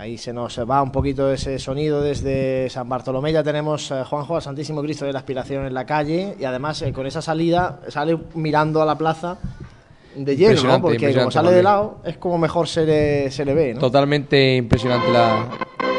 [0.07, 3.33] Ahí se nos va un poquito ese sonido desde San Bartolomé.
[3.33, 6.81] Ya tenemos, eh, Juanjo, al Santísimo Cristo de la Aspiración en la calle y además
[6.81, 9.37] eh, con esa salida sale mirando a la plaza
[10.15, 10.81] de lleno, ¿no?
[10.81, 13.81] Porque como sale de lado es como mejor se le, se le ve, ¿no?
[13.81, 15.45] Totalmente impresionante la,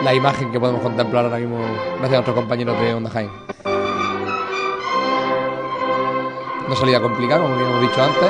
[0.02, 3.28] la imagen que podemos contemplar ahora mismo gracias a nuestros compañeros de Onda Jaén.
[6.68, 8.28] Una salida complicada, como hemos dicho antes.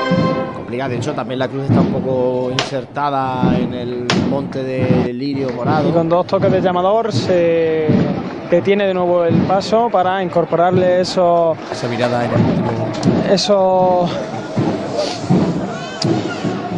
[0.55, 5.51] Complicada, de hecho también la cruz está un poco insertada en el monte de lirio
[5.51, 5.89] morado.
[5.89, 7.89] Y con dos toques de llamador se
[8.49, 12.89] detiene de nuevo el paso para incorporarle esos, Esa mirada en el último.
[13.29, 14.09] esos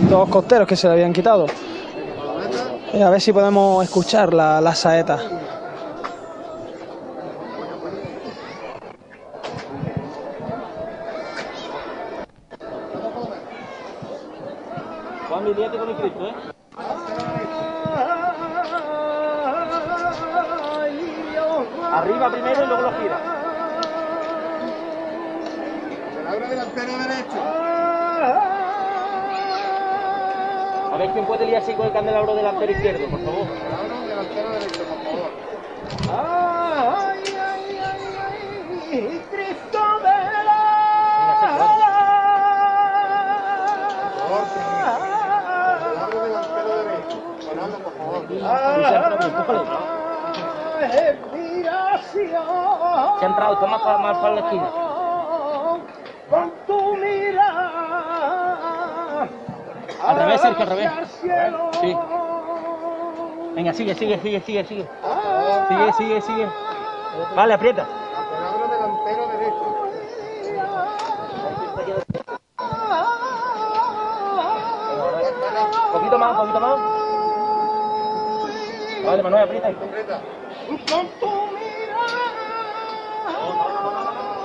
[0.08, 1.44] dos costeros que se le habían quitado.
[2.94, 5.18] Eh, a ver si podemos escuchar la, la saeta.
[15.54, 16.34] Líate con el Cristo, ¿eh?
[21.92, 23.20] Arriba primero y luego lo gira.
[26.48, 27.40] delantero derecho.
[30.92, 33.46] A ver quién puede liarse con el candelabro delantero izquierdo, por favor.
[34.06, 35.30] delantero derecho, por favor.
[39.30, 39.89] Cristo
[48.30, 48.46] Se
[53.24, 54.70] ha entrado, más para, para la esquina.
[56.30, 57.68] Con tu mirada.
[60.06, 60.90] Al revés, Sergio, al revés.
[61.80, 61.96] Sí.
[63.54, 64.88] Venga, sigue, sigue, sigue, sigue, sigue.
[65.68, 66.48] Sigue, sigue, sigue.
[67.34, 67.84] Vale, aprieta.
[68.70, 69.64] Delantero derecho.
[75.86, 77.09] Un poquito más, un poquito más.
[79.04, 79.68] Vale, Manuel, aprieta.
[79.68, 80.20] Mirada.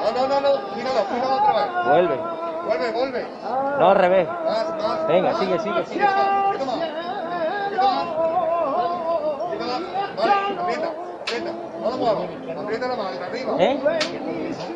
[0.03, 0.75] No, no, no, no.
[0.75, 1.67] Míralo, míralo otra vez.
[1.87, 2.17] Vuelve.
[2.65, 3.27] Vuelve, vuelve.
[3.79, 4.27] No, al revés.
[4.27, 5.07] Más, más.
[5.07, 6.05] Venga, sigue, sigue, sigue.
[10.15, 10.87] Vale, aprieta,
[11.21, 11.51] aprieta.
[11.81, 12.29] No lo muevas.
[12.63, 13.55] Aprieta la mano, de arriba.
[13.59, 13.79] ¿Eh?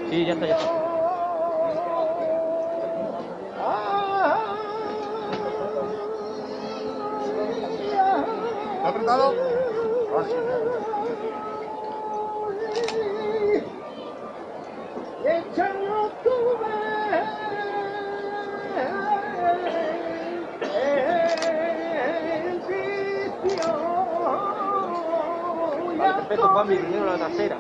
[0.09, 0.88] Sí, ya está, ya está.
[8.79, 9.33] ¿Está apretado?
[25.97, 27.57] Vale, perfecto, Juan, primero la trasera.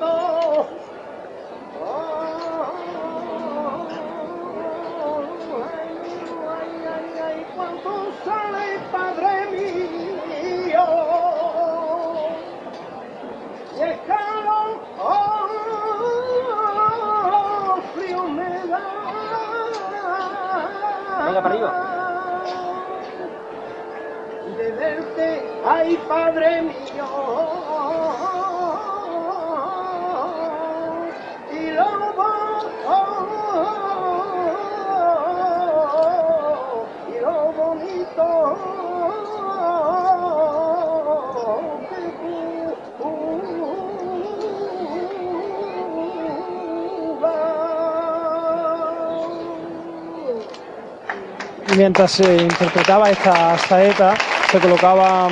[51.79, 54.13] Mientras se interpretaba esta saeta,
[54.51, 55.31] se colocaban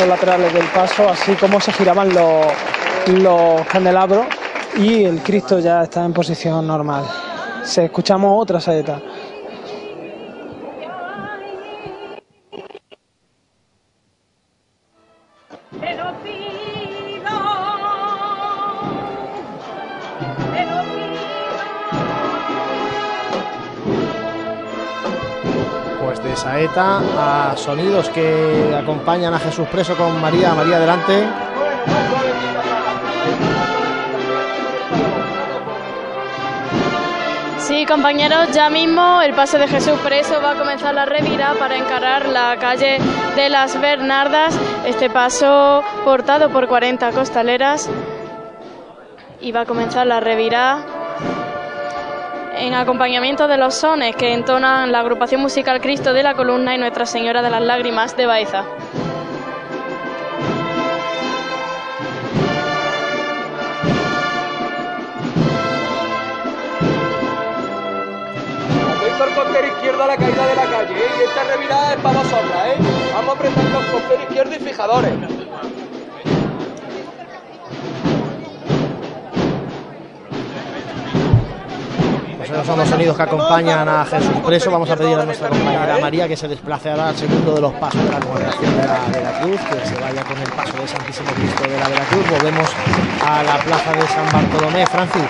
[0.00, 2.46] los laterales del paso, así como se giraban los,
[3.22, 4.26] los candelabros
[4.76, 7.04] y el Cristo ya está en posición normal.
[7.62, 9.00] Se escuchamos otra saeta.
[26.76, 31.24] A sonidos que acompañan a Jesús preso con María, María adelante.
[37.58, 41.76] Sí, compañeros, ya mismo el paso de Jesús preso va a comenzar la revira para
[41.76, 42.98] encarar la calle
[43.34, 44.56] de las Bernardas.
[44.86, 47.88] Este paso portado por 40 costaleras
[49.40, 50.95] y va a comenzar la revira
[52.66, 56.78] en acompañamiento de los sones que entonan la agrupación musical Cristo de la Columna y
[56.78, 58.64] Nuestra Señora de las Lágrimas de Baeza.
[69.34, 71.10] Costero izquierdo a la caída de la calle, ¿eh?
[71.18, 72.76] Y esta revirada es para vosotras, ¿eh?
[73.12, 75.12] Vamos a apretar los costeros izquierdo y fijadores.
[82.66, 84.70] Son los sonidos que acompañan a Jesús preso.
[84.72, 87.72] Vamos a pedir a nuestra compañera María que se desplace ahora al segundo de los
[87.74, 90.76] pasos de la congregación de la, de la Cruz, que se vaya con el paso
[90.76, 92.24] del Santísimo Cristo de la de la Cruz.
[92.28, 92.68] Volvemos
[93.24, 94.86] a la plaza de San Bartolomé.
[94.86, 95.22] Francis.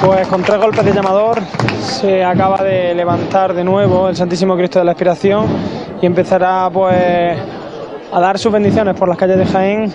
[0.00, 1.40] Pues con tres golpes de llamador
[1.80, 5.46] se acaba de levantar de nuevo el Santísimo Cristo de la Expiración
[6.02, 7.38] y empezará pues
[8.12, 9.92] a dar sus bendiciones por las calles de Jaén,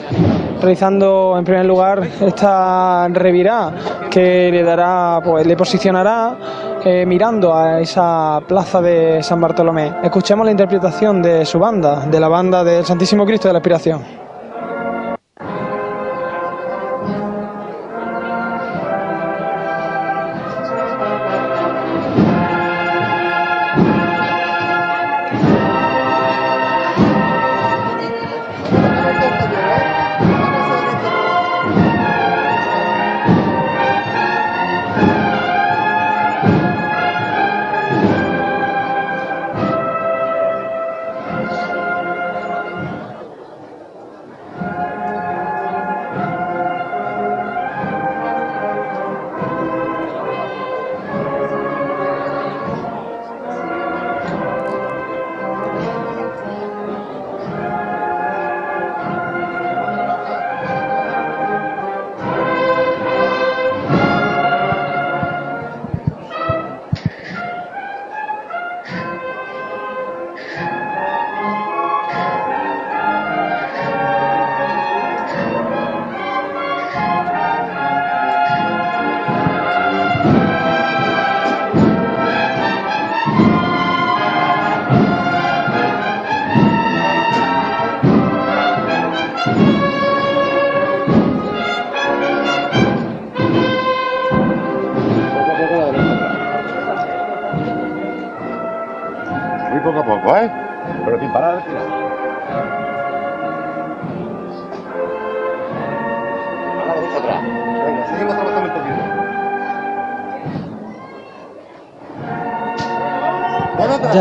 [0.62, 3.72] realizando en primer lugar esta revirá
[4.14, 6.38] que le dará, pues le posicionará
[6.86, 9.92] eh, mirando a esa plaza de San Bartolomé.
[10.04, 14.02] Escuchemos la interpretación de su banda, de la banda del Santísimo Cristo de la Expiración.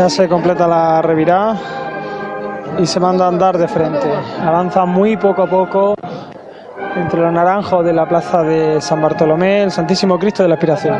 [0.03, 1.55] Ya se completa la revirá
[2.77, 4.11] y se manda a andar de frente.
[4.45, 5.95] Avanza muy poco a poco
[6.97, 10.97] entre los naranjos de la plaza de San Bartolomé, el Santísimo Cristo de la Expiración.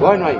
[0.00, 0.38] Bueno ahí.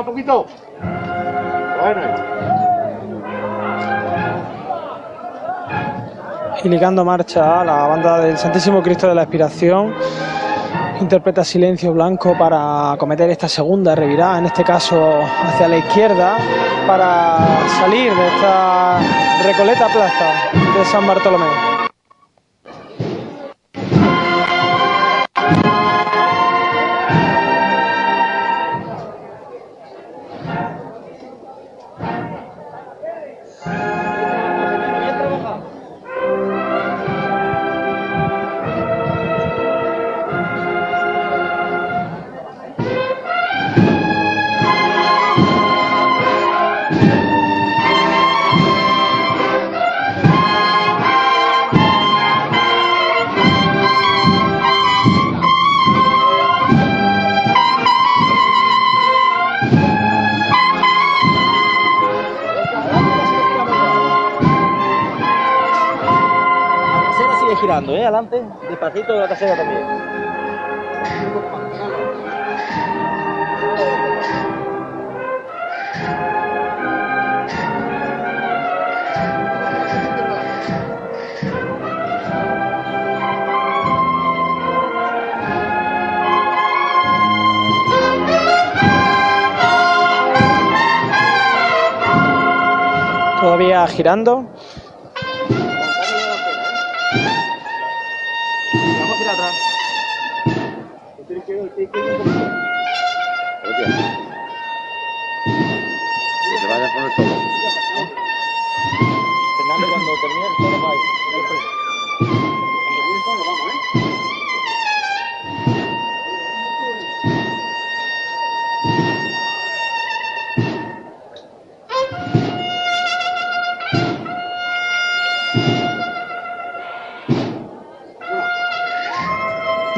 [0.00, 0.46] Un poquito.
[1.80, 2.00] Bueno.
[6.56, 9.94] Gilicando marcha la banda del Santísimo Cristo de la Expiración.
[11.00, 16.36] Interpreta Silencio Blanco para acometer esta segunda revirada, en este caso hacia la izquierda,
[16.86, 17.38] para
[17.80, 19.00] salir de esta
[19.42, 20.32] Recoleta Plaza
[20.78, 21.73] de San Bartolomé.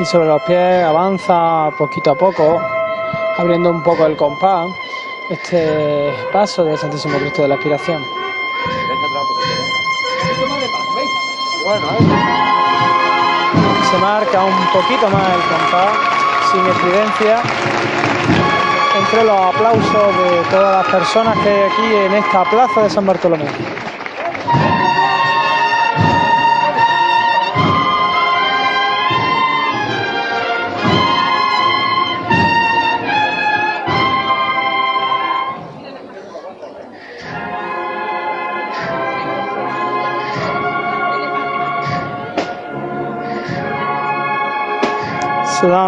[0.07, 2.61] Sobre los pies avanza poquito a poco,
[3.39, 4.69] abriendo un poco el compás,
[5.29, 8.01] este paso del Santísimo Cristo de la Aspiración.
[13.91, 15.97] Se marca un poquito más el compás,
[16.53, 17.43] sin estridencia,
[19.01, 23.07] entre los aplausos de todas las personas que hay aquí en esta plaza de San
[23.07, 23.86] Bartolomé.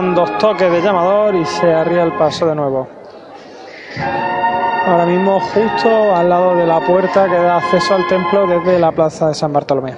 [0.00, 2.88] Dos toques de llamador y se arría el paso de nuevo.
[4.86, 8.92] Ahora mismo justo al lado de la puerta que da acceso al templo desde la
[8.92, 9.94] plaza de San Bartolomé.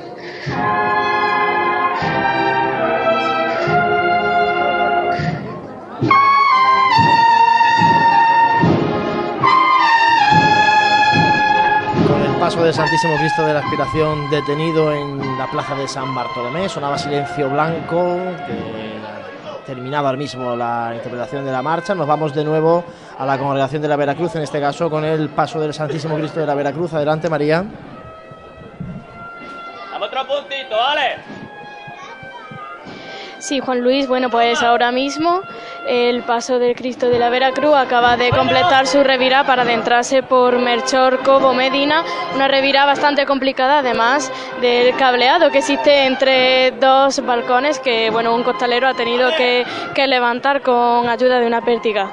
[12.08, 16.14] Con el paso del Santísimo Cristo de la Aspiración detenido en la plaza de San
[16.14, 18.16] Bartolomé, sonaba silencio blanco,
[19.90, 21.96] terminaba ahora mismo la interpretación de la marcha.
[21.96, 22.84] Nos vamos de nuevo
[23.18, 26.38] a la congregación de la Veracruz, en este caso con el paso del Santísimo Cristo
[26.38, 26.94] de la Veracruz.
[26.94, 27.64] Adelante, María.
[29.90, 31.16] Dame otro puntito, ¿vale?
[33.40, 35.40] Sí, Juan Luis, bueno, pues ahora mismo
[35.90, 40.56] el paso del Cristo de la Veracruz acaba de completar su revirá para adentrarse por
[40.60, 44.30] Melchor Cobo Medina, una revirá bastante complicada además
[44.60, 50.06] del cableado que existe entre dos balcones que, bueno, un costalero ha tenido que, que
[50.06, 52.08] levantar con ayuda de una pértiga.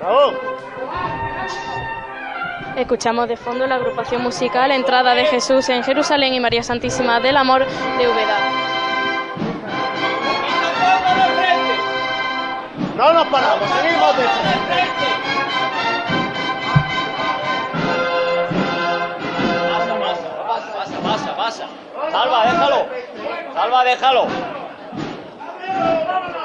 [0.00, 0.67] ¡Bravo!
[2.78, 7.36] Escuchamos de fondo la agrupación musical Entrada de Jesús en Jerusalén y María Santísima del
[7.36, 8.38] Amor de Úbeda.
[12.96, 14.24] No nos paramos, seguimos de
[20.48, 21.68] Pasa, pasa, pasa, pasa.
[22.10, 22.86] Salva, déjalo.
[23.54, 24.26] Salva, déjalo.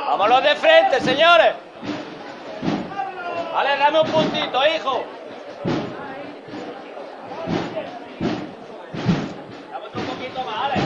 [0.07, 1.53] Vámonos de frente, señores.
[3.53, 5.03] Vale, dame un puntito, hijo.
[9.71, 10.81] Dame otro poquito más, Ale.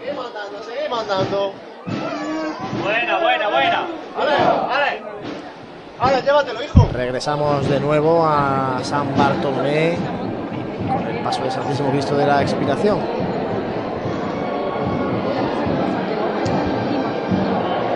[0.00, 0.32] Seguimos
[0.96, 1.52] andando, seguimos andando.
[2.82, 3.86] Buena, buena, buena.
[4.16, 4.32] Ale,
[4.72, 5.02] ale.
[6.00, 6.88] Ale, llévatelo, hijo.
[6.92, 9.96] Regresamos de nuevo a San Bartolomé
[10.92, 12.98] con el paso del Santísimo Cristo de la Expiración.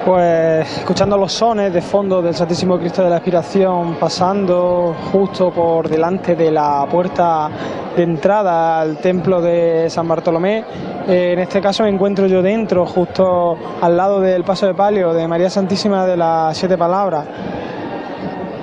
[0.05, 5.89] Pues escuchando los sones de fondo del Santísimo Cristo de la Expiración pasando justo por
[5.89, 7.49] delante de la puerta
[7.97, 10.65] de entrada al templo de San Bartolomé.
[11.09, 15.13] Eh, en este caso me encuentro yo dentro, justo al lado del paso de palio
[15.13, 17.27] de María Santísima de las Siete Palabras.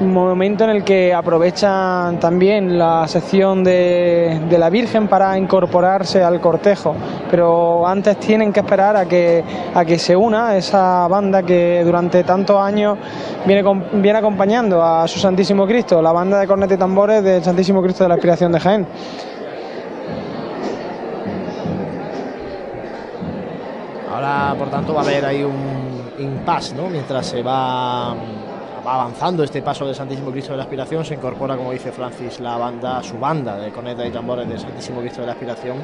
[0.01, 6.39] Momento en el que aprovechan también la sección de, de la Virgen para incorporarse al
[6.39, 6.95] cortejo,
[7.30, 9.43] pero antes tienen que esperar a que,
[9.73, 12.97] a que se una esa banda que durante tantos años
[13.45, 13.61] viene,
[13.93, 18.05] viene acompañando a su Santísimo Cristo, la banda de cornetas y tambores del Santísimo Cristo
[18.05, 18.88] de la Expiración de Jaén.
[24.13, 26.89] Ahora, por tanto, va a haber ahí un impasse, ¿no?
[26.89, 28.15] Mientras se va,
[28.85, 32.39] va avanzando este paso del Santísimo Cristo de la Aspiración, se incorpora, como dice Francis,
[32.39, 35.77] la banda, su banda de cornetas y tambores del Santísimo Cristo de la Aspiración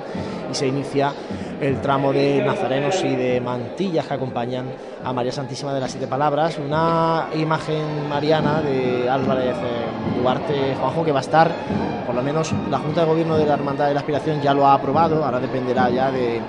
[0.50, 1.14] y se inicia
[1.60, 4.66] el tramo de nazarenos y de mantillas que acompañan
[5.04, 11.04] a María Santísima de las Siete Palabras, una imagen mariana de Álvarez eh, Duarte Juanjo
[11.04, 11.52] que va a estar,
[12.06, 14.66] por lo menos la Junta de Gobierno de la Hermandad de la Aspiración ya lo
[14.66, 16.42] ha aprobado, ahora dependerá ya de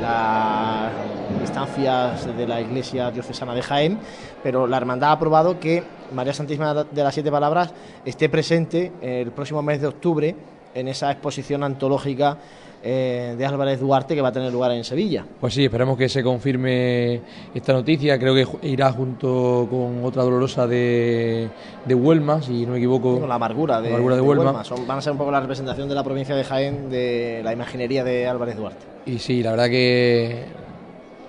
[0.00, 3.98] las instancias de la Iglesia Diocesana de Jaén,
[4.42, 5.82] pero la Hermandad ha aprobado que
[6.14, 7.72] María Santísima de las Siete Palabras
[8.04, 10.34] esté presente el próximo mes de octubre
[10.74, 12.38] en esa exposición antológica
[12.84, 15.24] eh, de Álvarez Duarte que va a tener lugar en Sevilla.
[15.40, 17.20] Pues sí, esperamos que se confirme
[17.54, 18.18] esta noticia.
[18.18, 21.48] Creo que irá junto con otra dolorosa de,
[21.84, 23.20] de Huelma, si no me equivoco.
[23.20, 24.44] Con la amargura de, La amargura de de Huelma.
[24.46, 24.64] Huelma.
[24.64, 27.52] Son- van a ser un poco la representación de la provincia de Jaén de la
[27.52, 28.84] imaginería de Álvarez Duarte.
[29.06, 30.44] Y sí, la verdad que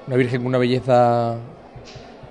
[0.08, 1.36] una virgen con una belleza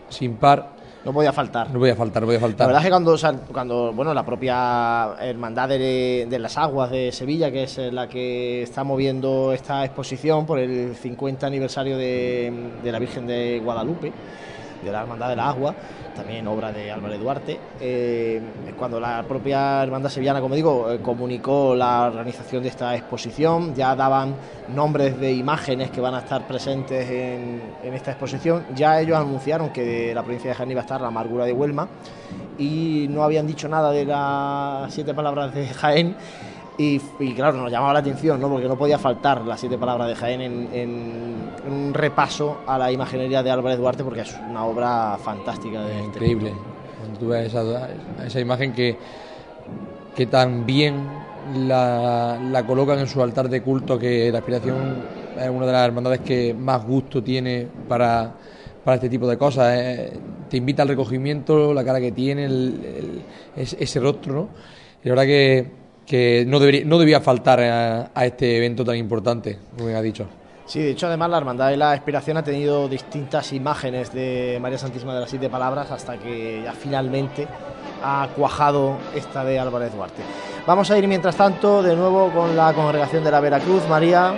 [0.08, 0.70] sin par.
[1.04, 1.68] No podía faltar.
[1.70, 2.66] No podía faltar, no podía La faltar.
[2.68, 7.10] verdad es que cuando, sal- cuando bueno, la propia Hermandad de, de las Aguas de
[7.10, 12.52] Sevilla, que es la que está moviendo esta exposición por el 50 aniversario de,
[12.84, 14.12] de la Virgen de Guadalupe,
[14.82, 15.74] de la Hermandad de la Agua,
[16.14, 18.40] también obra de Álvarez Duarte, eh,
[18.78, 23.94] cuando la propia Hermandad Sevillana, como digo, eh, comunicó la organización de esta exposición, ya
[23.96, 24.34] daban
[24.74, 29.70] nombres de imágenes que van a estar presentes en, en esta exposición, ya ellos anunciaron
[29.70, 31.88] que de la provincia de Jaén iba a estar la amargura de Huelma
[32.58, 36.16] y no habían dicho nada de las siete palabras de Jaén.
[36.78, 38.48] Y, y claro, nos llamaba la atención, ¿no?
[38.48, 42.78] porque no podía faltar las siete palabras de Jaén en, en- en un repaso a
[42.78, 45.82] la imaginería de Álvarez Duarte, porque es una obra fantástica.
[45.82, 46.52] De este Increíble.
[46.98, 47.88] Cuando tú ves esa,
[48.26, 48.96] esa imagen que,
[50.14, 50.94] que tan bien
[51.66, 54.76] la, la colocan en su altar de culto, que la aspiración
[55.38, 58.32] es una de las hermandades que más gusto tiene para,
[58.84, 59.74] para este tipo de cosas.
[59.76, 60.12] eh.
[60.48, 63.22] Te invita al recogimiento, la cara que tiene, el- el-
[63.62, 64.48] es- ese rostro, ¿no?
[65.04, 68.96] Y la verdad que, que no, debería, no debía faltar a, a este evento tan
[68.96, 70.26] importante, como bien ha dicho.
[70.64, 74.78] Sí, de hecho, además, la Hermandad de la Expiración ha tenido distintas imágenes de María
[74.78, 77.46] Santísima de las Siete Palabras hasta que ya finalmente
[78.02, 80.22] ha cuajado esta de Álvarez Duarte.
[80.66, 83.86] Vamos a ir, mientras tanto, de nuevo con la congregación de la Veracruz.
[83.88, 84.34] María.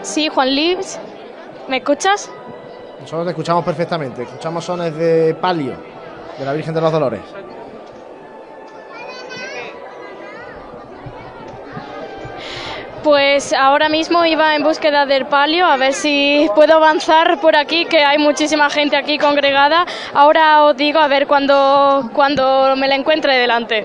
[0.00, 0.98] Sí, Juan Luis,
[1.68, 2.30] ¿me escuchas?
[3.02, 4.22] Nosotros te escuchamos perfectamente.
[4.22, 5.74] Escuchamos sones de palio
[6.38, 7.20] de la Virgen de los Dolores.
[13.02, 17.84] Pues ahora mismo iba en búsqueda del palio, a ver si puedo avanzar por aquí,
[17.86, 19.84] que hay muchísima gente aquí congregada.
[20.14, 23.84] Ahora os digo a ver cuando, cuando me la encuentre delante.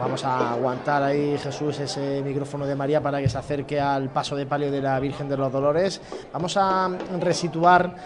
[0.00, 4.34] Vamos a aguantar ahí, Jesús, ese micrófono de María para que se acerque al paso
[4.34, 6.00] de palio de la Virgen de los Dolores.
[6.32, 6.88] Vamos a
[7.20, 7.96] resituar,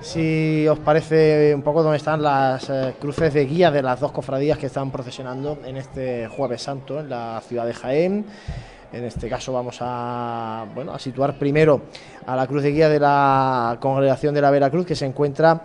[0.00, 4.12] si os parece, un poco dónde están las eh, cruces de guía de las dos
[4.12, 8.26] cofradías que están procesionando en este Jueves Santo en la ciudad de Jaén.
[8.92, 11.82] En este caso vamos a, bueno, a situar primero
[12.26, 15.60] a la cruz de guía de la congregación de la Veracruz que se encuentra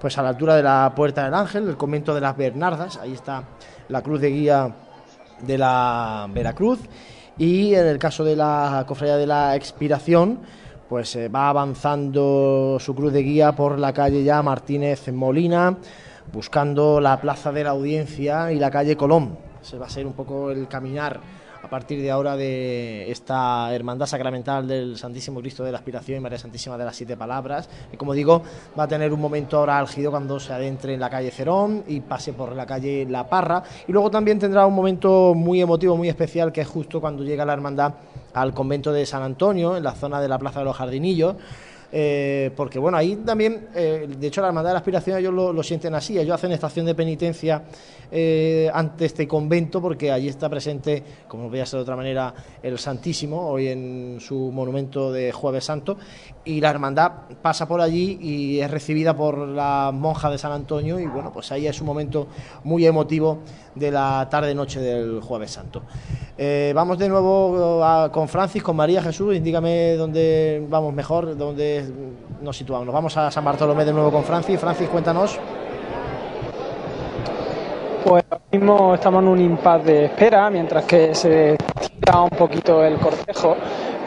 [0.00, 2.98] pues a la altura de la Puerta del Ángel, el convento de las Bernardas.
[2.98, 3.42] Ahí está
[3.88, 4.74] la cruz de guía
[5.46, 6.80] de la Veracruz.
[7.36, 10.40] Y en el caso de la Cofradía de la Expiración,
[10.88, 15.76] pues eh, va avanzando su cruz de guía por la calle ya Martínez Molina,
[16.32, 19.38] buscando la plaza de la Audiencia y la calle Colón.
[19.60, 21.20] Ese va a ser un poco el caminar
[21.64, 26.20] a partir de ahora de esta hermandad sacramental del Santísimo Cristo de la Aspiración y
[26.20, 27.70] María Santísima de las Siete Palabras.
[27.90, 28.42] Y como digo,
[28.78, 32.00] va a tener un momento ahora álgido cuando se adentre en la calle Cerón y
[32.00, 33.62] pase por la calle La Parra.
[33.88, 37.46] Y luego también tendrá un momento muy emotivo, muy especial, que es justo cuando llega
[37.46, 37.94] la hermandad
[38.34, 41.36] al convento de San Antonio, en la zona de la Plaza de los Jardinillos.
[41.96, 45.52] Eh, porque bueno, ahí también, eh, de hecho la Hermandad de la Aspiración ellos lo,
[45.52, 47.62] lo sienten así, ellos hacen estación de penitencia
[48.10, 52.34] eh, ante este convento porque allí está presente, como no podía ser de otra manera,
[52.64, 55.96] el Santísimo, hoy en su monumento de Jueves Santo,
[56.46, 60.98] y la Hermandad pasa por allí y es recibida por la monja de San Antonio
[61.00, 62.26] y bueno, pues ahí es un momento
[62.64, 63.38] muy emotivo
[63.74, 65.82] de la tarde-noche del Jueves Santo.
[66.36, 71.84] Eh, vamos de nuevo a- con Francis, con María Jesús, indícame dónde vamos mejor, dónde
[72.42, 72.86] nos situamos.
[72.86, 74.60] Nos vamos a San Bartolomé de nuevo con Francis.
[74.60, 75.38] Francis, cuéntanos.
[78.04, 81.56] Pues ahora mismo estamos en un impasse de espera mientras que se
[82.00, 83.56] tira un poquito el cortejo.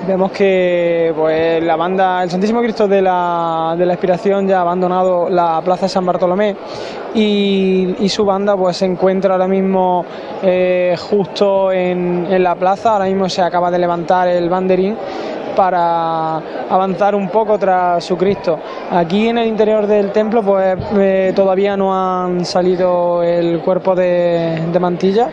[0.06, 4.62] Vemos que pues, la banda El Santísimo Cristo de la, de la Expiración ya ha
[4.62, 6.56] abandonado la Plaza de San Bartolomé
[7.16, 10.06] y, y su banda pues se encuentra ahora mismo
[10.44, 12.94] eh, justo en, en la plaza.
[12.94, 14.96] Ahora mismo se acaba de levantar el banderín
[15.56, 16.38] para
[16.70, 18.60] avanzar un poco tras su Cristo.
[18.92, 24.68] Aquí en el interior del templo pues eh, todavía no han salido el cuerpo de,
[24.72, 25.30] de mantilla.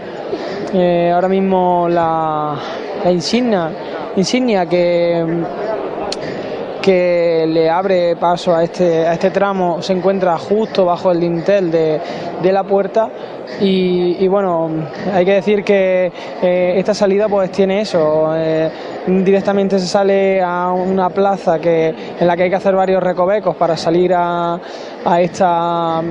[0.72, 2.56] Eh, ahora mismo la,
[3.04, 3.70] la insignia,
[4.16, 5.24] insignia que,
[6.80, 11.70] que le abre paso a este, a este tramo se encuentra justo bajo el dintel
[11.70, 12.00] de,
[12.42, 13.08] de la puerta.
[13.60, 14.68] Y, bueno,
[15.12, 16.10] hay que decir que
[16.42, 18.68] eh, esta salida pues tiene eso, eh,
[19.06, 23.54] directamente se sale a una plaza que, en la que hay que hacer varios recovecos
[23.54, 24.58] para salir a,
[25.04, 26.02] a esta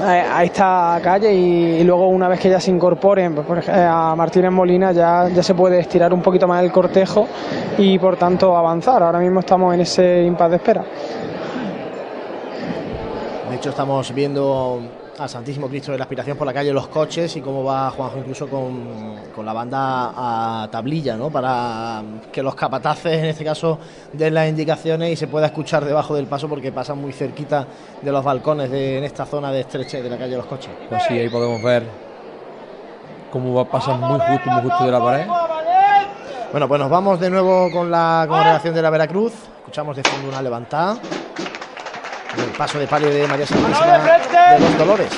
[0.00, 4.14] a a esta calle y, luego una vez que ya se incorporen pues, eh, a
[4.16, 7.28] Martínez Molina ya, ya se puede estirar un poquito más el cortejo
[7.78, 9.02] y por tanto avanzar.
[9.02, 10.84] Ahora mismo estamos en ese impasse de espera.
[13.50, 14.80] De hecho, estamos viendo
[15.20, 18.18] al Santísimo Cristo de la Aspiración por la calle Los Coches y cómo va Juanjo
[18.18, 21.28] incluso con, con la banda a tablilla, ¿no?
[21.30, 23.78] Para que los capataces, en este caso,
[24.14, 27.66] den las indicaciones y se pueda escuchar debajo del paso porque pasan muy cerquita
[28.00, 30.70] de los balcones de, en esta zona de estreche de la calle Los Coches.
[30.88, 31.84] Pues sí, ahí podemos ver
[33.30, 35.26] cómo va pasan muy justo, muy justo de la pared.
[36.50, 39.34] Bueno, pues nos vamos de nuevo con la congregación de la Veracruz.
[39.58, 40.96] Escuchamos de fondo una levantada.
[42.36, 45.10] El paso de palio de María Santísima de los Dolores.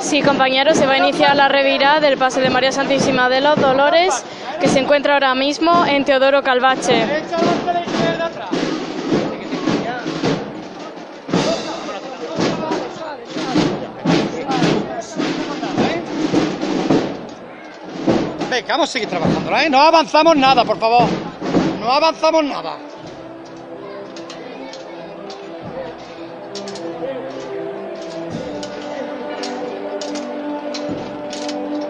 [0.00, 3.60] Sí, compañeros, se va a iniciar la revirada del paso de María Santísima de los
[3.60, 4.24] Dolores,
[4.60, 7.06] que se encuentra ahora mismo en Teodoro Calvache.
[18.50, 19.70] Venga, vamos a seguir trabajando, ¿eh?
[19.70, 21.04] No avanzamos nada, por favor.
[21.78, 22.78] No avanzamos nada.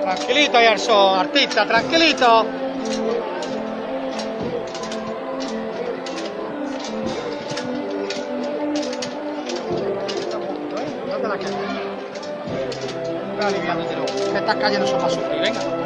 [0.03, 2.45] Tranquilito, Yarson, artista, tranquilito.
[11.09, 11.55] No te la quedes.
[13.39, 15.80] Ve aliviándotelo, que estas calles no son para sufrir, venga.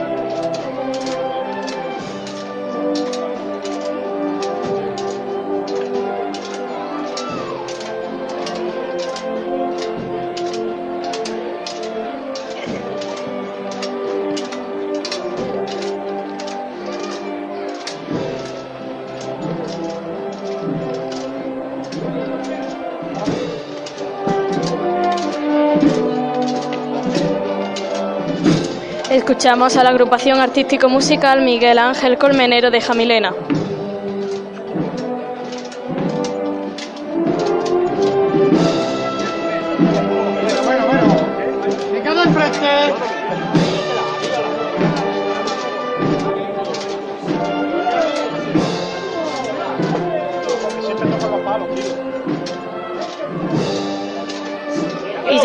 [29.15, 33.33] Escuchamos a la agrupación artístico-musical Miguel Ángel Colmenero de Jamilena.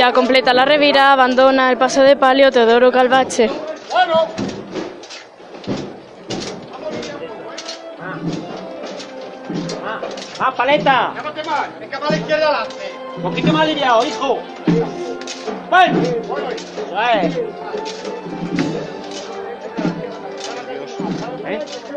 [0.10, 3.48] Para completar la revira abandona el paso de palio Teodoro Calvache.
[9.86, 10.00] ¡Ah,
[10.40, 11.14] ah paleta!
[12.12, 12.92] Izquierda adelante!
[13.18, 14.40] Un poquito más aliviado, hijo.
[15.70, 16.24] ¡Ven!
[21.46, 21.89] ¡Eso ¿Eh?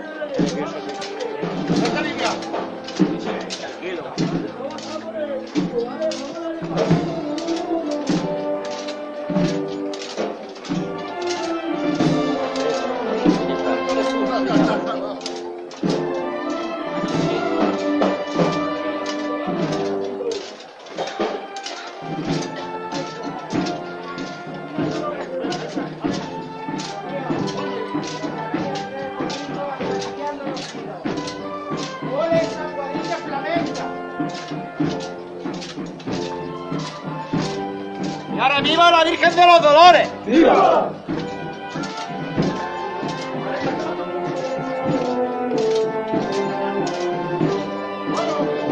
[38.83, 40.09] Viva la Virgen de los Dolores.
[40.27, 40.91] ¡Viva!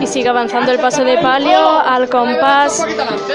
[0.00, 2.84] Y sigue avanzando el paso de palio al compás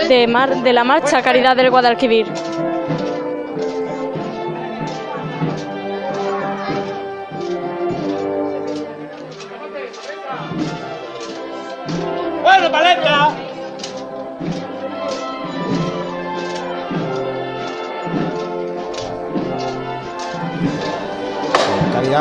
[0.09, 2.25] de, mar- de la marcha Caridad del Guadalquivir.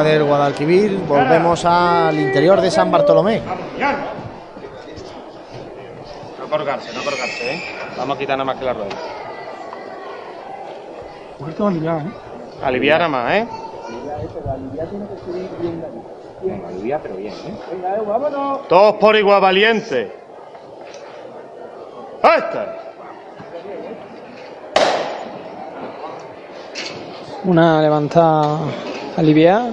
[0.02, 3.40] Del Guadalquivir, volvemos al interior de San Bartolomé.
[6.38, 7.62] No colgarse, no colgarse, ¿eh?
[7.96, 8.88] Vamos a quitar nada más que la rueda.
[11.38, 12.12] Un poquito aliviado, ¿eh?
[12.62, 13.48] Aliviar nada más, ¿eh?
[16.42, 17.54] Venga, alivia, pero bien, ¿eh?
[17.72, 18.68] Venga, vámonos.
[18.68, 20.12] Todos por igual valiente.
[22.20, 22.76] ¡Esta!
[27.44, 28.58] Una levantada
[29.16, 29.72] aliviada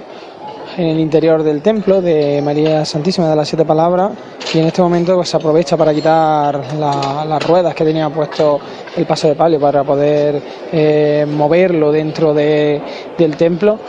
[0.78, 4.12] en el interior del templo de María Santísima de las Siete Palabras
[4.54, 8.60] y en este momento pues, se aprovecha para quitar la- las ruedas que tenía puesto
[8.96, 10.42] el paso de palio para poder
[10.72, 12.82] eh, moverlo dentro de-
[13.18, 13.80] del templo.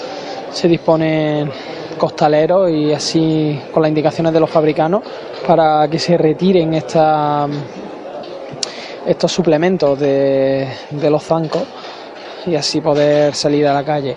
[0.50, 1.50] Se disponen
[1.98, 5.02] costaleros y así con las indicaciones de los fabricanos
[5.46, 7.46] para que se retiren esta-
[9.06, 11.62] estos suplementos de, de los zancos
[12.46, 14.16] y así poder salir a la calle.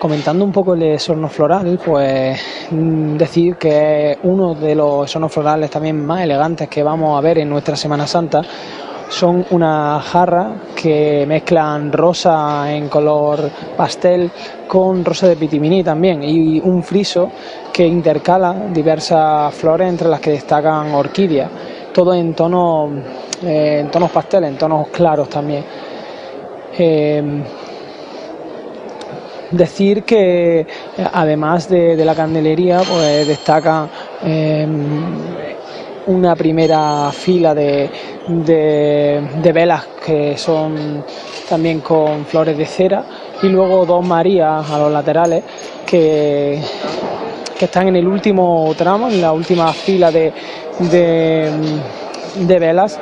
[0.00, 5.68] Comentando un poco el esorno floral, pues mm, decir que uno de los esornos florales
[5.68, 8.40] también más elegantes que vamos a ver en nuestra Semana Santa
[9.10, 14.30] son unas jarras que mezclan rosa en color pastel
[14.66, 17.30] con rosa de pitiminí también y un friso
[17.70, 21.50] que intercala diversas flores entre las que destacan orquídeas,
[21.92, 22.90] todo en tonos,
[23.42, 25.62] eh, en tonos pastel, en tonos claros también.
[26.78, 27.42] Eh,
[29.50, 30.66] decir que
[31.12, 33.88] además de, de la candelería pues destaca
[34.24, 34.66] eh,
[36.06, 37.90] una primera fila de,
[38.28, 41.04] de- velas que son
[41.48, 43.04] también con flores de cera
[43.42, 45.42] y luego dos Marías a los laterales
[45.86, 46.60] que,
[47.58, 50.32] que están en el último tramo, en la última fila de,
[50.78, 51.50] de,
[52.36, 52.98] de velas.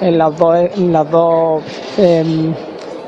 [0.00, 1.62] En las dos, en las dos
[1.96, 2.52] em,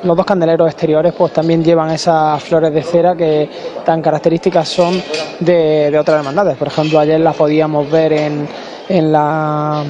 [0.03, 3.49] los dos candeleros exteriores pues también llevan esas flores de cera que
[3.85, 5.03] tan características son
[5.41, 6.57] de, de otras hermandades.
[6.57, 8.49] Por ejemplo, ayer las podíamos ver en,
[8.89, 9.83] en la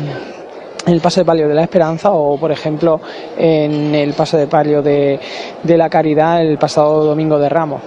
[0.86, 3.00] el paso de palio de la Esperanza o, por ejemplo,
[3.36, 5.18] en el paso de palio de,
[5.62, 7.80] de la Caridad el pasado domingo de Ramos.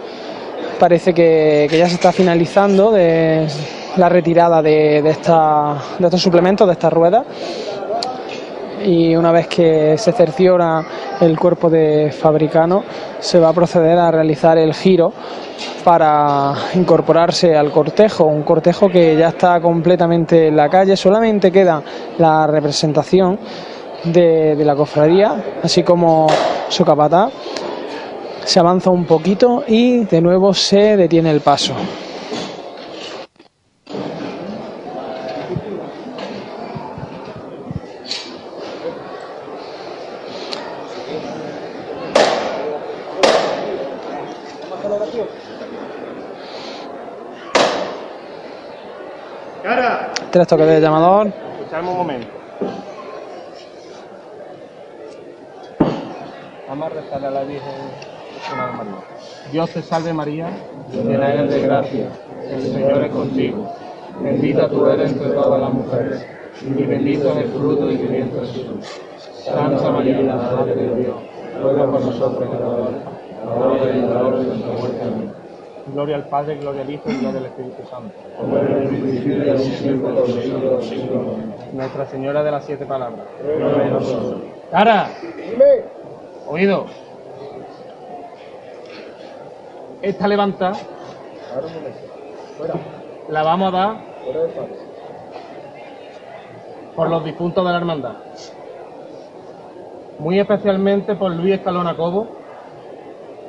[0.78, 3.48] Parece que, que ya se está finalizando de
[3.96, 7.26] la retirada de, de, esta- de estos suplementos, de estas ruedas
[8.86, 10.84] y una vez que se cerciora
[11.22, 12.84] el cuerpo de fabricano
[13.20, 15.12] se va a proceder a realizar el giro
[15.84, 21.82] para incorporarse al cortejo, un cortejo que ya está completamente en la calle, solamente queda
[22.18, 23.40] la representación
[24.04, 26.28] de, de la cofradía, así como
[26.70, 27.32] su capataz.
[28.46, 31.74] Se avanza un poquito y de nuevo se detiene el paso.
[50.32, 51.28] Tres toques de llamador.
[51.28, 52.28] escuchadme un momento.
[56.68, 57.74] Vamos a rezarle a la Virgen.
[59.52, 60.50] Dios te salve María,
[60.94, 62.10] llena eres de gracia,
[62.48, 63.74] el Señor es contigo.
[64.22, 66.26] Bendita tú eres entre todas las mujeres,
[66.62, 69.02] y bendito es el fruto de tu vientre Jesús.
[69.44, 71.16] Santa María, Madre de Dios,
[71.62, 73.02] ruega por nosotros pecadores,
[73.48, 75.02] ahora y en la hora de nuestra muerte.
[75.02, 75.39] Amén.
[75.94, 78.14] Gloria al Padre, gloria al Hijo y gloria al Espíritu Santo.
[81.74, 83.26] Nuestra Señora de las Siete Palabras.
[84.72, 85.10] ¡Cara!
[86.48, 86.86] Oído.
[90.02, 90.72] Esta levanta
[93.30, 93.98] la vamos a dar
[96.96, 98.14] por los difuntos de la hermandad.
[100.20, 102.28] Muy especialmente por Luis Escalona Cobo,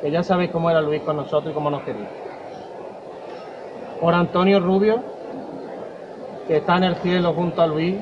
[0.00, 2.08] que ya sabéis cómo era Luis con nosotros y cómo nos quería.
[4.00, 5.04] Por Antonio Rubio,
[6.46, 7.98] que está en el cielo junto a Luis,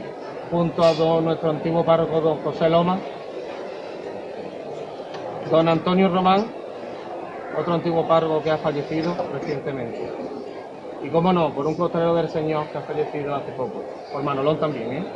[0.48, 3.00] junto a don- nuestro antiguo párroco don José Loma.
[5.50, 6.46] Don Antonio Román,
[7.54, 9.98] otro antiguo párroco que ha fallecido recientemente.
[11.02, 13.84] Y cómo no, por un costalero del Señor que ha fallecido hace poco.
[14.12, 15.06] Por Manolón también, ¿eh?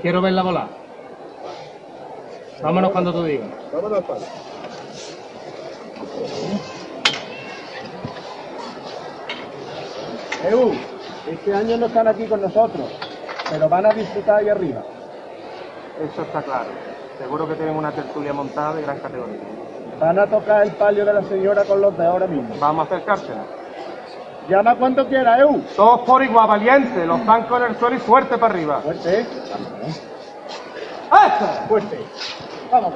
[0.00, 0.70] Quiero verla volar.
[2.62, 3.50] Vámonos cuando tú digas.
[3.72, 4.26] Vámonos, padre.
[10.44, 10.72] Eu,
[11.26, 12.86] este año no están aquí con nosotros,
[13.50, 14.82] pero van a disfrutar ahí arriba.
[16.00, 16.68] Eso está claro.
[17.18, 19.40] Seguro que tienen una tertulia montada de gran categoría.
[19.98, 22.54] Van a tocar el palio de la señora con los de ahora mismo.
[22.60, 23.42] Vamos a acercársela.
[24.48, 25.60] Llama cuando quiera, Eu.
[25.76, 27.04] Todos por igual, valiente.
[27.04, 28.80] Los zancos en el suelo y fuerte para arriba.
[28.80, 29.20] Fuerte.
[31.10, 31.46] ¡Eso!
[31.68, 31.98] Fuerte.
[32.70, 32.94] Vamos.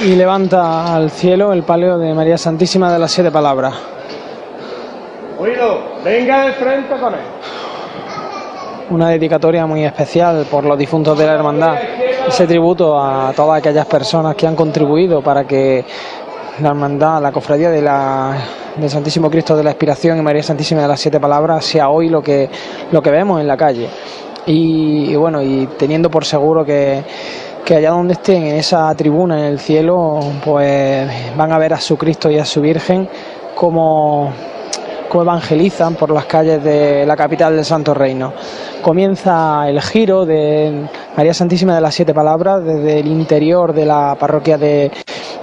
[0.00, 3.74] Y levanta al cielo el palio de María Santísima de las Siete Palabras.
[5.38, 7.20] Oído, venga frente con él.
[8.90, 11.76] Una dedicatoria muy especial por los difuntos de la hermandad.
[12.28, 15.84] Ese tributo a todas aquellas personas que han contribuido para que
[16.60, 18.36] la hermandad, la cofradía de la,
[18.76, 22.08] del Santísimo Cristo de la Expiración y María Santísima de las Siete Palabras sea hoy
[22.08, 22.48] lo que,
[22.92, 23.88] lo que vemos en la calle.
[24.46, 27.02] Y, y bueno, y teniendo por seguro que,
[27.64, 31.80] que allá donde estén, en esa tribuna en el cielo, pues van a ver a
[31.80, 33.08] su Cristo y a su Virgen
[33.54, 34.30] como
[35.22, 38.32] evangelizan por las calles de la capital del Santo Reino.
[38.82, 40.86] Comienza el giro de
[41.16, 44.90] María Santísima de las Siete Palabras desde el interior de la parroquia de,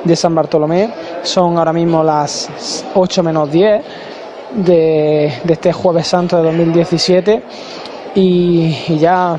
[0.03, 0.89] de San Bartolomé.
[1.23, 3.83] Son ahora mismo las 8 menos 10
[4.55, 7.43] de, este Jueves Santo de 2017
[8.15, 9.37] y, y ya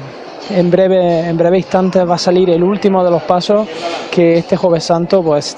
[0.50, 3.66] en breve, en breve instantes va a salir el último de los pasos
[4.10, 5.56] que este Jueves Santo pues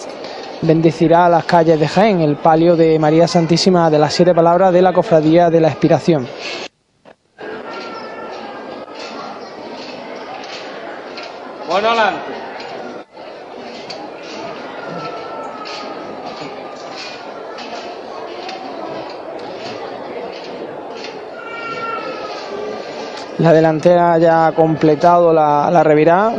[0.63, 4.83] bendecirá las calles de Jaén, el palio de María Santísima de las Siete Palabras de
[4.83, 6.27] la Cofradía de la Expiración.
[11.69, 12.33] Bueno, adelante.
[23.39, 26.35] La delantera ya ha completado la, la revirada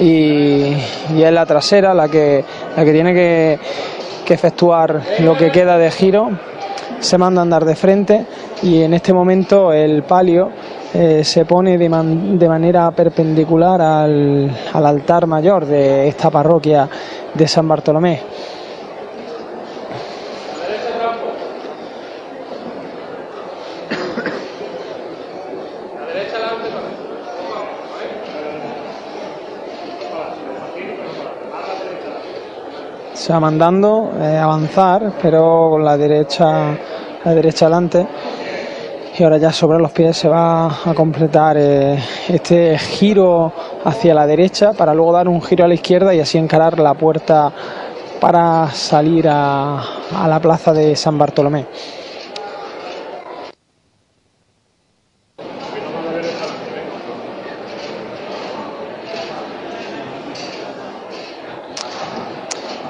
[0.00, 0.72] y,
[1.16, 2.44] es la trasera la que,
[2.76, 3.58] la que tiene que,
[4.30, 6.30] efectuar lo que queda de giro.
[7.00, 8.26] Se manda a andar de frente
[8.62, 10.50] y en este momento el palio
[10.94, 16.88] eh, se pone de, de manera perpendicular al, al altar mayor de esta parroquia
[17.34, 18.20] de San Bartolomé.
[33.30, 36.76] Se va mandando eh, avanzar, pero con la derecha,
[37.24, 38.04] la derecha adelante.
[39.16, 43.52] Y ahora ya sobre los pies se va a completar eh, este giro
[43.84, 46.94] hacia la derecha para luego dar un giro a la izquierda y así encarar la
[46.94, 47.52] puerta
[48.20, 49.80] para salir a
[50.26, 51.66] la plaza de San Bartolomé.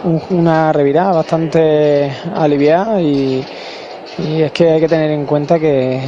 [0.05, 3.45] Una revirada bastante aliviada y,
[4.19, 6.01] y es que hay que tener en cuenta que,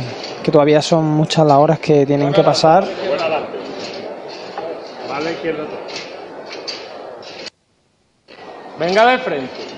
[0.43, 2.85] que todavía son muchas las horas que tienen que pasar.
[8.79, 9.73] Venga de frente.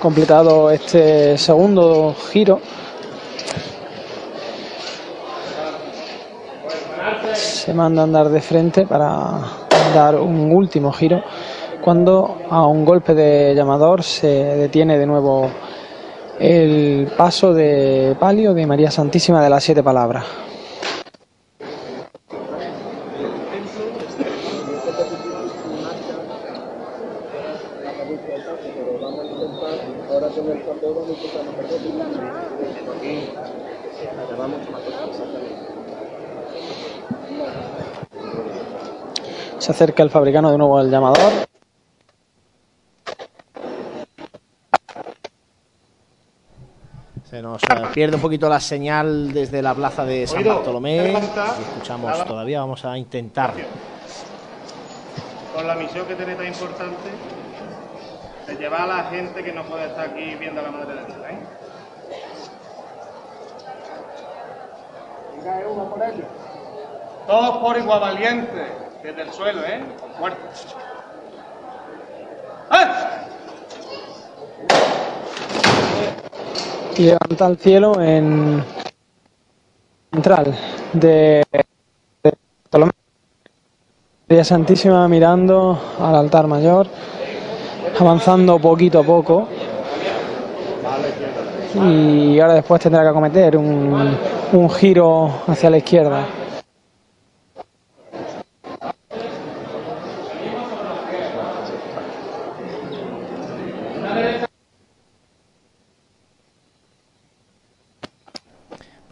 [0.00, 2.60] completado este segundo giro
[7.34, 9.40] se manda a andar de frente para
[9.94, 11.22] dar un último giro
[11.82, 15.50] cuando a un golpe de llamador se detiene de nuevo
[16.38, 20.24] el paso de palio de María Santísima de las Siete Palabras.
[39.58, 41.51] Se acerca el fabricano de nuevo al llamador.
[47.42, 51.12] Nos eh, pierde un poquito la señal desde la plaza de San Bartolomé.
[51.12, 53.52] escuchamos todavía, vamos a intentar.
[55.54, 57.10] Con la misión que tenéis tan importante
[58.46, 61.04] de llevar a la gente que no puede estar aquí viendo a la madre de
[61.04, 61.18] Dios.
[61.28, 61.38] ¿eh?
[65.36, 66.24] Venga, eh, uno por ello.
[67.26, 68.66] Todos por igual valiente,
[69.02, 69.82] desde el suelo, ¿eh?
[70.00, 70.38] Con fuerza.
[77.02, 78.62] Y levanta al cielo en
[80.12, 80.54] central
[80.92, 81.42] de,
[84.28, 86.86] de Santísima mirando al altar mayor,
[87.98, 89.48] avanzando poquito a poco.
[91.74, 94.16] Y ahora después tendrá que acometer un,
[94.52, 96.24] un giro hacia la izquierda.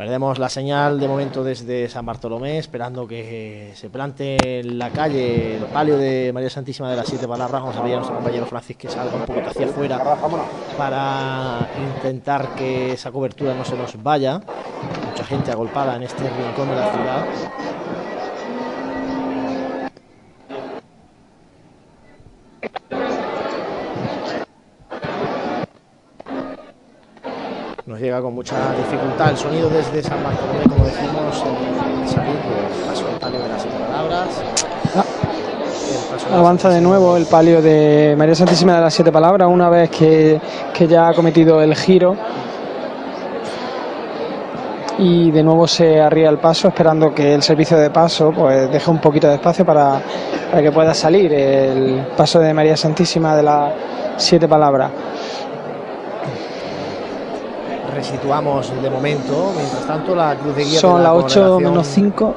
[0.01, 5.59] Perdemos la señal de momento desde San Bartolomé, esperando que se plante en la calle
[5.59, 7.61] el palio de María Santísima de las Siete Palabras.
[7.61, 10.03] Vamos a pedir a nuestro compañero Francis que salga un poquito hacia afuera
[10.79, 14.41] para intentar que esa cobertura no se nos vaya.
[15.11, 17.27] Mucha gente agolpada en este rincón de la ciudad.
[27.91, 31.45] Nos llega con mucha dificultad el sonido desde San Bartolomé, como decimos,
[32.01, 34.29] en salir del paso del palio de las siete palabras.
[36.25, 39.69] El de Avanza de nuevo el palio de María Santísima de las Siete Palabras una
[39.69, 40.41] vez que,
[40.73, 42.15] que ya ha cometido el giro.
[44.99, 48.89] Y de nuevo se arría el paso esperando que el servicio de paso pues deje
[48.89, 50.01] un poquito de espacio para,
[50.49, 53.75] para que pueda salir el paso de María Santísima de las
[54.17, 54.93] Siete Palabras.
[57.91, 59.53] Resituamos de momento.
[59.57, 62.37] Mientras tanto, la cruz de guía de Son la las 8 congregación menos 5.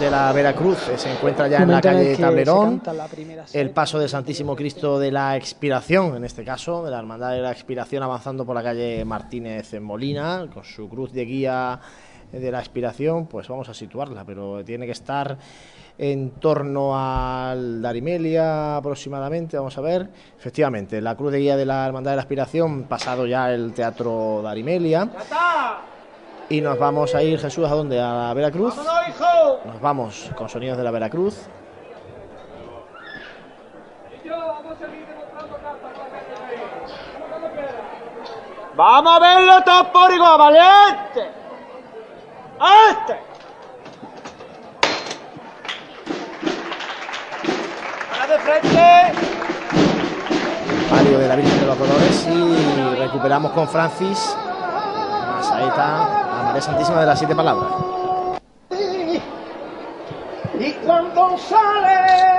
[0.00, 2.82] de la Veracruz eh, se encuentra ya en la calle Tablerón.
[2.84, 3.08] la
[3.52, 7.40] El paso del Santísimo Cristo de la Expiración, en este caso, de la Hermandad de
[7.40, 11.80] la Expiración, avanzando por la calle Martínez en Molina, con su cruz de guía
[12.32, 15.36] de la Expiración, pues vamos a situarla, pero tiene que estar
[15.98, 20.08] en torno al Darimelia aproximadamente, vamos a ver.
[20.38, 24.40] Efectivamente, la cruz de guía de la Hermandad de la Expiración, pasado ya el Teatro
[24.42, 25.08] Darimelia.
[26.48, 28.00] Y nos vamos a ir, Jesús, ¿a dónde?
[28.00, 28.74] ¿A la Veracruz?
[29.64, 31.46] Nos vamos con sonidos de la Veracruz.
[38.74, 41.30] Vamos a verlo todos por igual, valiente.
[42.90, 43.31] ¡Este!
[48.44, 49.12] Frente!
[50.90, 56.60] palio de la Virgen de los Dolores y recuperamos con Francis la saeta a María
[56.60, 57.70] Santísima de las Siete Palabras.
[60.58, 62.31] Y cuando sale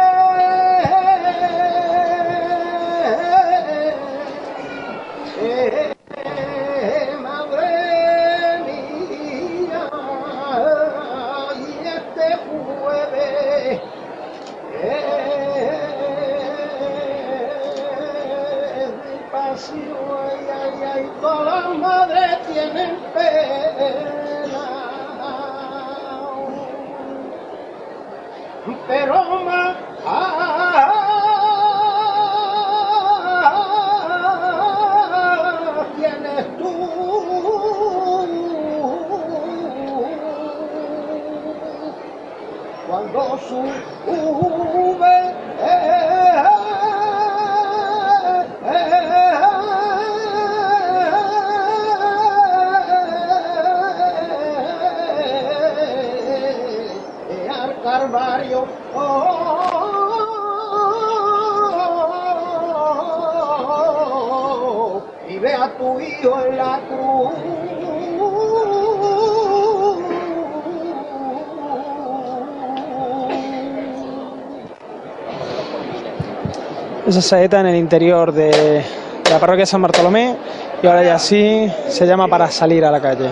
[77.13, 78.83] Esa saeta en el interior de
[79.29, 80.35] la parroquia San Bartolomé
[80.81, 83.29] y ahora ya sí se llama para salir a la calle.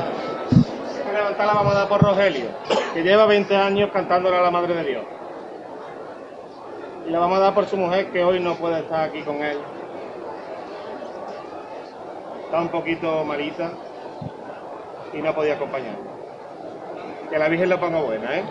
[1.11, 2.45] Levantar vamos a dar por Rogelio,
[2.93, 5.03] que lleva 20 años cantándole a la Madre de Dios.
[7.07, 9.37] Y la vamos a dar por su mujer, que hoy no puede estar aquí con
[9.37, 9.57] él.
[12.45, 13.71] Está un poquito malita
[15.11, 15.95] y no podía acompañar.
[17.31, 18.43] Que la Virgen la ponga buena, ¿eh?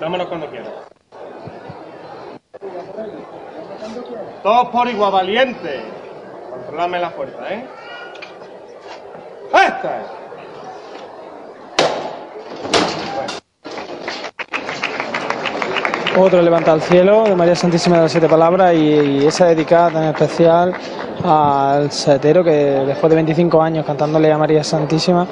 [0.00, 0.87] Dámonos cuando quiera.
[4.48, 5.82] Todos por igual valiente.
[6.50, 7.66] Controlame la fuerza, ¿eh?
[9.52, 10.02] ¡Esta!
[16.18, 20.04] Otro levanta al cielo de María Santísima de las Siete Palabras y, esa dedicada tan
[20.04, 20.72] especial
[21.22, 22.50] al saetero que
[22.86, 25.26] después de 25 años cantándole a María Santísima,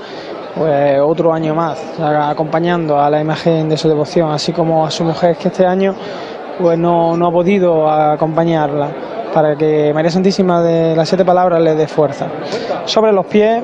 [0.55, 5.05] pues otro año más acompañando a la imagen de su devoción, así como a su
[5.05, 5.95] mujer que este año
[6.61, 9.06] pues no, no ha podido acompañarla
[9.37, 12.27] para que María Santísima de las Siete Palabras le dé fuerza.
[12.87, 13.63] Sobre los pies,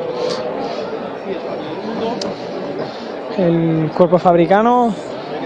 [3.38, 4.92] el cuerpo fabricano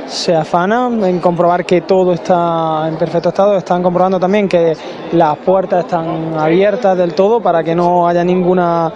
[0.04, 3.56] se afana en comprobar que todo está en perfecto estado.
[3.56, 4.76] Están comprobando también que
[5.12, 8.92] las puertas están abiertas del todo para que no haya ninguna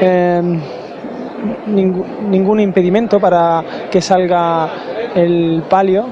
[0.00, 0.40] eh,
[1.66, 4.68] ningú- ningún impedimento para que salga
[5.16, 6.04] el palio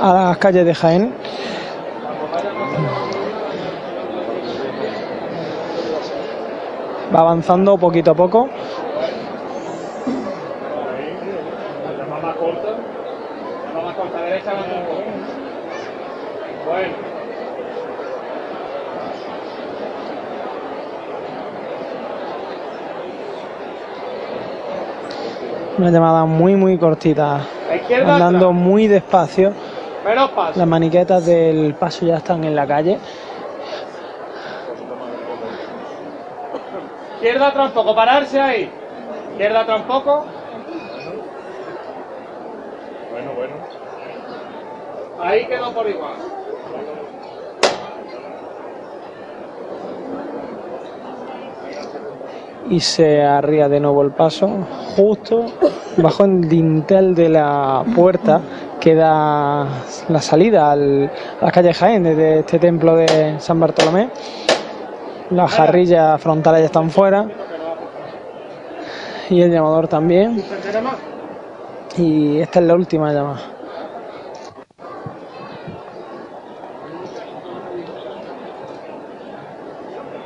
[0.00, 1.12] a las calles de Jaén.
[7.14, 8.48] Va avanzando poquito a poco.
[25.78, 27.40] Una llamada muy muy cortita.
[28.04, 29.52] Andando muy despacio.
[30.04, 30.58] Menos paso.
[30.58, 32.98] Las maniquetas del paso ya están en la calle.
[37.18, 38.70] Izquierda atrás un poco, pararse ahí.
[39.32, 40.24] Izquierda atrás un poco.
[43.10, 43.54] Bueno, bueno.
[45.20, 46.14] Ahí quedó por igual.
[52.70, 54.48] y se arría de nuevo el paso.
[54.96, 55.46] Justo
[55.96, 58.40] bajo el dintel de la puerta
[58.80, 59.66] que da
[60.08, 64.10] la salida al- a la calle Jaén desde este templo de San Bartolomé.
[65.30, 67.26] Las jarrillas frontales ya están fuera
[69.28, 70.42] y el llamador también.
[71.96, 73.40] Y esta es la última llamada.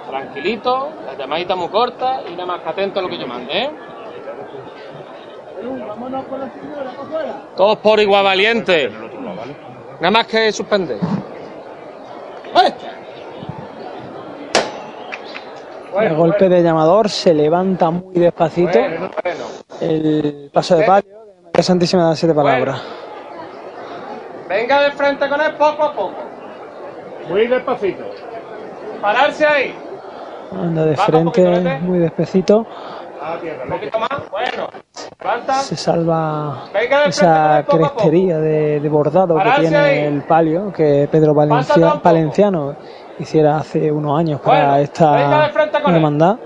[0.09, 3.53] Tranquilito, la llamadita muy corta y nada más que atento a lo que yo mande,
[3.53, 3.71] ¿eh?
[7.57, 8.91] Todos por igual valiente.
[10.01, 10.99] Nada más que suspender.
[16.01, 18.79] El golpe de llamador se levanta muy despacito.
[18.79, 19.45] Bueno, bueno.
[19.81, 22.83] El paso de palio de María Santísima de las Siete Palabras.
[24.49, 26.13] Venga de frente con él poco a poco.
[27.29, 28.05] Muy despacito.
[29.01, 29.75] Pararse ahí.
[30.53, 32.67] Anda de frente muy despacito.
[33.65, 34.31] Un poquito más.
[34.31, 34.69] Bueno.
[35.21, 35.55] Levanta.
[35.55, 39.99] Se salva Venga de esa crestería de, de bordado que tiene ahí.
[40.01, 42.01] el palio que Pedro Valencia-.
[42.03, 42.75] Valenciano
[43.19, 45.51] hiciera hace unos años para Bueno, esta
[45.87, 46.39] hermandad.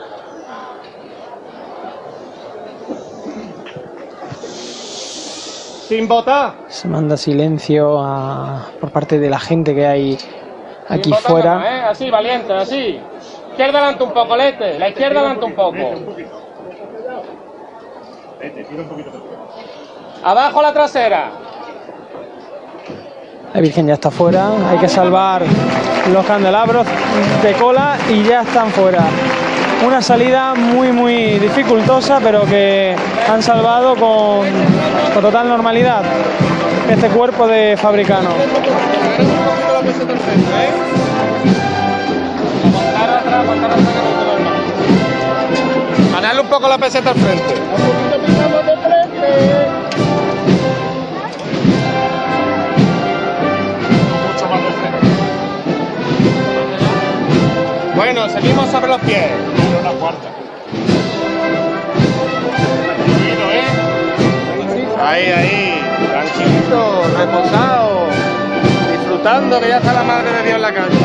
[5.89, 6.55] Sin votar.
[6.69, 10.19] Se manda silencio a- por parte de la gente que hay
[10.89, 11.62] aquí Sin fuera.
[11.65, 11.83] ¿eh?
[11.91, 13.01] Así, valiente, así.
[13.51, 14.78] Izquierda adelante un poco, Lete.
[14.78, 15.77] La izquierda adelante un poco.
[20.25, 21.31] Abajo la trasera.
[23.57, 24.51] La Virgen ya está fuera.
[24.68, 25.43] Hay que salvar
[26.12, 26.86] los candelabros
[27.43, 29.02] de cola y ya están fuera.
[29.86, 32.94] Una salida muy muy dificultosa, pero que
[33.26, 34.47] han salvado con,
[35.15, 36.02] con total normalidad
[36.91, 38.28] este cuerpo de fabricano.
[46.12, 47.55] Ganarle un poco la peseta al frente.
[58.37, 59.31] Seguimos sobre los pies.
[59.81, 60.29] Una cuarta.
[65.03, 68.07] Ahí, ahí, tranquilito, reposado,
[68.91, 70.97] disfrutando que ya está la madre de Dios en la calle.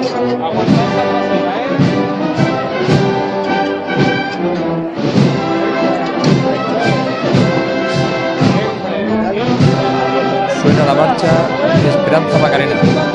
[0.00, 0.18] Esa
[1.10, 1.68] trasera, ¿eh?
[10.62, 11.28] Suena la marcha
[11.82, 13.07] de Esperanza Macarena.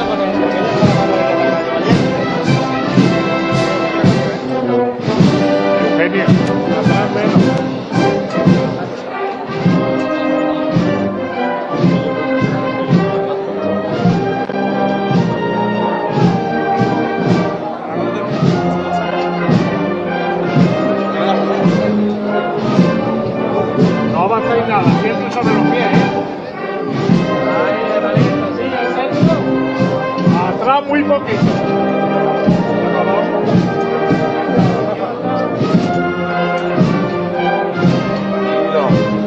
[31.04, 31.42] poquito.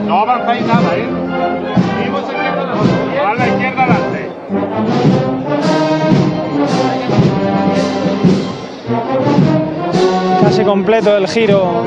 [0.07, 1.09] No avanzáis nada, ¿eh?
[1.99, 4.31] Seguimos aquí a la izquierda adelante.
[10.43, 11.85] Casi completo el giro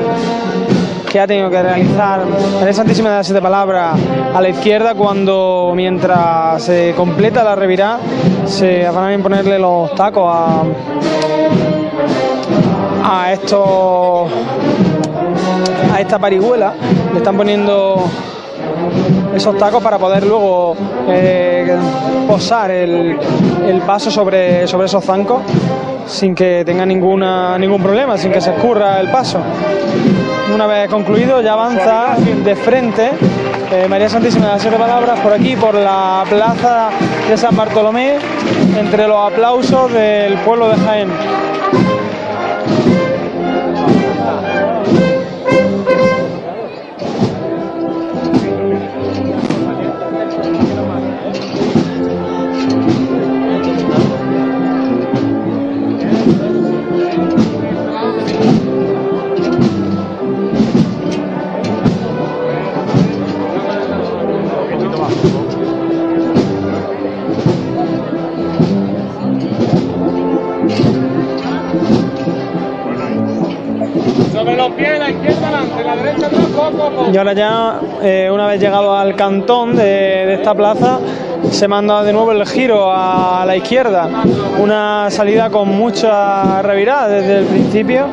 [1.10, 2.24] que ha tenido que realizar
[2.60, 3.98] María Santísima de las Siete Palabras
[4.32, 7.98] a la izquierda cuando mientras se completa la revirada
[8.44, 10.62] se van a imponerle los tacos a,
[13.02, 14.30] a estos
[15.92, 16.74] a esta parihuela
[17.12, 18.04] le están poniendo
[19.34, 20.76] esos tacos para poder luego
[21.08, 21.76] eh,
[22.28, 23.18] posar el,
[23.66, 25.42] el paso sobre, sobre esos zancos
[26.06, 29.38] sin que tenga ninguna, ningún problema, sin que se escurra el paso.
[30.54, 33.10] Una vez concluido ya avanza de frente
[33.72, 36.90] eh, María Santísima de las Siete Palabras por aquí, por la plaza
[37.28, 38.18] de San Bartolomé,
[38.76, 41.49] entre los aplausos del pueblo de Jaén.
[77.20, 80.98] Ahora ya, eh, una vez llegado al cantón de, esta plaza,
[81.50, 84.08] se manda de nuevo el giro a la izquierda.
[84.58, 88.06] Una salida con mucha revirada desde el principio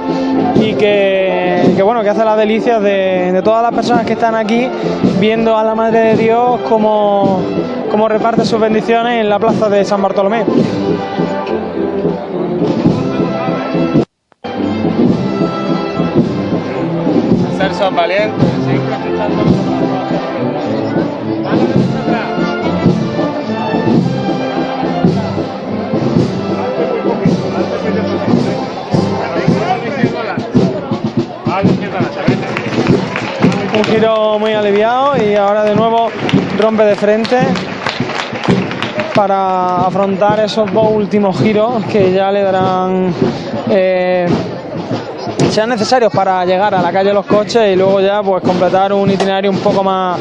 [0.56, 4.68] y que, bueno, que hace las delicias de, de todas las personas que están aquí
[5.22, 7.42] viendo a la Madre de Dios cómo,
[7.90, 10.44] cómo reparte sus bendiciones en la plaza de San Bartolomé.
[17.78, 18.48] Son valientes,
[33.74, 36.10] Un giro muy aliviado y ahora de nuevo
[36.58, 37.38] rompe de frente
[39.14, 43.14] para afrontar esos dos últimos giros que ya le darán
[43.70, 44.28] eh,
[45.58, 48.94] sean necesarios para llegar a la calle de los coches y luego ya pues completar
[48.94, 50.20] un itinerario un poco más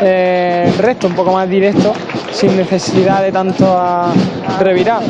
[0.00, 1.92] eh, recto, un poco más directo,
[2.32, 4.10] sin necesidad de tanto a
[4.58, 5.02] revirar.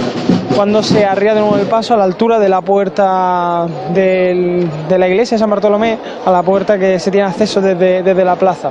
[0.57, 5.07] Cuando se arría de nuevo el paso a la altura de la puerta de la
[5.07, 8.71] iglesia de San Bartolomé, a la puerta que se tiene acceso desde, desde la plaza.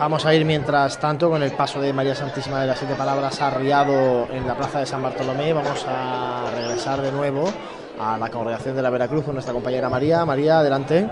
[0.00, 3.42] Vamos a ir mientras tanto con el paso de María Santísima de las Siete Palabras
[3.42, 5.52] arriado en la plaza de San Bartolomé.
[5.52, 7.44] Vamos a regresar de nuevo
[8.00, 10.24] a la congregación de la Veracruz con nuestra compañera María.
[10.24, 11.06] María, adelante.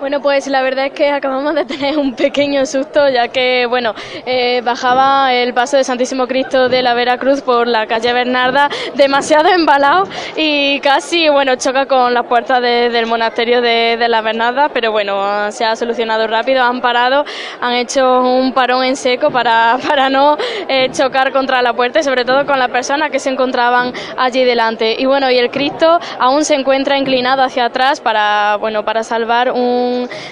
[0.00, 3.94] Bueno, pues la verdad es que acabamos de tener un pequeño susto, ya que, bueno,
[4.26, 9.48] eh, bajaba el paso de Santísimo Cristo de la Veracruz por la calle Bernarda demasiado
[9.48, 10.06] embalado
[10.36, 14.92] y casi, bueno, choca con las puertas de- del monasterio de, de la Bernarda, pero
[14.92, 17.24] bueno, se ha solucionado rápido, han parado,
[17.62, 20.36] han hecho un parón en seco para, para no
[20.68, 24.44] eh, chocar contra la puerta y sobre todo con las personas que se encontraban allí
[24.44, 24.96] delante.
[24.98, 29.50] Y bueno, y el Cristo aún se encuentra inclinado hacia atrás para, bueno, para salvar
[29.52, 29.83] un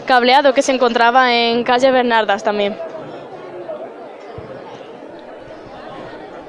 [0.04, 2.76] cableado que se encontraba en calle Bernardas también.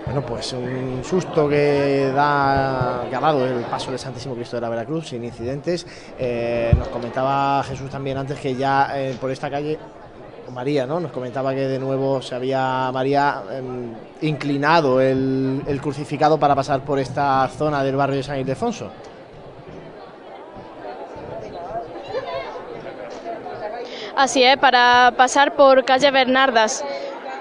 [0.06, 4.62] Bueno, pues un susto que da que ha dado el paso del Santísimo Cristo de
[4.62, 5.88] la Veracruz sin incidentes.
[6.20, 9.80] Eh, nos comentaba Jesús también antes que ya eh, por esta calle
[10.52, 11.00] María, ¿no?
[11.00, 16.82] Nos comentaba que de nuevo se había María em, inclinado el, el crucificado para pasar
[16.82, 18.92] por esta zona del barrio de San Ildefonso.
[24.16, 26.83] Así es, para pasar por calle Bernardas,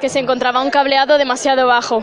[0.01, 2.03] que se encontraba un cableado demasiado bajo.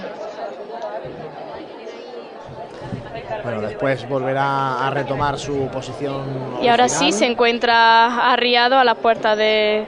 [3.44, 6.60] Bueno, después volverá a retomar su posición.
[6.62, 9.88] Y ahora sí se encuentra arriado a las puertas de,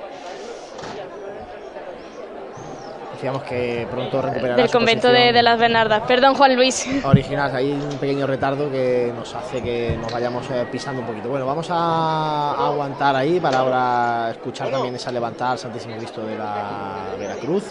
[3.21, 6.01] Decíamos que pronto recuperará del su convento de, de las Bernardas.
[6.07, 6.87] Perdón, Juan Luis.
[7.03, 7.55] original.
[7.55, 11.29] Hay un pequeño retardo que nos hace que nos vayamos eh, pisando un poquito.
[11.29, 16.25] Bueno, vamos a, a aguantar ahí para ahora escuchar también esa levantada al Santísimo Cristo
[16.25, 17.65] de la Veracruz.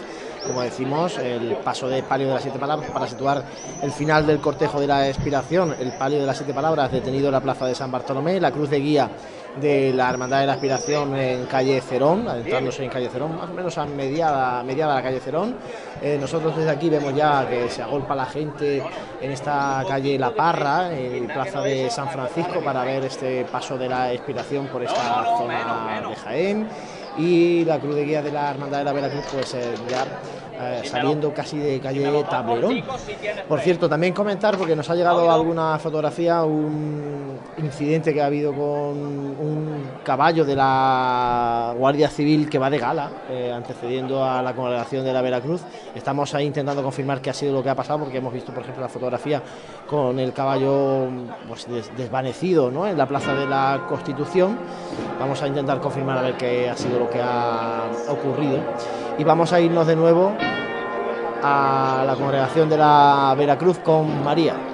[0.47, 3.43] Como decimos, el paso de palio de las siete palabras para situar
[3.83, 5.75] el final del cortejo de la expiración.
[5.81, 8.69] El palio de las siete palabras detenido en la plaza de San Bartolomé, la cruz
[8.69, 9.09] de guía
[9.59, 13.53] de la Hermandad de la Aspiración en calle Cerón, adentrándose en calle Cerón, más o
[13.53, 15.55] menos a mediada, mediada la calle Cerón.
[16.01, 18.83] Eh, nosotros desde aquí vemos ya que se agolpa la gente
[19.21, 23.89] en esta calle La Parra, en plaza de San Francisco, para ver este paso de
[23.89, 26.67] la expiración por esta zona de Jaén.
[27.17, 30.05] y la cruz de guía de la Hermandad de la Veracruz pues eh, ya
[30.61, 32.83] eh, saliendo casi de calle Tablerón.
[33.47, 38.51] Por cierto, también comentar, porque nos ha llegado alguna fotografía, un incidente que ha habido
[38.53, 44.53] con un caballo de la Guardia Civil que va de gala, eh, antecediendo a la
[44.53, 45.61] congregación de la Veracruz.
[45.95, 48.63] Estamos ahí intentando confirmar qué ha sido lo que ha pasado, porque hemos visto, por
[48.63, 49.41] ejemplo, la fotografía
[49.87, 51.07] con el caballo
[51.47, 52.87] pues, des- desvanecido ¿no?
[52.87, 54.57] en la Plaza de la Constitución.
[55.19, 58.59] Vamos a intentar confirmar a ver qué ha sido lo que ha ocurrido.
[59.17, 60.33] Y vamos a irnos de nuevo
[61.43, 64.70] a la congregación de la Veracruz con María.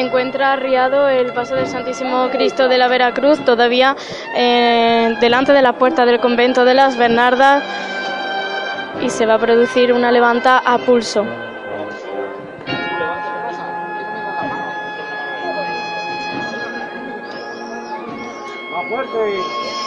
[0.00, 3.94] Se encuentra arriado el paso del Santísimo Cristo de la Veracruz, todavía
[4.34, 7.62] eh, delante de la puerta del convento de las Bernardas,
[9.02, 11.26] y se va a producir una levanta a pulso.
[18.88, 19.79] Fuerte.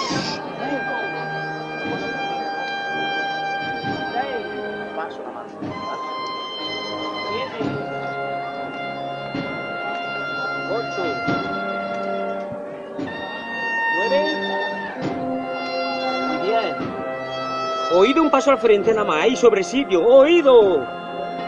[17.96, 20.04] Oído un paso al frente nada más y sobre sitio.
[20.04, 20.84] Oído.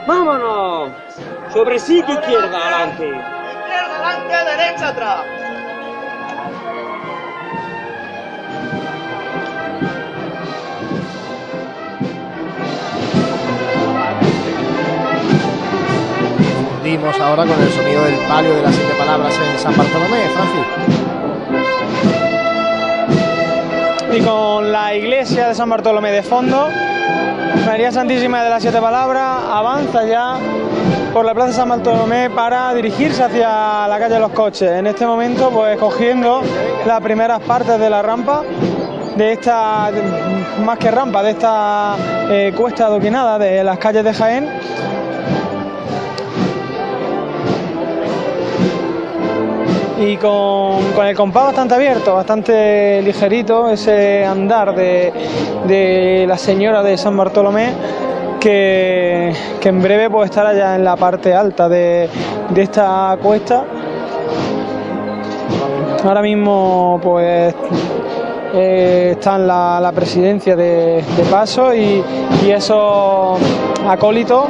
[0.06, 0.92] Vámonos.
[1.52, 3.08] Sobre sitio izquierda adelante.
[3.08, 5.26] Izquierda adelante, derecha atrás.
[16.84, 20.95] Dimos ahora con el sonido del palio de las siete palabras en San Bartolomé, Francis.
[24.16, 26.70] Y con la iglesia de San Bartolomé de fondo,
[27.66, 30.38] María Santísima de las Siete Palabras avanza ya
[31.12, 34.72] por la Plaza San Bartolomé para dirigirse hacia la calle de los coches.
[34.72, 36.42] En este momento, pues cogiendo
[36.86, 38.44] las primeras partes de la rampa
[39.18, 39.92] de esta,
[40.64, 41.96] más que rampa, de esta
[42.30, 44.50] eh, cuesta adoquinada de las calles de Jaén.
[49.98, 55.12] Y con, con el compás bastante abierto, bastante ligerito, ese andar de,
[55.68, 57.72] de la señora de San Bartolomé,
[58.40, 62.10] que, que en breve pues estará ya en la parte alta de,
[62.50, 63.64] de esta cuesta.
[66.04, 67.56] Ahora mismo pues
[68.54, 72.04] eh, está en la, la presidencia de, Paso y,
[72.46, 73.40] y esos
[73.88, 74.46] acólitos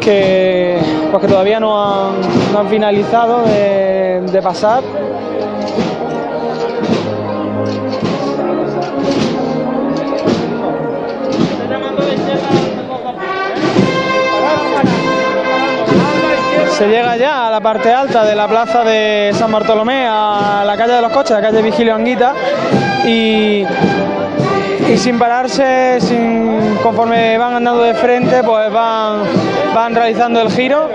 [0.00, 0.78] que,
[1.10, 2.20] pues que todavía no han,
[2.52, 4.82] no han finalizado de, de pasar.
[16.70, 20.76] Se llega ya a la parte alta de la plaza de San Bartolomé, a la
[20.76, 22.34] calle de los coches, la calle Vigilio Anguita,
[23.04, 23.64] y,
[24.88, 29.22] y sin pararse, sin, conforme van andando de frente, pues van,
[29.72, 30.88] van realizando el giro,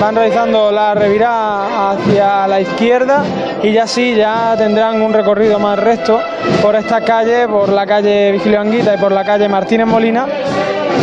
[0.00, 3.24] van realizando la revirada hacia la izquierda
[3.62, 6.20] y ya sí, ya tendrán un recorrido más recto
[6.62, 10.26] por esta calle, por la calle Vigilio Anguita y por la calle Martínez Molina,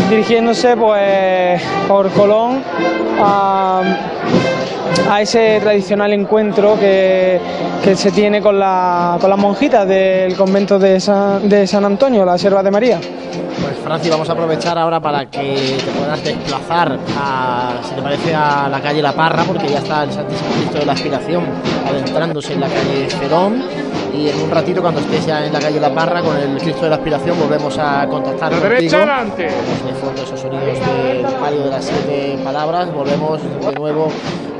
[0.10, 2.64] dirigiéndose pues por Colón
[3.20, 3.82] a,
[5.10, 7.40] a ese tradicional encuentro que,
[7.84, 12.26] que se tiene con, la- con las monjitas del convento de San, de San Antonio,
[12.26, 13.00] la Sierva de María.
[13.00, 18.34] Pues Francis, vamos a aprovechar ahora para que te puedas desplazar, a, si te parece,
[18.36, 21.44] a la calle La Parra, porque ya está el Santísimo Cristo de la Aspiración
[21.88, 23.64] adentrándose en la calle Cerón.
[24.14, 26.84] Y en un ratito, cuando estés ya en la calle La Parra con el Cristo
[26.84, 29.44] de la Aspiración, volvemos a contactar La derecha adelante.
[29.44, 32.94] De fondo esos sonidos del palio de las siete palabras.
[32.94, 34.10] Volvemos de nuevo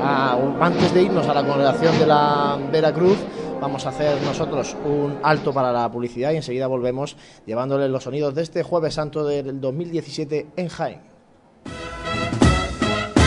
[0.02, 3.18] a, antes de irnos a la congregación de la Veracruz.
[3.60, 7.16] Vamos a hacer nosotros un alto para la publicidad y enseguida volvemos
[7.46, 11.00] llevándoles los sonidos de este Jueves Santo del 2017 en Jaén.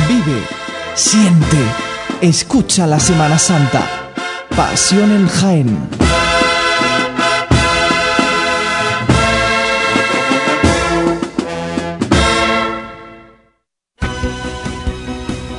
[0.07, 0.41] Vive,
[0.93, 1.57] siente,
[2.21, 4.06] escucha la Semana Santa.
[4.57, 5.89] Pasión en Jaén.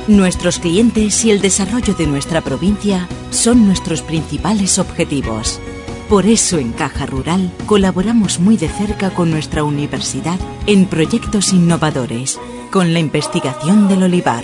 [0.09, 5.61] Nuestros clientes y el desarrollo de nuestra provincia son nuestros principales objetivos.
[6.09, 10.37] Por eso en Caja Rural colaboramos muy de cerca con nuestra universidad
[10.67, 12.37] en proyectos innovadores,
[12.69, 14.43] con la investigación del olivar.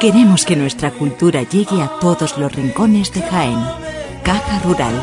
[0.00, 3.89] Queremos que nuestra cultura llegue a todos los rincones de Jaén.
[4.30, 4.94] Caja Rural,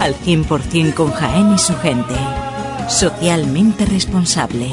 [0.00, 2.12] al 100% con Jaén y su gente.
[2.88, 4.68] Socialmente responsable.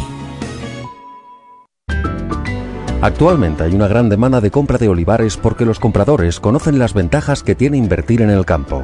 [2.99, 7.43] Actualmente hay una gran demanda de compra de olivares porque los compradores conocen las ventajas
[7.43, 8.83] que tiene invertir en el campo.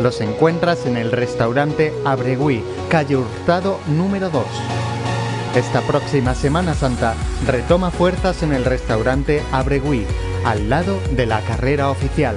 [0.00, 4.44] los encuentras en el restaurante Abregui, calle Hurtado número 2.
[5.56, 7.14] Esta próxima Semana Santa
[7.46, 10.06] retoma fuerzas en el restaurante Abregui,
[10.44, 12.36] al lado de la carrera oficial.